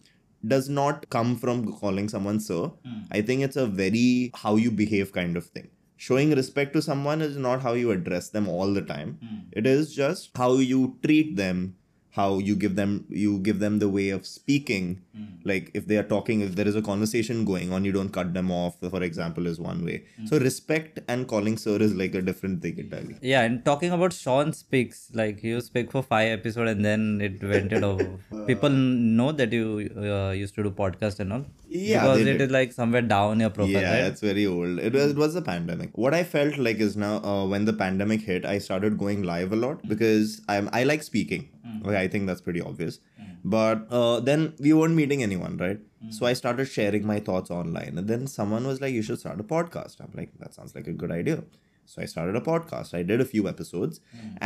does 0.48 0.68
not 0.68 1.08
come 1.10 1.38
from 1.38 1.72
calling 1.74 2.10
someone 2.10 2.40
sir. 2.40 2.72
Hmm. 2.86 3.02
I 3.12 3.22
think 3.22 3.44
it's 3.44 3.56
a 3.56 3.68
very 3.68 4.32
how 4.36 4.56
you 4.56 4.72
behave 4.72 5.14
kind 5.14 5.38
of 5.38 5.46
thing. 5.46 5.70
Showing 5.98 6.32
respect 6.32 6.74
to 6.74 6.82
someone 6.82 7.22
is 7.22 7.38
not 7.38 7.62
how 7.62 7.74
you 7.74 7.92
address 7.92 8.30
them 8.30 8.48
all 8.50 8.74
the 8.74 8.82
time. 8.82 9.20
Hmm. 9.24 9.40
It 9.52 9.68
is 9.68 9.94
just 9.94 10.36
how 10.36 10.56
you 10.56 10.98
treat 11.04 11.36
them, 11.36 11.76
how 12.12 12.40
you 12.40 12.56
give 12.56 12.76
them 12.76 13.06
you 13.10 13.40
give 13.40 13.60
them 13.60 13.80
the 13.80 13.90
way 13.90 14.10
of 14.10 14.26
speaking. 14.26 15.02
Hmm. 15.16 15.26
Like 15.44 15.72
if 15.74 15.88
they 15.88 15.98
are 15.98 16.04
talking, 16.04 16.42
if 16.42 16.56
there 16.56 16.68
is 16.68 16.76
a 16.76 16.82
conversation 16.82 17.46
going 17.46 17.72
on, 17.72 17.86
you 17.86 17.92
don't 17.92 18.10
cut 18.10 18.34
them 18.34 18.52
off. 18.52 18.76
For 18.80 19.02
example, 19.02 19.48
is 19.48 19.60
one 19.60 19.86
way. 19.86 20.04
Hmm. 20.18 20.26
So 20.26 20.40
respect 20.40 21.00
and 21.08 21.28
calling 21.28 21.58
sir 21.58 21.78
is 21.78 21.96
like 21.96 22.14
a 22.16 22.22
different 22.22 22.62
thing 22.62 22.78
entirely. 22.78 23.16
Yeah, 23.22 23.42
and 23.44 23.64
talking 23.64 23.92
about 23.92 24.14
Sean 24.14 24.52
speaks, 24.52 25.10
like 25.14 25.42
you 25.42 25.62
speak 25.62 25.92
for 25.92 26.04
five 26.04 26.32
episodes 26.40 26.72
and 26.72 26.84
then 26.84 27.22
it 27.22 27.42
went 27.42 27.72
it 27.72 27.84
over. 27.84 28.20
People 28.48 28.70
know 28.70 29.32
that 29.32 29.54
you 29.54 29.90
uh, 29.96 30.32
used 30.32 30.56
to 30.56 30.64
do 30.64 30.72
podcast 30.72 31.20
and 31.22 31.32
all. 31.32 31.46
Yeah, 31.70 32.02
because 32.02 32.22
it 32.22 32.26
did. 32.26 32.42
is 32.42 32.52
like 32.52 32.74
somewhere 32.74 33.02
down 33.02 33.40
your 33.40 33.50
profile, 33.50 33.82
Yeah, 33.82 33.92
right? 33.92 34.12
it's 34.12 34.20
very 34.20 34.46
old. 34.46 34.80
It 34.80 34.94
was 34.94 35.12
it 35.12 35.18
was 35.18 35.34
the 35.34 35.42
pandemic. 35.42 35.98
What 35.98 36.14
I 36.14 36.24
felt 36.26 36.58
like 36.58 36.80
is 36.80 36.98
now 36.98 37.16
uh, 37.24 37.48
when 37.48 37.64
the 37.64 37.74
pandemic 37.74 38.22
hit, 38.22 38.46
I 38.46 38.58
started 38.58 38.98
going 38.98 39.24
live 39.24 39.54
a 39.54 39.56
lot 39.56 39.82
hmm. 39.82 39.88
because 39.88 40.42
I'm 40.50 40.70
I 40.74 40.84
like 40.84 41.04
speaking. 41.04 41.50
Okay, 41.86 41.96
I 42.02 42.08
think 42.08 42.28
that's 42.28 42.42
pretty 42.50 42.62
obvious. 42.72 43.00
But 43.44 43.88
uh, 44.00 44.20
then 44.20 44.54
we 44.60 44.74
weren't 44.74 44.96
meeting 45.02 45.24
anyone, 45.24 45.58
right? 45.58 45.80
So 46.18 46.26
I 46.26 46.34
started 46.34 46.66
sharing 46.76 47.06
my 47.06 47.20
thoughts 47.20 47.52
online, 47.62 47.98
and 47.98 48.08
then 48.14 48.28
someone 48.36 48.68
was 48.74 48.82
like, 48.84 48.94
"You 49.00 49.04
should 49.10 49.20
start 49.26 49.40
a 49.44 49.48
podcast." 49.56 50.00
I'm 50.06 50.14
like, 50.22 50.32
"That 50.46 50.54
sounds 50.60 50.74
like 50.80 50.88
a 50.94 50.96
good 51.04 51.12
idea." 51.18 51.44
So 51.92 52.02
I 52.02 52.06
started 52.12 52.36
a 52.40 52.42
podcast. 52.48 52.94
I 52.98 53.04
did 53.12 53.22
a 53.22 53.26
few 53.34 53.48
episodes, 53.52 54.00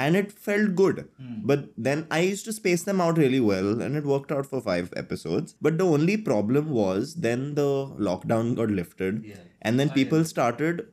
and 0.04 0.16
it 0.22 0.32
felt 0.48 0.76
good. 0.82 1.02
But 1.52 1.66
then 1.90 2.06
I 2.18 2.20
used 2.28 2.46
to 2.50 2.54
space 2.60 2.84
them 2.90 3.02
out 3.06 3.18
really 3.24 3.42
well, 3.50 3.82
and 3.88 3.96
it 4.02 4.06
worked 4.14 4.32
out 4.38 4.46
for 4.52 4.62
five 4.70 4.92
episodes. 5.04 5.56
But 5.68 5.78
the 5.82 5.86
only 5.98 6.18
problem 6.30 6.70
was 6.82 7.16
then 7.28 7.46
the 7.62 7.70
lockdown 8.10 8.56
got 8.62 8.70
lifted, 8.82 9.24
and 9.62 9.80
then 9.80 9.90
people 10.00 10.26
started 10.34 10.88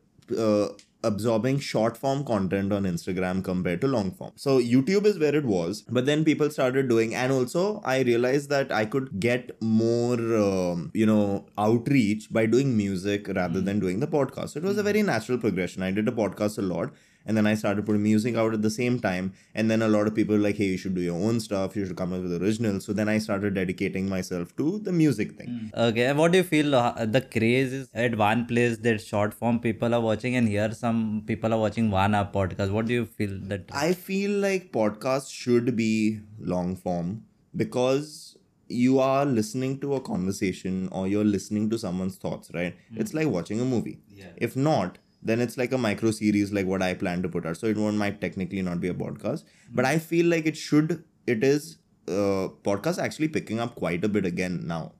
uh, 0.46 0.68
absorbing 1.04 1.58
short 1.58 1.96
form 1.96 2.24
content 2.24 2.72
on 2.72 2.84
Instagram 2.84 3.42
compared 3.44 3.80
to 3.80 3.88
long 3.88 4.10
form. 4.12 4.32
So 4.36 4.58
YouTube 4.60 5.04
is 5.06 5.18
where 5.18 5.34
it 5.34 5.44
was, 5.44 5.82
but 5.82 6.06
then 6.06 6.24
people 6.24 6.50
started 6.50 6.88
doing, 6.88 7.14
and 7.14 7.32
also 7.32 7.80
I 7.84 8.00
realized 8.02 8.50
that 8.50 8.72
I 8.72 8.84
could 8.86 9.20
get 9.20 9.50
more, 9.60 10.14
um, 10.36 10.90
you 10.94 11.06
know, 11.06 11.46
outreach 11.58 12.32
by 12.32 12.46
doing 12.46 12.76
music 12.76 13.28
rather 13.28 13.60
than 13.60 13.80
doing 13.80 14.00
the 14.00 14.06
podcast. 14.06 14.56
It 14.56 14.62
was 14.62 14.78
a 14.78 14.82
very 14.82 15.02
natural 15.02 15.38
progression. 15.38 15.82
I 15.82 15.90
did 15.90 16.08
a 16.08 16.12
podcast 16.12 16.58
a 16.58 16.62
lot. 16.62 16.92
And 17.26 17.36
then 17.36 17.46
I 17.46 17.54
started 17.54 17.86
putting 17.86 18.02
music 18.02 18.36
out 18.36 18.52
at 18.54 18.62
the 18.62 18.70
same 18.70 18.98
time. 19.00 19.32
And 19.54 19.70
then 19.70 19.82
a 19.82 19.88
lot 19.88 20.06
of 20.06 20.14
people 20.14 20.36
were 20.36 20.40
like, 20.42 20.56
hey, 20.56 20.66
you 20.66 20.76
should 20.76 20.94
do 20.94 21.00
your 21.00 21.16
own 21.16 21.40
stuff. 21.40 21.76
You 21.76 21.86
should 21.86 21.96
come 21.96 22.12
up 22.12 22.22
with 22.22 22.42
originals. 22.42 22.84
So 22.84 22.92
then 22.92 23.08
I 23.08 23.18
started 23.18 23.54
dedicating 23.54 24.08
myself 24.08 24.56
to 24.56 24.78
the 24.78 24.92
music 24.92 25.32
thing. 25.32 25.70
Okay, 25.76 26.06
and 26.06 26.18
what 26.18 26.32
do 26.32 26.38
you 26.38 26.44
feel 26.44 26.74
uh, 26.74 27.04
the 27.04 27.20
craze 27.20 27.72
is 27.72 27.88
at 27.94 28.16
one 28.16 28.46
place 28.46 28.78
that 28.78 29.00
short 29.00 29.34
form 29.34 29.60
people 29.60 29.94
are 29.94 30.00
watching, 30.00 30.36
and 30.36 30.48
here 30.48 30.72
some 30.72 31.22
people 31.26 31.52
are 31.54 31.58
watching 31.58 31.90
one 31.90 32.14
hour 32.14 32.28
podcast? 32.32 32.70
What 32.70 32.86
do 32.86 32.94
you 32.94 33.06
feel 33.06 33.38
that? 33.44 33.70
I 33.72 33.92
feel 33.92 34.30
like 34.40 34.72
podcasts 34.72 35.30
should 35.30 35.76
be 35.76 36.20
long 36.40 36.76
form 36.76 37.24
because 37.56 38.36
you 38.68 38.98
are 39.00 39.26
listening 39.26 39.78
to 39.80 39.94
a 39.94 40.00
conversation 40.00 40.88
or 40.92 41.06
you're 41.06 41.24
listening 41.24 41.68
to 41.68 41.78
someone's 41.78 42.16
thoughts, 42.16 42.50
right? 42.54 42.74
It's 42.96 43.12
like 43.12 43.28
watching 43.28 43.60
a 43.60 43.64
movie. 43.64 43.98
If 44.36 44.56
not, 44.56 44.98
then 45.22 45.40
it's 45.40 45.56
like 45.56 45.72
a 45.72 45.78
micro 45.78 46.10
series 46.10 46.52
like 46.52 46.66
what 46.66 46.82
I 46.82 46.94
plan 46.94 47.22
to 47.22 47.28
put 47.28 47.46
out. 47.46 47.56
So 47.56 47.66
it 47.66 47.76
won't 47.76 47.96
might 47.96 48.20
technically 48.20 48.62
not 48.62 48.80
be 48.80 48.88
a 48.88 48.94
podcast. 48.94 49.44
But 49.72 49.84
I 49.84 49.98
feel 49.98 50.26
like 50.26 50.46
it 50.46 50.56
should 50.56 51.04
it 51.26 51.44
is 51.44 51.78
uh 52.08 52.48
podcast 52.64 52.98
actually 52.98 53.28
picking 53.28 53.60
up 53.60 53.76
quite 53.76 54.04
a 54.04 54.08
bit 54.08 54.26
again 54.26 54.66
now. 54.66 54.92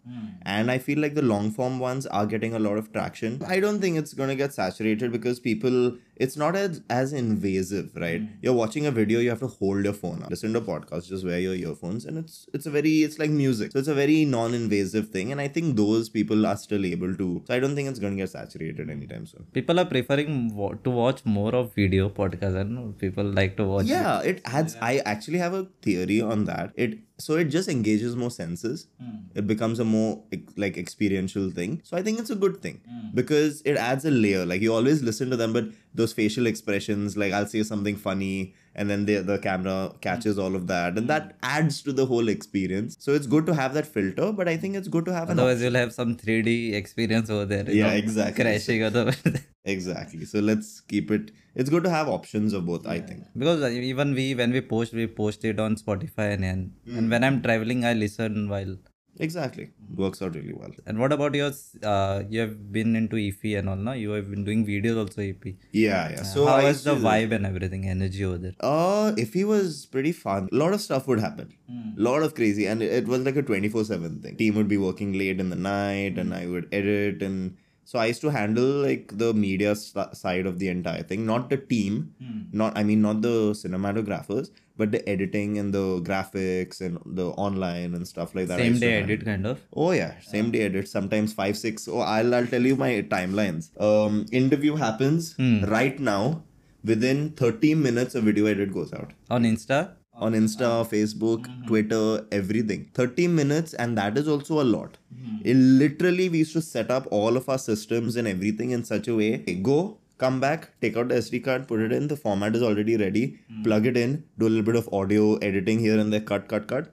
And 0.44 0.70
I 0.70 0.78
feel 0.78 0.98
like 1.00 1.14
the 1.14 1.22
long 1.22 1.50
form 1.50 1.78
ones 1.80 2.06
are 2.06 2.26
getting 2.26 2.54
a 2.54 2.58
lot 2.60 2.78
of 2.78 2.92
traction. 2.92 3.42
I 3.46 3.58
don't 3.60 3.80
think 3.80 3.96
it's 3.98 4.14
gonna 4.14 4.36
get 4.36 4.52
saturated 4.52 5.10
because 5.10 5.40
people 5.40 5.96
it's 6.16 6.36
not 6.36 6.54
as 6.54 6.82
as 6.90 7.12
invasive, 7.12 7.90
right? 7.96 8.20
Hmm. 8.20 8.26
You're 8.42 8.54
watching 8.54 8.86
a 8.86 8.90
video, 8.90 9.20
you 9.20 9.30
have 9.30 9.40
to 9.40 9.46
hold 9.46 9.84
your 9.84 9.92
phone 9.92 10.22
up. 10.22 10.30
Listen 10.30 10.52
to 10.52 10.58
a 10.58 10.62
podcast, 10.62 11.08
just 11.08 11.24
wear 11.24 11.38
your 11.38 11.54
earphones, 11.54 12.04
and 12.04 12.18
it's 12.18 12.46
it's 12.52 12.66
a 12.66 12.70
very 12.70 13.02
it's 13.02 13.18
like 13.18 13.30
music. 13.30 13.72
So 13.72 13.78
it's 13.78 13.88
a 13.88 13.94
very 13.94 14.24
non-invasive 14.24 15.08
thing. 15.10 15.32
And 15.32 15.40
I 15.40 15.48
think 15.48 15.76
those 15.76 16.08
people 16.08 16.46
are 16.46 16.56
still 16.56 16.84
able 16.84 17.14
to. 17.14 17.42
So 17.46 17.54
I 17.54 17.60
don't 17.60 17.74
think 17.74 17.88
it's 17.88 17.98
gonna 17.98 18.16
get 18.16 18.30
saturated 18.30 18.90
anytime 18.90 19.26
soon. 19.26 19.46
People 19.52 19.80
are 19.80 19.84
preferring 19.84 20.54
wa- 20.54 20.74
to 20.84 20.90
watch 20.90 21.24
more 21.24 21.54
of 21.54 21.74
video 21.74 22.08
podcast, 22.08 22.60
and 22.60 22.98
people 22.98 23.24
like 23.24 23.56
to 23.56 23.64
watch. 23.64 23.86
Yeah, 23.86 24.20
it 24.20 24.42
adds. 24.44 24.76
I 24.80 24.98
actually 24.98 25.38
have 25.38 25.54
a 25.54 25.66
theory 25.80 26.20
on 26.20 26.44
that. 26.44 26.72
It 26.76 26.98
so 27.18 27.36
it 27.36 27.44
just 27.44 27.68
engages 27.68 28.16
more 28.16 28.30
senses. 28.30 28.88
Hmm. 29.00 29.18
It 29.34 29.46
becomes 29.46 29.78
a 29.78 29.84
more 29.84 30.22
like 30.56 30.76
experiential 30.76 31.50
thing. 31.50 31.80
So 31.84 31.96
I 31.96 32.02
think 32.02 32.18
it's 32.18 32.30
a 32.30 32.34
good 32.34 32.60
thing 32.60 32.80
hmm. 32.88 33.14
because 33.14 33.62
it 33.64 33.76
adds 33.76 34.04
a 34.04 34.10
layer. 34.10 34.44
Like 34.44 34.60
you 34.60 34.74
always 34.74 35.02
listen 35.02 35.30
to 35.30 35.36
them, 35.36 35.52
but 35.52 35.66
those 35.94 36.12
facial 36.12 36.46
expressions, 36.46 37.16
like 37.16 37.32
I'll 37.32 37.46
say 37.46 37.62
something 37.62 37.96
funny, 37.96 38.54
and 38.74 38.88
then 38.88 39.04
the 39.06 39.16
the 39.18 39.38
camera 39.38 39.92
catches 40.00 40.38
all 40.38 40.54
of 40.56 40.66
that, 40.68 40.96
and 40.96 41.08
that 41.08 41.36
adds 41.42 41.82
to 41.82 41.92
the 41.92 42.06
whole 42.06 42.28
experience. 42.28 42.96
So 42.98 43.12
it's 43.12 43.26
good 43.26 43.46
to 43.46 43.54
have 43.54 43.74
that 43.74 43.86
filter, 43.86 44.32
but 44.32 44.48
I 44.48 44.56
think 44.56 44.76
it's 44.76 44.88
good 44.88 45.04
to 45.06 45.12
have 45.12 45.30
Otherwise, 45.30 45.62
you'll 45.62 45.74
have 45.74 45.92
some 45.92 46.16
3D 46.16 46.74
experience 46.74 47.30
over 47.30 47.44
there. 47.44 47.70
Yeah, 47.70 47.90
know, 47.90 47.96
exactly. 47.96 48.44
Crashing 48.44 48.82
otherwise. 48.82 49.42
exactly. 49.64 50.24
So 50.24 50.40
let's 50.40 50.80
keep 50.80 51.10
it. 51.10 51.30
It's 51.54 51.68
good 51.68 51.84
to 51.84 51.90
have 51.90 52.08
options 52.08 52.52
of 52.54 52.66
both. 52.66 52.86
I 52.86 53.00
think. 53.00 53.24
because 53.36 53.62
uh, 53.62 53.68
even 53.68 54.14
we 54.14 54.34
when 54.34 54.52
we 54.52 54.60
post 54.60 54.92
we 54.92 55.06
post 55.06 55.44
it 55.44 55.60
on 55.60 55.76
spotify 55.76 56.32
and 56.34 56.44
and, 56.44 56.72
and 56.96 57.10
when 57.10 57.24
i'm 57.24 57.42
traveling 57.42 57.84
i 57.84 57.92
listen 57.92 58.48
while 58.48 58.76
Exactly. 59.18 59.64
Mm-hmm. 59.64 60.02
Works 60.02 60.22
out 60.22 60.34
really 60.34 60.54
well. 60.54 60.70
and 60.86 60.98
what 60.98 61.12
about 61.12 61.34
yours? 61.34 61.76
Uh, 61.82 62.22
you 62.30 62.40
have 62.40 62.72
been 62.72 62.96
into 62.96 63.16
ep 63.18 63.44
and 63.60 63.68
all 63.68 63.76
no 63.76 63.92
you 63.92 64.10
have 64.10 64.30
been 64.30 64.44
doing 64.44 64.64
videos 64.66 64.98
also 65.02 65.20
ep 65.20 65.44
Yeah, 65.72 66.10
yeah. 66.10 66.20
Uh, 66.20 66.24
so 66.24 66.46
how 66.46 66.54
I 66.54 66.64
was 66.64 66.82
the 66.84 66.94
vibe 66.94 67.32
and 67.32 67.44
everything 67.46 67.86
energy 67.86 68.24
over 68.24 68.38
there? 68.38 68.54
Uh, 68.60 69.12
IFFI 69.16 69.44
was 69.46 69.86
pretty 69.86 70.12
fun, 70.12 70.48
a 70.50 70.56
lot 70.56 70.72
of 70.72 70.80
stuff 70.80 71.06
would 71.08 71.20
happen. 71.20 71.52
Mm. 71.70 71.92
lot 71.96 72.22
of 72.22 72.34
crazy, 72.34 72.66
and 72.66 72.82
it 72.82 73.06
was 73.06 73.20
like 73.26 73.36
a 73.36 73.42
twenty 73.42 73.68
four 73.68 73.84
seven 73.84 74.20
thing. 74.22 74.36
Team 74.36 74.54
would 74.54 74.68
be 74.68 74.78
working 74.78 75.12
late 75.24 75.38
in 75.40 75.50
the 75.50 75.56
night, 75.56 76.18
and 76.18 76.32
mm. 76.32 76.40
I 76.40 76.46
would 76.46 76.68
edit, 76.72 77.22
and 77.22 77.56
so 77.84 77.98
I 77.98 78.06
used 78.06 78.20
to 78.22 78.30
handle 78.30 78.64
like 78.88 79.12
the 79.22 79.32
media 79.34 79.70
s- 79.72 79.94
side 80.12 80.46
of 80.46 80.58
the 80.58 80.68
entire 80.68 81.02
thing, 81.02 81.24
not 81.26 81.48
the 81.50 81.56
team, 81.58 82.14
mm. 82.22 82.52
not 82.52 82.76
I 82.76 82.82
mean 82.82 83.02
not 83.02 83.22
the 83.22 83.36
cinematographers, 83.62 84.50
but 84.76 84.92
the 84.92 85.06
editing 85.08 85.58
and 85.58 85.74
the 85.74 86.00
graphics 86.00 86.80
and 86.80 86.98
the 87.04 87.26
online 87.46 87.94
and 87.94 88.06
stuff 88.06 88.34
like 88.34 88.48
that. 88.48 88.58
Same 88.58 88.78
day 88.78 88.94
edit 88.94 89.24
kind 89.24 89.46
of 89.46 89.60
Oh 89.74 89.92
yeah, 89.92 90.18
same 90.20 90.50
day 90.50 90.62
edit. 90.62 90.88
Sometimes 90.88 91.32
five, 91.32 91.56
six. 91.56 91.88
Oh, 91.88 92.00
I'll 92.00 92.34
I'll 92.34 92.46
tell 92.46 92.62
you 92.62 92.76
my 92.76 92.92
timelines. 93.16 93.70
Um, 93.80 94.26
interview 94.32 94.76
happens 94.76 95.34
hmm. 95.34 95.64
right 95.64 95.98
now. 95.98 96.42
Within 96.84 97.30
thirty 97.30 97.74
minutes, 97.74 98.16
a 98.16 98.20
video 98.20 98.46
edit 98.46 98.72
goes 98.72 98.92
out 98.92 99.12
on 99.30 99.44
insta 99.44 99.92
on 100.14 100.32
Insta, 100.32 100.86
Facebook, 100.88 101.46
mm-hmm. 101.46 101.66
Twitter, 101.66 102.26
everything. 102.30 102.90
Thirty 102.94 103.26
minutes, 103.26 103.74
and 103.74 103.96
that 103.96 104.18
is 104.18 104.28
also 104.28 104.60
a 104.60 104.64
lot. 104.64 104.98
Hmm. 105.14 105.36
It 105.44 105.54
literally, 105.54 106.28
we 106.28 106.38
used 106.38 106.52
to 106.52 106.62
set 106.62 106.90
up 106.90 107.08
all 107.10 107.36
of 107.36 107.48
our 107.48 107.58
systems 107.58 108.16
and 108.16 108.28
everything 108.28 108.70
in 108.70 108.84
such 108.84 109.08
a 109.08 109.16
way. 109.16 109.38
Go. 109.38 109.98
Come 110.18 110.40
back, 110.40 110.68
take 110.80 110.96
out 110.96 111.08
the 111.08 111.16
SD 111.16 111.44
card, 111.44 111.66
put 111.68 111.80
it 111.80 111.92
in. 111.92 112.08
The 112.08 112.16
format 112.16 112.54
is 112.54 112.62
already 112.62 112.96
ready. 112.96 113.38
Plug 113.64 113.86
it 113.86 113.96
in. 113.96 114.24
Do 114.38 114.46
a 114.46 114.50
little 114.50 114.62
bit 114.64 114.76
of 114.76 114.88
audio 114.92 115.36
editing 115.36 115.78
here 115.80 115.98
and 115.98 116.12
there. 116.12 116.20
Cut, 116.20 116.48
cut, 116.48 116.68
cut 116.68 116.92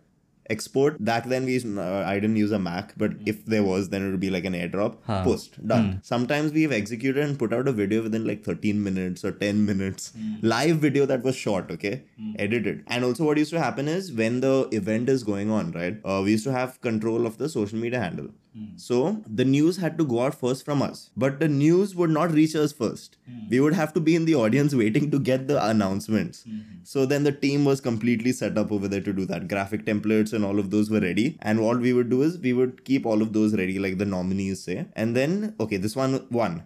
export 0.52 0.96
back 1.06 1.26
then 1.26 1.46
we 1.46 1.58
uh, 1.78 2.04
i 2.12 2.16
didn't 2.16 2.36
use 2.36 2.52
a 2.52 2.58
mac 2.58 2.94
but 2.98 3.12
if 3.28 3.46
there 3.46 3.62
was 3.62 3.90
then 3.90 4.02
it 4.08 4.10
would 4.10 4.20
be 4.20 4.32
like 4.32 4.46
an 4.46 4.54
airdrop 4.54 4.96
Huh. 5.06 5.24
post 5.24 5.60
done 5.68 6.00
sometimes 6.04 6.52
we've 6.52 6.72
executed 6.72 7.24
and 7.24 7.38
put 7.38 7.54
out 7.54 7.68
a 7.68 7.72
video 7.72 8.02
within 8.02 8.26
like 8.26 8.44
13 8.44 8.84
minutes 8.84 9.24
or 9.24 9.32
10 9.32 9.64
minutes 9.68 10.12
live 10.42 10.78
video 10.78 11.06
that 11.06 11.22
was 11.22 11.36
short 11.36 11.70
okay 11.70 12.02
edited 12.38 12.84
and 12.88 13.04
also 13.06 13.24
what 13.26 13.38
used 13.38 13.52
to 13.52 13.60
happen 13.60 13.88
is 13.88 14.12
when 14.12 14.42
the 14.42 14.68
event 14.72 15.08
is 15.08 15.24
going 15.24 15.52
on 15.52 15.72
right 15.74 16.00
uh, 16.04 16.20
we 16.24 16.32
used 16.32 16.44
to 16.46 16.52
have 16.52 16.82
control 16.82 17.28
of 17.28 17.38
the 17.38 17.48
social 17.48 17.78
media 17.78 18.00
handle 18.00 18.30
Hmm. 18.60 18.65
so 18.76 19.02
the 19.41 19.45
news 19.45 19.78
had 19.78 19.98
to 20.00 20.06
go 20.13 20.22
out 20.24 20.36
first 20.43 20.65
from 20.65 20.82
us 20.82 21.02
but 21.15 21.39
the 21.39 21.48
news 21.48 21.95
would 21.95 22.13
not 22.19 22.32
reach 22.39 22.56
us 22.63 22.74
first 22.84 23.17
hmm. 23.28 23.48
we 23.54 23.60
would 23.65 23.78
have 23.82 23.93
to 23.98 24.02
be 24.08 24.15
in 24.19 24.26
the 24.30 24.36
audience 24.43 24.76
waiting 24.84 25.10
to 25.12 25.19
get 25.32 25.48
the 25.52 25.60
announcements 25.65 26.43
hmm. 26.43 26.60
so 26.84 27.06
then 27.06 27.24
the 27.24 27.36
team 27.45 27.65
was 27.65 27.82
completely 27.82 28.32
set 28.32 28.58
up 28.58 28.72
over 28.72 28.88
there 28.88 29.02
to 29.02 29.13
do 29.13 29.26
that. 29.26 29.48
Graphic 29.48 29.86
templates 29.86 30.34
and 30.34 30.45
all 30.45 30.60
of 30.60 30.69
those 30.72 30.89
were 30.89 31.00
ready. 31.00 31.38
And 31.41 31.63
what 31.65 31.80
we 31.80 31.93
would 31.93 32.10
do 32.10 32.22
is 32.22 32.38
we 32.38 32.54
would 32.54 32.84
keep 32.86 33.06
all 33.06 33.22
of 33.22 33.34
those 33.34 33.56
ready, 33.56 33.80
like 33.80 33.98
the 33.98 34.06
nominees 34.06 34.63
say. 34.63 34.86
And 34.95 35.15
then, 35.15 35.56
okay, 35.60 35.78
this 35.78 35.95
one 35.95 36.26
won. 36.32 36.63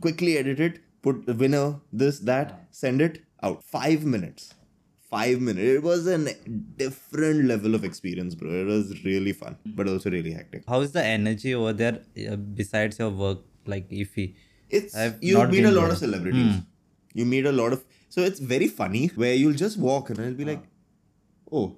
Quickly 0.00 0.38
edit 0.38 0.60
it, 0.60 0.80
put 1.02 1.26
the 1.26 1.34
winner, 1.34 1.80
this, 1.92 2.20
that, 2.20 2.66
send 2.70 3.00
it 3.02 3.24
out. 3.42 3.64
Five 3.64 4.04
minutes. 4.04 4.54
Five 5.14 5.40
minutes. 5.48 5.76
It 5.78 5.82
was 5.88 6.06
a 6.06 6.18
different 6.82 7.44
level 7.52 7.74
of 7.78 7.84
experience, 7.88 8.34
bro. 8.34 8.50
It 8.62 8.66
was 8.66 8.92
really 9.04 9.32
fun, 9.32 9.56
but 9.80 9.88
also 9.94 10.10
really 10.16 10.32
hectic. 10.38 10.64
how 10.74 10.80
is 10.86 10.92
the 10.98 11.04
energy 11.04 11.54
over 11.54 11.72
there 11.72 12.00
uh, 12.30 12.36
besides 12.62 12.98
your 12.98 13.10
work 13.24 13.42
like 13.74 13.88
IFFI. 13.90 14.26
It's 14.70 14.96
I've 14.96 15.22
you 15.22 15.46
meet 15.48 15.64
a 15.64 15.70
lot 15.70 15.82
there. 15.82 15.92
Of 15.92 15.98
celebrities. 15.98 16.56
You 17.20 17.24
meet 17.24 17.46
a 17.46 17.52
lot 17.52 17.72
of 17.78 17.84
so 18.14 18.22
it's 18.22 18.40
very 18.54 18.66
funny 18.68 19.06
where 19.22 19.34
you'll 19.34 19.60
just 19.64 19.78
walk 19.78 20.10
and 20.10 20.18
it'll 20.18 20.34
be 20.34 20.44
like, 20.44 20.64
oh, 21.50 21.76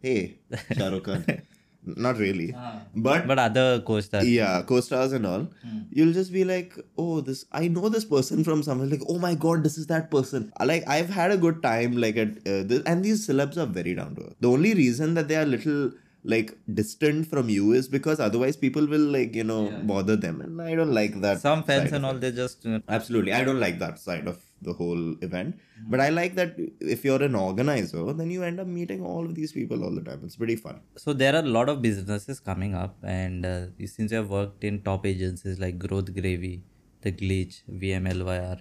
hey, 0.00 0.38
Shah 0.76 0.88
Rukh 0.88 1.04
Khan. 1.04 1.24
Not 1.84 2.18
really, 2.18 2.56
but 2.94 3.26
But 3.26 3.38
other 3.38 3.80
co-stars. 3.80 4.28
yeah, 4.28 4.62
co-stars 4.62 5.12
and 5.12 5.26
all. 5.26 5.48
You'll 5.92 6.12
just 6.12 6.32
be 6.32 6.44
like, 6.44 6.74
oh, 6.98 7.20
this 7.20 7.44
I 7.52 7.68
know 7.68 7.88
this 7.88 8.04
person 8.04 8.44
from 8.44 8.62
somewhere. 8.62 8.86
Like, 8.88 9.02
oh 9.08 9.18
my 9.18 9.34
god, 9.34 9.64
this 9.64 9.78
is 9.78 9.86
that 9.88 10.10
person. 10.10 10.52
Like, 10.64 10.86
I've 10.86 11.08
had 11.08 11.30
a 11.32 11.36
good 11.36 11.62
time. 11.62 11.96
Like, 11.96 12.16
at 12.16 12.28
uh, 12.46 12.62
this, 12.72 12.82
and 12.84 13.04
these 13.04 13.26
celebs 13.26 13.56
are 13.56 13.66
very 13.66 13.94
down 13.94 14.14
to 14.16 14.22
earth. 14.26 14.36
The 14.40 14.50
only 14.50 14.74
reason 14.74 15.14
that 15.14 15.28
they 15.28 15.36
are 15.36 15.46
little 15.46 15.90
like 16.22 16.56
distant 16.74 17.26
from 17.26 17.48
you 17.48 17.72
is 17.72 17.88
because 17.88 18.20
otherwise 18.20 18.54
people 18.56 18.86
will 18.86 19.06
like 19.18 19.34
you 19.34 19.44
know 19.44 19.70
bother 19.82 20.16
them, 20.16 20.40
and 20.42 20.60
I 20.60 20.74
don't 20.74 20.92
like 20.92 21.20
that. 21.22 21.40
Some 21.40 21.64
fans 21.64 21.92
and 21.92 22.04
all 22.06 22.14
they 22.14 22.30
just 22.32 22.66
uh, 22.66 22.78
Absolutely. 22.88 23.32
I 23.32 23.42
don't 23.44 23.60
like 23.60 23.78
that 23.78 23.98
side 23.98 24.28
of 24.28 24.38
the 24.62 24.72
whole 24.72 25.14
event. 25.22 25.58
But 25.88 26.00
I 26.00 26.10
like 26.10 26.34
that 26.34 26.54
if 26.80 27.04
you're 27.04 27.22
an 27.22 27.34
organizer, 27.34 28.12
then 28.12 28.30
you 28.30 28.42
end 28.42 28.60
up 28.60 28.66
meeting 28.66 29.04
all 29.04 29.24
of 29.24 29.34
these 29.34 29.52
people 29.52 29.84
all 29.84 29.94
the 29.94 30.02
time. 30.02 30.20
It's 30.24 30.36
pretty 30.36 30.56
fun. 30.56 30.80
So 30.96 31.12
there 31.12 31.34
are 31.34 31.40
a 31.40 31.52
lot 31.58 31.68
of 31.68 31.80
businesses 31.82 32.40
coming 32.40 32.74
up, 32.74 32.96
and 33.02 33.46
uh, 33.46 33.66
since 33.86 34.12
you 34.12 34.18
have 34.18 34.30
worked 34.30 34.64
in 34.64 34.82
top 34.82 35.06
agencies 35.06 35.58
like 35.58 35.78
Growth 35.78 36.12
Gravy, 36.12 36.62
The 37.02 37.12
Glitch, 37.12 37.62
VMLYR, 37.70 38.60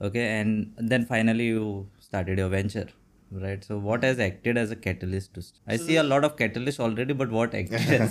okay, 0.00 0.26
and 0.40 0.72
then 0.78 1.04
finally 1.06 1.46
you 1.46 1.88
started 1.98 2.38
your 2.38 2.48
venture, 2.48 2.88
right? 3.30 3.64
So 3.64 3.78
what 3.78 4.04
has 4.04 4.20
acted 4.20 4.56
as 4.56 4.70
a 4.70 4.76
catalyst 4.76 5.34
to? 5.34 5.42
St- 5.42 5.60
I 5.66 5.76
see 5.76 5.96
a 5.96 6.02
lot 6.04 6.24
of 6.24 6.36
catalysts 6.36 6.78
already, 6.80 7.12
but 7.12 7.30
what 7.30 7.54
acted? 7.54 7.80
as 7.80 8.10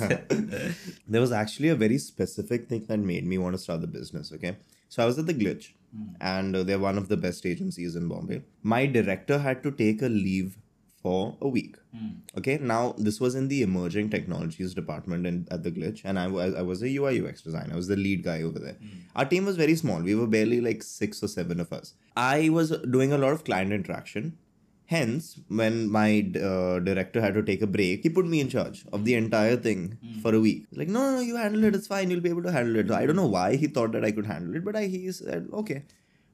there 1.08 1.22
was 1.22 1.32
actually 1.32 1.70
a 1.70 1.76
very 1.76 1.98
specific 1.98 2.68
thing 2.68 2.86
that 2.88 3.00
made 3.00 3.26
me 3.26 3.38
want 3.38 3.56
to 3.56 3.62
start 3.62 3.82
the 3.82 3.88
business. 3.88 4.34
Okay. 4.34 4.58
So 4.90 5.04
I 5.04 5.06
was 5.06 5.18
at 5.18 5.28
the 5.28 5.34
Glitch, 5.34 5.74
hmm. 5.96 6.16
and 6.20 6.56
uh, 6.56 6.64
they're 6.64 6.80
one 6.80 6.98
of 6.98 7.08
the 7.08 7.18
best 7.18 7.46
agencies 7.46 7.96
in 7.96 8.08
Bombay. 8.08 8.42
My 8.64 8.86
director 8.86 9.40
had 9.40 9.64
to 9.64 9.72
take 9.72 10.02
a 10.02 10.10
leave 10.10 10.58
for 11.02 11.38
a 11.42 11.48
week. 11.48 11.78
Hmm. 11.96 12.08
Okay. 12.38 12.58
Now 12.58 12.94
this 12.98 13.20
was 13.20 13.36
in 13.36 13.48
the 13.48 13.62
emerging 13.62 14.10
technologies 14.10 14.74
department 14.74 15.26
in, 15.26 15.48
at 15.52 15.64
the 15.64 15.72
Glitch, 15.72 16.02
and 16.04 16.20
I 16.20 16.28
was 16.28 16.56
I 16.56 16.62
was 16.62 16.82
a 16.84 16.96
UI 16.96 17.22
UX 17.22 17.42
designer. 17.42 17.74
I 17.74 17.76
was 17.76 17.88
the 17.88 17.96
lead 17.96 18.24
guy 18.24 18.42
over 18.42 18.60
there. 18.60 18.74
Hmm. 18.74 19.00
Our 19.16 19.26
team 19.26 19.46
was 19.46 19.58
very 19.58 19.76
small. 19.76 20.02
We 20.02 20.16
were 20.16 20.28
barely 20.28 20.62
like 20.62 20.84
six 20.84 21.24
or 21.24 21.28
seven 21.28 21.60
of 21.60 21.72
us. 21.72 21.94
I 22.18 22.50
was 22.50 22.72
doing 22.98 23.14
a 23.14 23.18
lot 23.18 23.32
of 23.32 23.44
client 23.44 23.72
interaction. 23.72 24.38
Hence, 24.92 25.40
when 25.50 25.76
my 25.96 26.10
uh, 26.50 26.80
director 26.80 27.22
had 27.22 27.36
to 27.36 27.44
take 27.50 27.62
a 27.62 27.68
break, 27.68 28.02
he 28.02 28.10
put 28.10 28.26
me 28.26 28.40
in 28.44 28.50
charge 28.50 28.86
of 28.92 29.06
the 29.06 29.14
entire 29.14 29.56
thing 29.66 29.82
for 30.24 30.34
a 30.34 30.40
week. 30.40 30.66
Like, 30.80 30.88
no, 30.88 31.00
no, 31.00 31.16
no, 31.18 31.22
you 31.22 31.36
handle 31.36 31.64
it. 31.66 31.76
It's 31.76 31.86
fine. 31.86 32.10
You'll 32.10 32.28
be 32.28 32.32
able 32.36 32.42
to 32.48 32.52
handle 32.52 32.76
it. 32.82 32.90
I 33.00 33.06
don't 33.06 33.16
know 33.16 33.28
why 33.28 33.56
he 33.56 33.68
thought 33.68 33.92
that 33.92 34.04
I 34.04 34.12
could 34.12 34.26
handle 34.26 34.56
it, 34.56 34.66
but 34.66 34.76
I, 34.76 34.86
he 34.88 35.12
said, 35.12 35.48
okay. 35.54 35.84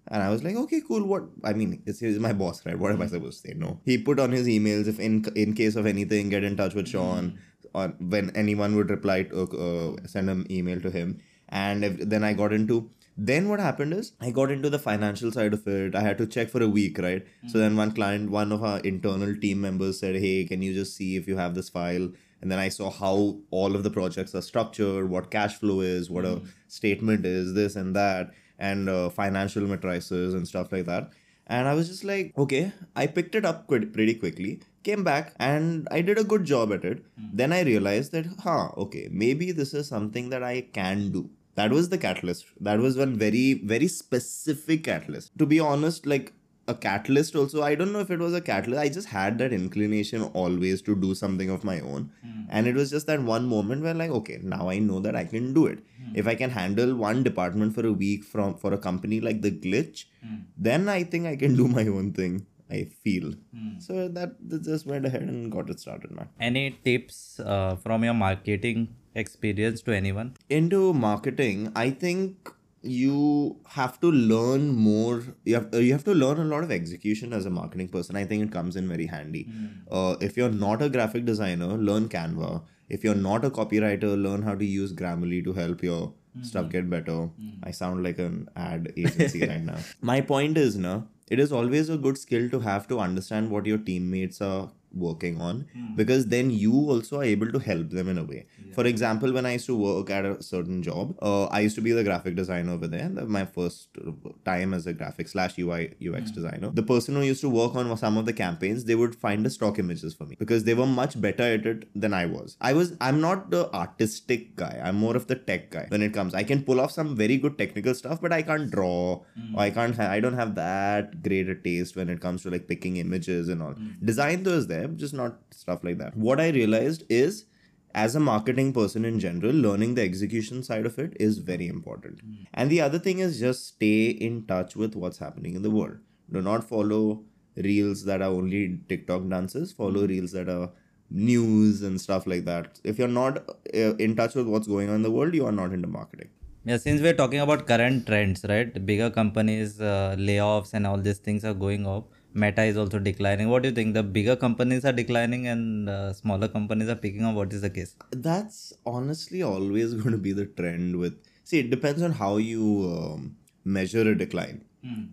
And 0.08 0.24
I 0.24 0.30
was 0.30 0.42
like, 0.46 0.56
okay, 0.56 0.82
cool. 0.88 1.04
What? 1.04 1.24
I 1.44 1.52
mean, 1.52 1.82
this 1.86 2.02
is 2.02 2.18
my 2.28 2.32
boss, 2.32 2.66
right? 2.66 2.80
What 2.80 2.94
am 2.94 3.02
I 3.02 3.08
supposed 3.08 3.42
to 3.42 3.50
say? 3.50 3.56
No. 3.58 3.82
He 3.84 3.98
put 3.98 4.20
on 4.20 4.32
his 4.32 4.48
emails 4.48 4.88
if 4.88 5.00
in 5.00 5.26
in 5.36 5.54
case 5.54 5.76
of 5.76 5.86
anything, 5.86 6.30
get 6.30 6.44
in 6.44 6.56
touch 6.56 6.76
with 6.76 6.88
Sean. 6.88 7.40
Or 7.74 7.88
when 8.16 8.30
anyone 8.44 8.76
would 8.78 8.90
reply 8.90 9.24
to 9.24 9.42
uh, 9.68 10.08
send 10.08 10.30
an 10.30 10.46
email 10.50 10.80
to 10.80 10.90
him. 10.90 11.20
And 11.64 11.86
if, 11.86 11.98
then 12.14 12.24
I 12.30 12.34
got 12.34 12.52
into 12.52 12.90
then 13.18 13.48
what 13.48 13.62
happened 13.62 13.94
is 13.94 14.12
I 14.20 14.32
got 14.32 14.52
into 14.52 14.70
the 14.70 14.80
financial 14.80 15.32
side 15.32 15.54
of 15.54 15.66
it. 15.68 15.96
I 15.96 16.02
had 16.02 16.18
to 16.18 16.28
check 16.28 16.50
for 16.50 16.62
a 16.62 16.68
week, 16.68 16.98
right? 16.98 17.26
Mm. 17.46 17.50
So 17.50 17.60
then 17.60 17.78
one 17.78 17.94
client, 17.94 18.30
one 18.30 18.52
of 18.52 18.64
our 18.64 18.80
internal 18.80 19.34
team 19.38 19.62
members 19.62 20.00
said, 20.00 20.16
Hey, 20.16 20.44
can 20.44 20.62
you 20.62 20.74
just 20.74 20.98
see 20.98 21.16
if 21.16 21.28
you 21.28 21.38
have 21.38 21.56
this 21.56 21.70
file? 21.70 22.10
And 22.42 22.52
then 22.52 22.60
I 22.60 22.68
saw 22.70 22.90
how 22.92 23.38
all 23.52 23.76
of 23.76 23.84
the 23.84 23.90
projects 23.90 24.36
are 24.36 24.42
structured, 24.42 25.10
what 25.10 25.32
cash 25.32 25.56
flow 25.56 25.80
is, 25.80 26.10
what 26.10 26.26
a 26.26 26.36
mm. 26.36 26.48
statement 26.68 27.26
is, 27.26 27.54
this 27.54 27.78
and 27.78 27.96
that, 27.96 28.32
and 28.60 28.90
uh, 28.90 29.10
financial 29.10 29.64
matrices 29.64 30.34
and 30.34 30.46
stuff 30.46 30.72
like 30.74 30.86
that. 30.86 31.12
And 31.48 31.68
I 31.68 31.74
was 31.74 31.88
just 31.88 32.04
like, 32.04 32.34
okay, 32.38 32.74
I 32.96 33.08
picked 33.08 33.36
it 33.36 33.46
up 33.46 33.68
quite, 33.68 33.94
pretty 33.94 34.16
quickly, 34.16 34.62
came 34.84 35.04
back, 35.04 35.34
and 35.40 35.88
I 35.90 36.02
did 36.02 36.18
a 36.18 36.24
good 36.24 36.44
job 36.44 36.74
at 36.74 36.84
it. 36.84 37.06
Mm. 37.20 37.30
Then 37.34 37.54
I 37.54 37.62
realized 37.62 38.12
that, 38.12 38.26
huh, 38.44 38.70
okay, 38.78 39.08
maybe 39.10 39.52
this 39.52 39.74
is 39.74 39.88
something 39.88 40.30
that 40.30 40.44
I 40.44 40.62
can 40.62 41.12
do. 41.12 41.30
That 41.56 41.72
was 41.72 41.90
the 41.90 41.98
catalyst. 41.98 42.46
That 42.60 42.80
was 42.80 42.98
one 42.98 43.18
very, 43.18 43.54
very 43.54 43.88
specific 43.88 44.84
catalyst. 44.84 45.38
To 45.40 45.46
be 45.46 45.60
honest, 45.60 46.06
like 46.06 46.34
a 46.68 46.74
catalyst 46.74 47.36
also, 47.36 47.62
I 47.62 47.76
don't 47.76 47.94
know 47.94 48.00
if 48.00 48.10
it 48.12 48.20
was 48.20 48.34
a 48.34 48.42
catalyst. 48.42 48.82
I 48.82 48.90
just 48.90 49.08
had 49.08 49.38
that 49.38 49.54
inclination 49.54 50.24
always 50.24 50.82
to 50.84 50.96
do 50.96 51.14
something 51.14 51.50
of 51.50 51.64
my 51.64 51.80
own. 51.80 52.12
Hmm. 52.24 52.42
And 52.50 52.68
it 52.68 52.76
was 52.76 52.90
just 52.90 53.08
that 53.08 53.22
one 53.22 53.46
moment 53.46 53.84
where 53.84 53.94
like, 53.94 54.10
okay, 54.10 54.40
now 54.42 54.70
I 54.70 54.80
know 54.80 55.00
that 55.00 55.16
I 55.16 55.26
can 55.26 55.54
do 55.54 55.68
it. 55.68 55.80
Hmm. 55.98 56.12
If 56.16 56.28
I 56.28 56.36
can 56.36 56.50
handle 56.50 56.96
one 56.96 57.24
department 57.24 57.76
for 57.76 57.86
a 57.86 57.94
week 57.94 58.24
from 58.24 58.56
for 58.56 58.74
a 58.74 58.78
company 58.78 59.22
like 59.22 59.42
the 59.42 59.52
glitch, 59.52 60.06
hmm. 60.24 60.36
then 60.58 60.90
I 60.90 61.04
think 61.04 61.28
I 61.28 61.36
can 61.36 61.56
do 61.56 61.68
my 61.68 61.88
own 61.88 62.12
thing. 62.14 62.46
I 62.68 62.86
feel. 63.04 63.34
So 63.78 64.08
that, 64.08 64.38
that 64.50 64.64
just 64.64 64.88
went 64.88 65.06
ahead 65.06 65.22
and 65.22 65.52
got 65.52 65.70
it 65.70 65.80
started, 65.80 66.10
man. 66.10 66.30
Any 66.40 66.72
tips 66.84 67.40
uh, 67.40 67.76
from 67.76 68.04
your 68.04 68.16
marketing 68.16 68.96
experience 69.16 69.82
to 69.82 69.96
anyone? 69.96 70.36
into 70.50 70.94
marketing 70.94 71.72
i 71.76 71.90
think 71.90 72.52
you 72.86 73.58
have 73.68 74.00
to 74.00 74.12
learn 74.12 74.68
more 74.68 75.24
you 75.44 75.56
have, 75.56 75.74
you 75.74 75.92
have 75.92 76.04
to 76.04 76.14
learn 76.14 76.40
a 76.40 76.44
lot 76.44 76.64
of 76.64 76.72
execution 76.72 77.34
as 77.34 77.46
a 77.46 77.50
marketing 77.50 77.88
person. 77.88 78.16
I 78.16 78.26
think 78.26 78.44
it 78.44 78.52
comes 78.52 78.76
in 78.76 78.88
very 78.88 79.08
handy. 79.08 79.44
Hmm. 79.44 79.66
Uh, 79.92 80.16
if 80.22 80.38
you're 80.38 80.52
not 80.52 80.82
a 80.82 80.90
graphic 80.90 81.26
designer 81.26 81.78
learn 81.78 82.08
canva. 82.10 82.64
If 82.88 83.04
you're 83.04 83.16
not 83.16 83.44
a 83.44 83.50
copywriter 83.50 84.22
learn 84.22 84.44
how 84.44 84.54
to 84.54 84.64
use 84.64 84.94
grammarly 84.94 85.44
to 85.44 85.54
help 85.54 85.82
your 85.82 86.14
hmm. 86.36 86.44
stuff 86.44 86.70
get 86.70 86.90
better. 86.90 87.18
Hmm. 87.26 87.50
I 87.64 87.72
sound 87.72 88.04
like 88.04 88.20
an 88.20 88.50
ad 88.56 88.94
agency 88.96 89.48
right 89.48 89.64
now. 89.64 89.78
My 90.02 90.22
point 90.22 90.58
is 90.58 90.78
no 90.78 91.08
it 91.28 91.40
is 91.40 91.52
always 91.52 91.90
a 91.90 91.98
good 91.98 92.18
skill 92.20 92.50
to 92.52 92.60
have 92.60 92.88
to 92.88 93.00
understand 93.00 93.50
what 93.50 93.66
your 93.66 93.80
teammates 93.80 94.42
are 94.42 94.70
working 94.96 95.40
on 95.42 95.68
because 95.96 96.28
then 96.28 96.50
you 96.52 96.74
also 96.74 97.20
are 97.20 97.24
able 97.24 97.52
to 97.52 97.60
help 97.60 97.90
them 97.90 98.08
in 98.10 98.18
a 98.18 98.24
way. 98.24 98.46
For 98.74 98.86
example, 98.86 99.32
when 99.32 99.46
I 99.46 99.54
used 99.54 99.66
to 99.68 99.76
work 99.76 100.10
at 100.10 100.26
a 100.26 100.42
certain 100.44 100.82
job, 100.84 101.16
uh, 101.22 101.46
I 101.46 101.62
used 101.62 101.76
to 101.76 101.82
be 101.82 101.92
the 101.92 102.04
graphic 102.04 102.36
designer 102.36 102.74
over 102.74 102.88
there. 102.88 103.10
My 103.10 103.46
first 103.46 103.90
uh, 104.06 104.12
time 104.44 104.74
as 104.74 104.88
a 104.88 104.94
graphic 104.94 105.28
slash 105.28 105.58
UI 105.58 105.94
UX 106.06 106.32
designer. 106.32 106.70
The 106.72 106.84
person 106.84 107.16
who 107.16 107.22
used 107.22 107.42
to 107.42 107.50
work 107.50 107.76
on 107.76 107.96
some 107.98 108.18
of 108.18 108.26
the 108.26 108.34
campaigns, 108.34 108.86
they 108.86 108.96
would 108.96 109.16
find 109.16 109.46
the 109.46 109.50
stock 109.50 109.80
images 109.80 110.14
for 110.14 110.26
me 110.26 110.36
because 110.38 110.64
they 110.66 110.74
were 110.74 110.86
much 110.88 111.20
better 111.22 111.44
at 111.44 111.66
it 111.66 111.88
than 111.96 112.14
I 112.14 112.26
was. 112.26 112.58
I 112.62 112.74
was 112.74 112.94
I'm 113.00 113.22
not 113.22 113.50
the 113.52 113.74
artistic 113.74 114.56
guy. 114.56 114.80
I'm 114.84 114.96
more 114.96 115.16
of 115.16 115.28
the 115.28 115.36
tech 115.36 115.72
guy 115.72 115.86
when 115.90 116.02
it 116.02 116.14
comes. 116.14 116.34
I 116.34 116.44
can 116.44 116.64
pull 116.64 116.80
off 116.80 116.92
some 116.92 117.16
very 117.16 117.38
good 117.38 117.58
technical 117.58 117.94
stuff, 117.94 118.20
but 118.22 118.34
I 118.34 118.42
can't 118.42 118.70
draw. 118.72 119.24
Or 119.56 119.62
I 119.68 119.70
can't. 119.70 119.96
Ha- 119.96 120.12
I 120.16 120.20
don't 120.20 120.34
have 120.34 120.56
that 120.56 121.22
great 121.24 121.50
a 121.50 121.56
taste 121.56 121.96
when 121.96 122.10
it 122.10 122.20
comes 122.20 122.44
to 122.44 122.50
like 122.50 122.68
picking 122.68 122.98
images 122.98 123.50
and 123.50 123.62
all. 123.62 123.76
Design 124.04 124.44
though 124.44 124.54
is 124.62 124.68
there, 124.68 124.85
just 124.88 125.14
not 125.14 125.40
stuff 125.52 125.84
like 125.84 125.98
that. 125.98 126.16
What 126.16 126.40
I 126.40 126.50
realized 126.50 127.04
is 127.10 127.46
as 127.94 128.16
a 128.16 128.20
marketing 128.20 128.74
person 128.74 129.06
in 129.06 129.20
general, 129.20 129.54
learning 129.54 129.96
the 129.96 130.02
execution 130.02 130.64
side 130.64 130.86
of 130.86 131.00
it 131.00 131.16
is 131.20 131.38
very 131.38 131.68
important. 131.68 132.20
And 132.54 132.70
the 132.70 132.82
other 132.82 133.00
thing 133.00 133.20
is 133.20 133.40
just 133.40 133.68
stay 133.68 134.08
in 134.08 134.46
touch 134.46 134.76
with 134.76 134.96
what's 134.96 135.18
happening 135.20 135.56
in 135.56 135.62
the 135.62 135.72
world. 135.72 136.00
Do 136.32 136.42
not 136.42 136.64
follow 136.64 137.24
reels 137.56 138.04
that 138.06 138.22
are 138.22 138.32
only 138.32 138.80
TikTok 138.90 139.30
dances, 139.30 139.72
follow 139.72 140.06
reels 140.06 140.34
that 140.34 140.50
are 140.50 140.72
news 141.10 141.84
and 141.84 142.02
stuff 142.02 142.28
like 142.28 142.46
that. 142.46 142.80
If 142.84 143.00
you're 143.00 143.08
not 143.08 143.38
uh, 143.74 143.96
in 143.96 144.16
touch 144.16 144.36
with 144.36 144.48
what's 144.48 144.68
going 144.68 144.90
on 144.90 144.96
in 144.96 145.02
the 145.04 145.12
world, 145.12 145.34
you 145.34 145.46
are 145.46 145.52
not 145.52 145.72
into 145.72 145.88
marketing. 145.88 146.30
Yeah, 146.66 146.78
since 146.78 147.00
we're 147.00 147.14
talking 147.14 147.40
about 147.40 147.68
current 147.68 148.08
trends, 148.08 148.44
right? 148.50 148.86
Bigger 148.86 149.12
companies, 149.12 149.80
uh, 149.80 150.16
layoffs, 150.18 150.74
and 150.74 150.88
all 150.88 150.98
these 150.98 151.20
things 151.20 151.46
are 151.46 151.54
going 151.54 151.86
up. 151.86 152.10
Meta 152.36 152.64
is 152.64 152.78
also 152.78 153.00
declining. 153.00 153.50
What 153.50 153.64
do 153.64 153.70
you 153.70 153.76
think? 153.76 153.94
The 153.94 154.04
bigger 154.04 154.36
companies 154.36 154.84
are 154.86 154.92
declining 154.92 155.48
and 155.48 155.90
uh, 155.90 156.12
smaller 156.14 156.50
companies 156.50 156.90
are 156.90 156.96
picking 156.96 157.24
up. 157.24 157.34
What 157.36 157.54
is 157.54 157.62
the 157.62 157.70
case? 157.70 157.96
That's 158.12 158.74
honestly 158.86 159.42
always 159.42 159.94
going 160.02 160.12
to 160.12 160.18
be 160.18 160.34
the 160.34 160.46
trend 160.46 160.98
with. 160.98 161.18
See, 161.46 161.60
it 161.60 161.70
depends 161.70 162.02
on 162.02 162.12
how 162.12 162.38
you 162.38 162.64
um, 162.94 163.38
measure 163.64 164.02
a 164.02 164.18
decline. 164.18 164.66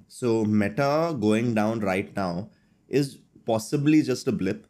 So, 0.08 0.44
Meta 0.44 1.16
going 1.18 1.54
down 1.54 1.80
right 1.80 2.14
now 2.14 2.50
is 2.88 3.18
possibly 3.46 4.02
just 4.02 4.28
a 4.28 4.32
blip. 4.32 4.66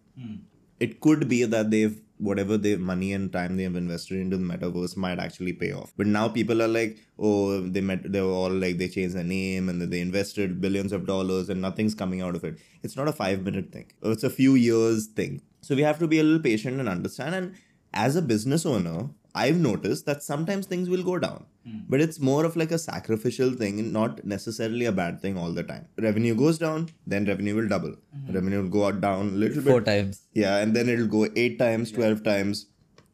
It 0.78 1.00
could 1.00 1.28
be 1.28 1.44
that 1.44 1.70
they've 1.72 2.00
whatever 2.22 2.56
they 2.56 2.76
money 2.76 3.12
and 3.12 3.32
time 3.32 3.56
they 3.56 3.64
have 3.64 3.74
invested 3.76 4.18
into 4.18 4.36
the 4.36 4.44
metaverse 4.44 4.96
might 4.96 5.18
actually 5.18 5.52
pay 5.52 5.72
off. 5.72 5.92
But 5.96 6.06
now 6.06 6.28
people 6.28 6.62
are 6.62 6.68
like, 6.68 6.98
oh, 7.18 7.60
they 7.60 7.80
met, 7.80 8.10
they 8.12 8.20
were 8.20 8.38
all 8.40 8.50
like 8.50 8.78
they 8.78 8.88
changed 8.88 9.16
their 9.16 9.24
name 9.24 9.68
and 9.68 9.82
they 9.82 10.00
invested 10.00 10.60
billions 10.60 10.92
of 10.92 11.06
dollars 11.06 11.48
and 11.48 11.60
nothing's 11.60 11.94
coming 11.94 12.22
out 12.22 12.36
of 12.36 12.44
it. 12.44 12.58
It's 12.82 12.96
not 12.96 13.08
a 13.08 13.12
five 13.12 13.42
minute 13.42 13.72
thing. 13.72 13.90
It's 14.02 14.24
a 14.24 14.30
few 14.30 14.54
years 14.54 15.06
thing. 15.06 15.42
So 15.62 15.74
we 15.74 15.82
have 15.82 15.98
to 15.98 16.06
be 16.06 16.20
a 16.20 16.22
little 16.22 16.42
patient 16.42 16.78
and 16.78 16.88
understand. 16.88 17.34
And 17.34 17.54
as 17.92 18.16
a 18.16 18.22
business 18.22 18.64
owner, 18.64 19.10
I've 19.34 19.56
noticed 19.56 20.06
that 20.06 20.22
sometimes 20.22 20.66
things 20.66 20.88
will 20.88 21.02
go 21.02 21.18
down, 21.18 21.46
Hmm. 21.64 21.80
but 21.88 22.00
it's 22.00 22.18
more 22.18 22.44
of 22.44 22.56
like 22.56 22.72
a 22.72 22.78
sacrificial 22.78 23.52
thing, 23.52 23.92
not 23.92 24.24
necessarily 24.24 24.86
a 24.86 24.92
bad 24.92 25.20
thing 25.22 25.36
all 25.38 25.52
the 25.52 25.62
time. 25.62 25.86
Revenue 26.06 26.34
goes 26.34 26.58
down, 26.58 26.88
then 27.06 27.24
revenue 27.24 27.54
will 27.54 27.68
double. 27.68 27.94
Hmm. 28.14 28.32
Revenue 28.36 28.62
will 28.62 28.68
go 28.68 28.86
out 28.86 29.00
down 29.00 29.28
a 29.28 29.38
little 29.44 29.62
bit. 29.62 29.70
Four 29.70 29.80
times. 29.82 30.22
Yeah, 30.34 30.56
and 30.58 30.74
then 30.74 30.88
it'll 30.88 31.06
go 31.06 31.28
eight 31.36 31.58
times, 31.60 31.92
12 31.92 32.24
times. 32.24 32.66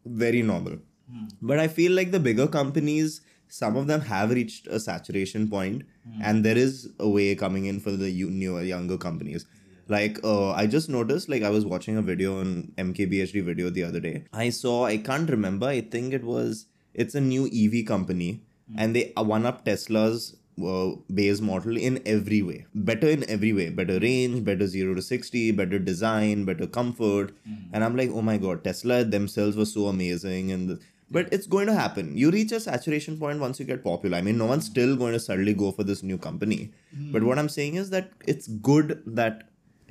Very 0.07 0.40
normal. 0.42 0.78
Hmm. 1.11 1.26
But 1.42 1.59
I 1.59 1.68
feel 1.68 1.92
like 1.92 2.11
the 2.11 2.20
bigger 2.20 2.46
companies, 2.46 3.20
some 3.49 3.76
of 3.76 3.86
them 3.86 4.01
have 4.03 4.30
reached 4.30 4.66
a 4.66 4.80
saturation 4.80 5.49
point 5.49 5.82
and 6.22 6.44
there 6.44 6.57
is 6.57 6.88
a 6.99 7.09
way 7.09 7.34
coming 7.34 7.66
in 7.66 7.78
for 7.80 7.90
the 7.90 8.11
you- 8.11 8.30
newer 8.30 8.62
younger 8.62 8.96
companies 8.96 9.44
like 9.88 10.18
uh, 10.24 10.51
i 10.53 10.66
just 10.66 10.88
noticed 10.88 11.28
like 11.28 11.42
i 11.42 11.51
was 11.51 11.64
watching 11.64 11.96
a 11.96 12.03
video 12.03 12.40
on 12.40 12.72
mkbhd 12.78 13.42
video 13.44 13.70
the 13.70 13.82
other 13.82 14.01
day 14.01 14.24
i 14.32 14.49
saw 14.51 14.84
i 14.86 14.96
can't 14.96 15.30
remember 15.30 15.66
i 15.66 15.80
think 15.80 16.12
it 16.12 16.24
was 16.24 16.66
it's 16.95 17.14
a 17.14 17.20
new 17.20 17.49
ev 17.62 17.84
company 17.86 18.41
and 18.76 18.95
they 18.97 19.12
uh, 19.16 19.22
one 19.22 19.47
up 19.47 19.64
tesla's 19.64 20.36
uh, 20.70 20.91
base 21.14 21.41
model 21.41 21.76
in 21.76 22.01
every 22.05 22.43
way. 22.43 22.66
Better 22.74 23.09
in 23.09 23.24
every 23.30 23.53
way. 23.53 23.70
Better 23.70 23.99
range 24.01 24.45
better 24.45 24.66
0 24.66 24.95
to 24.97 25.03
60 25.03 25.53
better 25.53 25.78
design 25.78 26.45
better 26.45 26.66
comfort. 26.66 27.34
And 27.72 27.84
i'm 27.84 27.97
like 27.97 28.11
oh 28.12 28.22
my 28.22 28.36
god 28.39 28.64
tesla 28.64 29.05
themselves 29.05 29.57
were 29.57 29.64
so 29.72 29.86
amazing 29.86 30.51
and 30.53 30.68
the, 30.70 30.80
but 31.11 31.28
it's 31.32 31.47
going 31.47 31.66
to 31.68 31.74
happen. 31.74 32.16
You 32.16 32.30
reach 32.30 32.53
a 32.53 32.61
saturation 32.61 33.16
point 33.18 33.41
once 33.41 33.59
you 33.61 33.64
get 33.64 33.82
popular. 33.84 34.18
I 34.18 34.20
mean 34.20 34.36
no 34.36 34.47
one's 34.47 34.66
still 34.66 34.97
going 34.97 35.14
to 35.14 35.20
suddenly 35.20 35.55
go 35.55 35.70
for 35.72 35.84
this 35.84 36.03
new 36.03 36.18
company. 36.18 36.72
But 37.12 37.22
what 37.22 37.39
i'm 37.39 37.49
saying 37.49 37.76
is 37.76 37.91
that 37.91 38.11
it's 38.34 38.49
good 38.72 39.03
that 39.20 39.45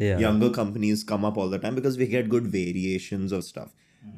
Yeah. 0.06 0.20
younger 0.24 0.48
companies 0.56 1.04
come 1.16 1.24
up 1.28 1.38
all 1.44 1.50
the 1.58 1.58
time 1.62 1.76
because 1.76 1.98
we 1.98 2.06
get 2.08 2.30
good 2.38 2.48
variations 2.60 3.32
of 3.38 3.44
stuff. 3.46 3.72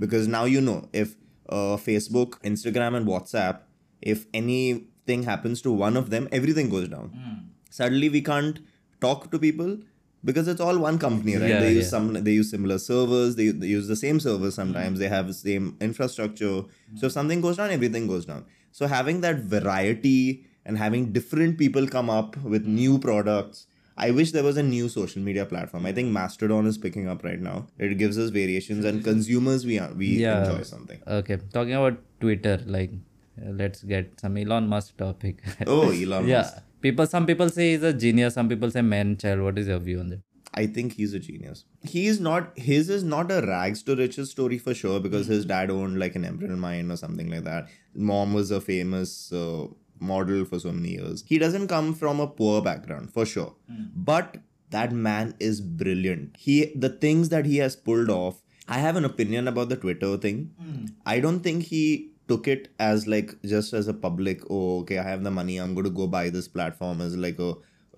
Because 0.03 0.27
now 0.27 0.43
you 0.53 0.61
know 0.69 0.77
if 0.91 1.15
uh, 1.50 1.78
facebook 1.78 2.39
instagram 2.52 2.95
and 2.95 3.08
whatsapp 3.08 3.60
if 4.02 4.26
anything 4.34 5.24
happens 5.24 5.62
to 5.62 5.72
one 5.72 5.97
of 5.97 6.10
them 6.10 6.28
everything 6.32 6.70
goes 6.70 6.88
down. 6.88 7.10
Hmm. 7.10 7.47
Suddenly 7.70 8.10
we 8.10 8.22
can't 8.22 8.60
talk 9.02 9.32
to 9.32 9.39
people 9.39 9.78
because 10.24 10.47
it's 10.47 10.62
all 10.62 10.78
one 10.78 11.00
company 11.00 11.36
right? 11.36 11.50
Yeah, 11.50 11.60
they 11.60 11.74
use 11.74 11.86
yeah. 11.86 11.89
some 11.89 12.14
they 12.14 12.32
use 12.32 12.50
similar 12.52 12.78
servers 12.78 13.36
they, 13.36 13.50
they 13.50 13.68
use 13.68 13.88
the 13.88 13.95
same 13.95 14.20
servers 14.20 14.56
hmm. 14.56 14.62
sometimes 14.62 15.00
they 15.00 15.08
have 15.08 15.28
the 15.28 15.34
same 15.34 15.78
infrastructure. 15.82 16.62
Hmm. 16.62 16.97
So 16.97 17.08
if 17.08 17.14
something 17.14 17.41
goes 17.41 17.58
down 17.58 17.72
everything 17.72 18.08
goes 18.08 18.26
down. 18.26 18.45
So 18.72 18.88
having 18.88 19.22
that 19.22 19.38
variety 19.38 20.45
and 20.66 20.78
having 20.78 21.12
different 21.12 21.58
people 21.58 21.88
come 21.88 22.10
up 22.10 22.38
with 22.38 22.66
new 22.66 23.00
products 23.00 23.68
I 24.06 24.12
wish 24.18 24.32
there 24.34 24.43
was 24.43 24.58
a 24.58 24.64
new 24.64 24.88
social 24.95 25.22
media 25.22 25.45
platform. 25.45 25.86
I 25.86 25.91
think 26.00 26.12
Mastodon 26.18 26.68
is 26.72 26.78
picking 26.78 27.08
up 27.14 27.24
right 27.24 27.41
now. 27.47 27.56
It 27.88 27.97
gives 28.02 28.18
us 28.26 28.30
variations, 28.36 28.86
and 28.91 29.04
consumers 29.04 29.66
we 29.72 29.78
are, 29.86 29.91
we 30.04 30.10
Yeah. 30.22 30.39
enjoy 30.43 30.64
something. 30.72 31.02
Okay, 31.20 31.38
talking 31.58 31.74
about 31.82 32.00
Twitter, 32.22 32.56
like 32.78 32.93
uh, 33.41 33.52
let's 33.64 33.84
get 33.84 34.20
some 34.26 34.38
Elon 34.45 34.68
Musk 34.76 34.95
topic. 35.04 35.43
Oh, 35.68 35.84
Elon 36.04 36.28
yeah, 36.28 36.41
Musk. 36.43 36.64
people. 36.88 37.08
Some 37.18 37.26
people 37.34 37.50
say 37.60 37.72
he's 37.74 37.84
a 37.91 37.93
genius. 38.06 38.34
Some 38.41 38.50
people 38.56 38.72
say 38.78 38.82
man 38.95 39.16
child. 39.26 39.41
What 39.50 39.58
is 39.66 39.68
your 39.76 39.80
view 39.91 40.00
on 40.06 40.10
that? 40.16 40.22
I 40.62 40.66
think 40.76 40.93
he's 41.00 41.14
a 41.14 41.20
genius. 41.26 41.66
He 41.95 42.08
is 42.14 42.20
not. 42.30 42.58
His 42.70 42.89
is 43.00 43.04
not 43.16 43.32
a 43.32 43.41
rags 43.50 43.84
to 43.89 43.95
riches 43.95 44.32
story 44.32 44.58
for 44.70 44.74
sure 44.86 45.00
because 45.10 45.28
his 45.34 45.45
dad 45.52 45.70
owned 45.76 46.00
like 46.06 46.16
an 46.22 46.26
Emerald 46.32 46.58
mine 46.64 46.89
or 46.91 46.97
something 47.04 47.30
like 47.36 47.43
that. 47.52 47.68
Mom 48.14 48.34
was 48.34 48.50
a 48.52 48.60
famous 48.70 49.14
uh, 49.32 49.68
model 50.00 50.45
for 50.45 50.60
so 50.60 50.72
many 50.72 50.91
years. 50.91 51.24
He 51.28 51.38
doesn't 51.38 51.68
come 51.68 51.93
from 51.93 52.20
a 52.20 52.28
poor 52.28 52.62
background 52.62 53.12
for 53.14 53.26
sure, 53.26 53.56
hmm. 53.70 53.86
but 53.95 54.38
that 54.72 54.91
man 54.91 55.36
is 55.39 55.62
brilliant. 55.62 56.36
He 56.38 56.72
the 56.76 56.89
things 56.89 57.30
that 57.30 57.45
he 57.45 57.58
has 57.58 57.76
pulled 57.76 58.10
off. 58.10 58.41
I 58.68 58.78
have 58.78 58.95
an 58.95 59.06
opinion 59.06 59.47
about 59.47 59.70
the 59.70 59.78
Twitter 59.78 60.16
thing. 60.18 60.52
Hmm. 60.62 60.86
I 61.06 61.20
don't 61.20 61.39
think 61.39 61.64
he 61.64 62.12
took 62.28 62.47
it 62.47 62.72
as 62.80 63.08
like 63.08 63.41
just 63.43 63.74
as 63.74 63.88
a 63.88 63.93
public. 63.93 64.41
Oh, 64.50 64.82
okay, 64.82 65.00
I 65.00 65.04
have 65.04 65.24
the 65.24 65.32
money. 65.32 65.58
I'm 65.58 65.74
going 65.74 65.86
to 65.86 65.89
go 65.91 66.08
buy 66.08 66.30
this 66.30 66.47
platform 66.47 67.02
as 67.02 67.18
like 67.18 67.39
a 67.39 67.56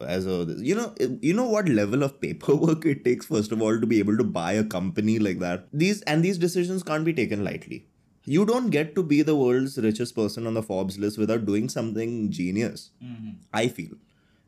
as 0.08 0.26
a 0.26 0.56
you 0.58 0.76
know 0.76 0.94
you 1.22 1.34
know 1.34 1.48
what 1.48 1.68
level 1.70 2.04
of 2.04 2.20
paperwork 2.22 2.86
it 2.94 3.04
takes 3.06 3.26
first 3.26 3.52
of 3.52 3.62
all 3.62 3.80
to 3.80 3.88
be 3.88 4.00
able 4.00 4.18
to 4.18 4.24
buy 4.24 4.52
a 4.54 4.64
company 4.64 5.20
like 5.20 5.40
that 5.40 5.68
these 5.72 6.02
and 6.04 6.24
these 6.24 6.38
decisions 6.38 6.84
can't 6.84 7.06
be 7.06 7.14
taken 7.14 7.44
lightly 7.44 7.86
you 8.26 8.46
don't 8.46 8.70
get 8.70 8.94
to 8.96 9.04
be 9.04 9.22
the 9.22 9.36
world's 9.36 9.78
richest 9.78 10.16
person 10.16 10.46
on 10.48 10.54
the 10.54 10.64
forbes 10.64 10.98
list 11.00 11.18
without 11.18 11.46
doing 11.46 11.70
something 11.70 12.32
genius. 12.32 12.92
Mm-hmm. 13.04 13.32
I 13.54 13.68
feel. 13.68 13.96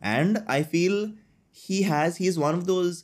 And 0.02 0.44
i 0.48 0.64
feel 0.64 1.14
he 1.52 1.84
has 1.84 2.18
he's 2.18 2.38
one 2.38 2.56
of 2.56 2.66
those 2.66 3.04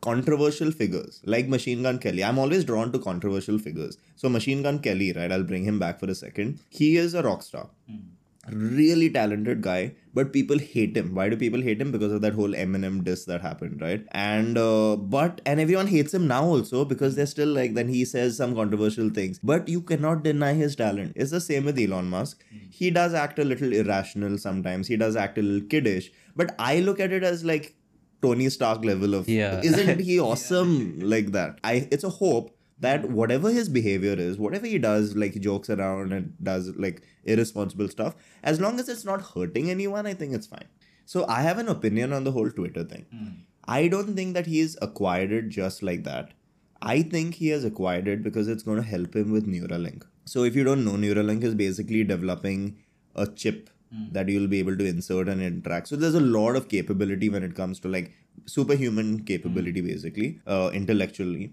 controversial 0.00 0.72
figures 0.72 1.20
like 1.24 1.48
machine 1.48 1.82
gun 1.82 1.98
kelly. 1.98 2.24
I'm 2.24 2.38
always 2.38 2.64
drawn 2.64 2.90
to 2.92 2.98
controversial 2.98 3.58
figures. 3.58 3.98
So 4.16 4.28
machine 4.28 4.62
gun 4.62 4.80
kelly 4.80 5.12
right 5.12 5.30
i'll 5.30 5.44
bring 5.44 5.64
him 5.64 5.78
back 5.78 6.00
for 6.00 6.06
a 6.06 6.14
second. 6.14 6.58
He 6.68 6.96
is 6.96 7.14
a 7.14 7.22
rock 7.22 7.42
star 7.42 7.68
mm. 7.90 8.02
Really 8.50 9.08
talented 9.08 9.62
guy 9.62 9.92
but 10.14 10.32
people 10.32 10.58
hate 10.58 10.96
him. 10.96 11.14
Why 11.14 11.28
do 11.30 11.36
people 11.36 11.62
hate 11.62 11.80
him? 11.80 11.90
Because 11.90 12.12
of 12.12 12.20
that 12.20 12.34
whole 12.34 12.50
eminem 12.50 13.02
diss 13.02 13.24
that 13.24 13.40
happened 13.40 13.80
right? 13.80 14.04
And 14.10 14.58
uh, 14.58 14.96
but 14.96 15.40
and 15.46 15.60
everyone 15.60 15.86
hates 15.86 16.12
him 16.12 16.26
now 16.26 16.44
also 16.44 16.84
because 16.84 17.14
they're 17.16 17.26
still 17.26 17.48
like 17.48 17.74
then 17.74 17.88
he 17.88 18.04
says 18.04 18.36
some 18.36 18.54
controversial 18.54 19.08
things. 19.10 19.38
But 19.42 19.68
you 19.68 19.80
cannot 19.80 20.22
deny 20.22 20.52
his 20.54 20.76
talent. 20.76 21.12
It's 21.16 21.30
the 21.30 21.40
same 21.40 21.64
with 21.64 21.78
elon 21.78 22.10
musk. 22.10 22.44
He 22.70 22.90
does 22.90 23.14
act 23.14 23.38
a 23.38 23.44
little 23.44 23.72
irrational 23.72 24.36
sometimes. 24.38 24.88
He 24.88 24.96
does 24.96 25.16
act 25.16 25.38
a 25.38 25.42
little 25.42 25.66
kiddish. 25.68 26.10
But 26.36 26.54
i 26.58 26.80
look 26.80 27.00
at 27.00 27.12
it 27.12 27.22
as 27.22 27.44
like 27.44 27.74
tony 28.22 28.48
stark 28.48 28.84
level 28.84 29.14
of 29.14 29.28
Yeah. 29.28 29.60
isn't 29.64 30.00
he 30.00 30.20
awesome 30.30 31.00
like 31.00 31.32
that? 31.32 31.58
I 31.64 31.88
it's 31.90 32.04
a 32.04 32.10
hope 32.10 32.54
that 32.82 33.08
whatever 33.08 33.50
his 33.50 33.68
behavior 33.68 34.14
is, 34.18 34.38
whatever 34.38 34.66
he 34.66 34.78
does, 34.78 35.14
like 35.16 35.34
he 35.34 35.40
jokes 35.40 35.70
around 35.70 36.12
and 36.12 36.34
does 36.42 36.70
like 36.76 37.02
irresponsible 37.24 37.88
stuff, 37.88 38.16
as 38.42 38.60
long 38.60 38.80
as 38.80 38.88
it's 38.88 39.04
not 39.04 39.22
hurting 39.22 39.70
anyone, 39.70 40.06
I 40.06 40.14
think 40.14 40.34
it's 40.34 40.48
fine. 40.48 40.68
So 41.06 41.24
I 41.28 41.42
have 41.42 41.58
an 41.58 41.68
opinion 41.68 42.12
on 42.12 42.24
the 42.24 42.32
whole 42.32 42.50
Twitter 42.50 42.84
thing. 42.84 43.06
Hmm. 43.14 43.28
I 43.66 43.86
don't 43.86 44.16
think 44.16 44.34
that 44.34 44.46
he's 44.46 44.76
acquired 44.82 45.30
it 45.30 45.48
just 45.48 45.82
like 45.82 46.02
that. 46.04 46.32
I 46.80 47.02
think 47.02 47.36
he 47.36 47.48
has 47.48 47.64
acquired 47.64 48.08
it 48.08 48.24
because 48.24 48.48
it's 48.48 48.64
going 48.64 48.82
to 48.82 48.88
help 48.88 49.14
him 49.14 49.30
with 49.30 49.46
Neuralink. 49.46 50.02
So 50.24 50.42
if 50.42 50.56
you 50.56 50.64
don't 50.64 50.84
know, 50.84 50.92
Neuralink 50.92 51.44
is 51.44 51.54
basically 51.54 52.02
developing 52.02 52.78
a 53.14 53.28
chip 53.28 53.70
hmm. 53.94 54.06
that 54.10 54.28
you'll 54.28 54.48
be 54.48 54.58
able 54.58 54.76
to 54.76 54.84
insert 54.84 55.28
and 55.28 55.40
interact. 55.40 55.86
So 55.86 55.94
there's 55.94 56.16
a 56.16 56.20
lot 56.20 56.56
of 56.56 56.68
capability 56.68 57.28
when 57.28 57.44
it 57.44 57.54
comes 57.54 57.78
to 57.80 57.88
like 57.88 58.12
superhuman 58.46 59.24
capability, 59.24 59.80
hmm. 59.80 59.86
basically, 59.86 60.40
uh, 60.48 60.70
intellectually. 60.74 61.52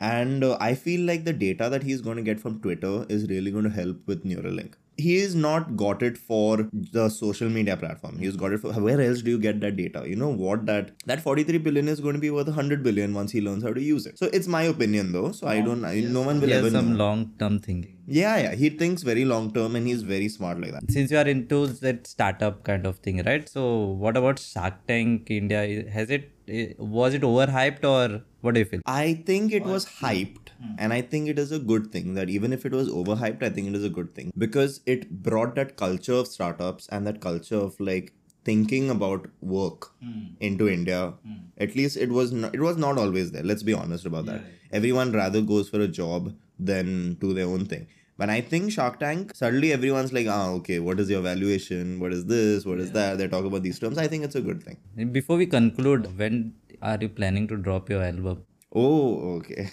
And 0.00 0.42
uh, 0.42 0.56
I 0.60 0.74
feel 0.74 1.06
like 1.06 1.24
the 1.24 1.32
data 1.34 1.68
that 1.68 1.82
he's 1.82 2.00
going 2.00 2.16
to 2.16 2.22
get 2.22 2.40
from 2.40 2.60
Twitter 2.60 3.04
is 3.10 3.28
really 3.28 3.50
going 3.50 3.64
to 3.64 3.70
help 3.70 3.98
with 4.06 4.24
Neuralink. 4.24 4.72
He 4.96 5.16
is 5.16 5.34
not 5.34 5.76
got 5.76 6.02
it 6.02 6.18
for 6.18 6.68
the 6.72 7.08
social 7.08 7.48
media 7.48 7.74
platform. 7.76 8.18
He's 8.18 8.36
got 8.36 8.52
it 8.52 8.60
for 8.60 8.72
where 8.72 9.00
else 9.00 9.22
do 9.22 9.30
you 9.30 9.38
get 9.38 9.60
that 9.60 9.76
data? 9.76 10.04
You 10.06 10.16
know 10.16 10.28
what 10.28 10.66
that 10.66 10.90
that 11.06 11.22
43 11.22 11.56
billion 11.58 11.88
is 11.88 12.00
going 12.00 12.14
to 12.14 12.20
be 12.20 12.30
worth 12.30 12.48
100 12.48 12.82
billion 12.82 13.14
once 13.14 13.32
he 13.32 13.40
learns 13.40 13.62
how 13.62 13.72
to 13.72 13.80
use 13.80 14.04
it. 14.04 14.18
So 14.18 14.26
it's 14.26 14.46
my 14.46 14.62
opinion 14.64 15.12
though. 15.12 15.32
So 15.32 15.46
I 15.46 15.60
don't. 15.62 15.86
I, 15.86 16.00
no 16.00 16.20
one 16.20 16.40
will 16.40 16.48
He 16.48 16.54
ever 16.54 16.70
some 16.70 16.98
long 16.98 17.32
term 17.38 17.60
thinking. 17.60 17.96
Yeah, 18.06 18.36
yeah. 18.38 18.54
He 18.54 18.68
thinks 18.68 19.02
very 19.02 19.24
long 19.24 19.52
term 19.54 19.74
and 19.74 19.86
he's 19.86 20.02
very 20.02 20.28
smart 20.28 20.60
like 20.60 20.72
that. 20.72 20.90
Since 20.90 21.10
you 21.10 21.16
are 21.16 21.28
into 21.28 21.66
that 21.68 22.06
startup 22.06 22.64
kind 22.64 22.86
of 22.86 22.98
thing, 22.98 23.22
right? 23.24 23.48
So 23.48 23.76
what 24.04 24.18
about 24.18 24.38
Shark 24.38 24.86
Tank 24.86 25.30
India? 25.30 25.88
Has 25.90 26.10
it 26.10 26.30
eh, 26.46 26.74
was 26.76 27.14
it 27.14 27.22
overhyped 27.22 27.84
or 27.84 28.22
what 28.40 28.54
do 28.54 28.60
you 28.60 28.66
feel? 28.66 28.80
I 28.86 29.22
think 29.26 29.52
it 29.52 29.64
was 29.64 29.86
hyped, 29.86 30.50
hmm. 30.60 30.74
and 30.78 30.92
I 30.92 31.02
think 31.02 31.28
it 31.28 31.38
is 31.38 31.52
a 31.52 31.58
good 31.58 31.92
thing 31.92 32.14
that 32.14 32.30
even 32.30 32.52
if 32.52 32.64
it 32.64 32.72
was 32.72 32.88
overhyped, 32.88 33.42
I 33.42 33.50
think 33.50 33.68
it 33.68 33.74
is 33.74 33.84
a 33.84 33.90
good 33.90 34.14
thing 34.14 34.32
because 34.38 34.80
it 34.86 35.22
brought 35.22 35.54
that 35.56 35.76
culture 35.76 36.14
of 36.14 36.26
startups 36.26 36.88
and 36.88 37.06
that 37.06 37.20
culture 37.20 37.56
of 37.56 37.78
like 37.80 38.12
thinking 38.44 38.90
about 38.90 39.26
work 39.40 39.90
hmm. 40.02 40.26
into 40.40 40.68
India. 40.68 41.14
Hmm. 41.26 41.34
At 41.58 41.76
least 41.76 41.96
it 41.96 42.10
was 42.10 42.32
not, 42.32 42.54
it 42.54 42.60
was 42.60 42.76
not 42.76 42.98
always 42.98 43.32
there. 43.32 43.42
Let's 43.42 43.62
be 43.62 43.74
honest 43.74 44.06
about 44.06 44.26
that. 44.26 44.42
Everyone 44.72 45.12
rather 45.12 45.42
goes 45.42 45.68
for 45.68 45.80
a 45.80 45.88
job 45.88 46.34
than 46.58 47.14
do 47.14 47.34
their 47.34 47.46
own 47.46 47.66
thing. 47.66 47.86
But 48.20 48.28
I 48.28 48.42
think 48.42 48.70
Shark 48.70 49.00
Tank, 49.00 49.34
suddenly 49.34 49.72
everyone's 49.72 50.12
like, 50.12 50.26
ah, 50.28 50.50
okay, 50.56 50.78
what 50.78 51.00
is 51.00 51.08
your 51.08 51.22
valuation? 51.22 51.98
What 52.00 52.12
is 52.12 52.26
this? 52.26 52.66
What 52.66 52.78
is 52.78 52.92
that? 52.92 53.16
They 53.16 53.28
talk 53.28 53.46
about 53.46 53.62
these 53.62 53.78
terms. 53.78 53.96
I 53.96 54.08
think 54.08 54.24
it's 54.24 54.34
a 54.34 54.42
good 54.42 54.62
thing. 54.62 54.76
Before 55.10 55.38
we 55.38 55.46
conclude, 55.46 56.18
when 56.18 56.54
are 56.82 56.98
you 57.00 57.08
planning 57.08 57.46
to 57.48 57.56
drop 57.56 57.90
your 57.90 58.02
album? 58.02 58.44
Oh, 58.72 59.36
okay. 59.38 59.70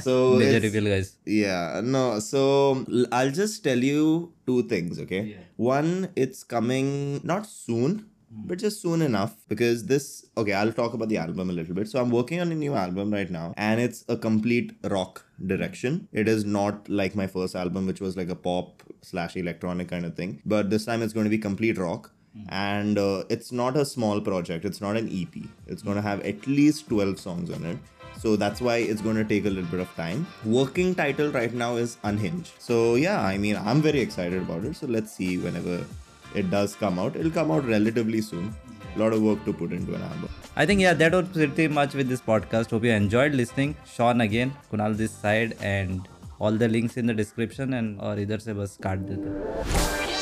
So 0.00 0.34
Major 0.34 0.60
reveal, 0.60 0.84
guys. 0.84 1.16
Yeah, 1.24 1.80
no. 1.82 2.18
So 2.20 2.84
I'll 3.12 3.30
just 3.30 3.64
tell 3.64 3.78
you 3.78 4.32
two 4.46 4.64
things, 4.64 4.98
okay? 5.00 5.22
Yeah. 5.22 5.36
One, 5.56 6.10
it's 6.16 6.44
coming 6.44 7.20
not 7.24 7.46
soon, 7.46 8.06
hmm. 8.30 8.46
but 8.46 8.58
just 8.58 8.82
soon 8.82 9.02
enough 9.02 9.34
because 9.48 9.86
this. 9.86 10.26
Okay, 10.36 10.52
I'll 10.52 10.72
talk 10.72 10.92
about 10.92 11.08
the 11.08 11.16
album 11.16 11.50
a 11.50 11.52
little 11.52 11.74
bit. 11.74 11.88
So 11.88 12.00
I'm 12.00 12.10
working 12.10 12.40
on 12.40 12.52
a 12.52 12.54
new 12.54 12.74
album 12.74 13.12
right 13.12 13.30
now, 13.30 13.54
and 13.56 13.80
it's 13.80 14.04
a 14.08 14.16
complete 14.16 14.74
rock 14.84 15.24
direction. 15.46 16.08
It 16.12 16.28
is 16.28 16.44
not 16.44 16.88
like 16.88 17.14
my 17.14 17.26
first 17.26 17.56
album, 17.56 17.86
which 17.86 18.00
was 18.00 18.16
like 18.16 18.28
a 18.28 18.36
pop 18.36 18.82
slash 19.00 19.36
electronic 19.36 19.88
kind 19.88 20.04
of 20.04 20.14
thing. 20.14 20.42
But 20.44 20.68
this 20.68 20.84
time 20.84 21.02
it's 21.02 21.14
going 21.14 21.24
to 21.24 21.30
be 21.30 21.38
complete 21.38 21.78
rock. 21.78 22.12
And 22.49 22.97
uh, 22.97 23.23
it's 23.29 23.51
not 23.51 23.75
a 23.75 23.85
small 23.85 24.21
project. 24.21 24.63
It's 24.65 24.79
not 24.81 24.95
an 24.95 25.09
EP. 25.11 25.43
It's 25.67 25.81
going 25.81 25.97
to 25.97 26.01
have 26.01 26.21
at 26.21 26.47
least 26.47 26.87
12 26.87 27.19
songs 27.19 27.49
on 27.51 27.65
it. 27.65 27.77
So 28.17 28.35
that's 28.35 28.61
why 28.61 28.77
it's 28.77 29.01
going 29.01 29.15
to 29.15 29.23
take 29.25 29.45
a 29.45 29.49
little 29.49 29.69
bit 29.69 29.79
of 29.79 29.93
time. 29.95 30.27
Working 30.45 30.93
title 30.95 31.31
right 31.31 31.53
now 31.53 31.75
is 31.75 31.97
Unhinged. 32.03 32.53
So 32.59 32.95
yeah, 32.95 33.21
I 33.21 33.37
mean, 33.37 33.57
I'm 33.57 33.81
very 33.81 33.99
excited 33.99 34.41
about 34.41 34.63
it. 34.63 34.75
So 34.75 34.87
let's 34.87 35.11
see 35.11 35.37
whenever 35.37 35.83
it 36.35 36.49
does 36.49 36.75
come 36.75 36.99
out. 36.99 37.15
It'll 37.15 37.31
come 37.31 37.51
out 37.51 37.65
relatively 37.65 38.21
soon. 38.21 38.53
A 38.95 38.99
lot 38.99 39.13
of 39.13 39.21
work 39.21 39.43
to 39.45 39.53
put 39.53 39.71
into 39.71 39.95
an 39.95 40.01
album. 40.01 40.29
I 40.55 40.65
think 40.65 40.81
yeah, 40.81 40.93
that 40.93 41.13
was 41.13 41.27
pretty 41.29 41.67
much 41.69 41.93
with 41.93 42.09
this 42.09 42.21
podcast. 42.21 42.71
Hope 42.71 42.83
you 42.83 42.91
enjoyed 42.91 43.33
listening. 43.33 43.75
Sean 43.85 44.21
again, 44.21 44.53
Kunal 44.71 44.95
this 44.95 45.11
side, 45.11 45.57
and 45.61 46.07
all 46.39 46.51
the 46.51 46.67
links 46.67 46.97
in 46.97 47.05
the 47.05 47.13
description 47.13 47.73
and 47.73 48.01
or 48.01 48.17
either 48.19 48.39
se 48.47 48.53
bas 48.61 48.77
काट 48.87 49.07
देते 49.11 50.14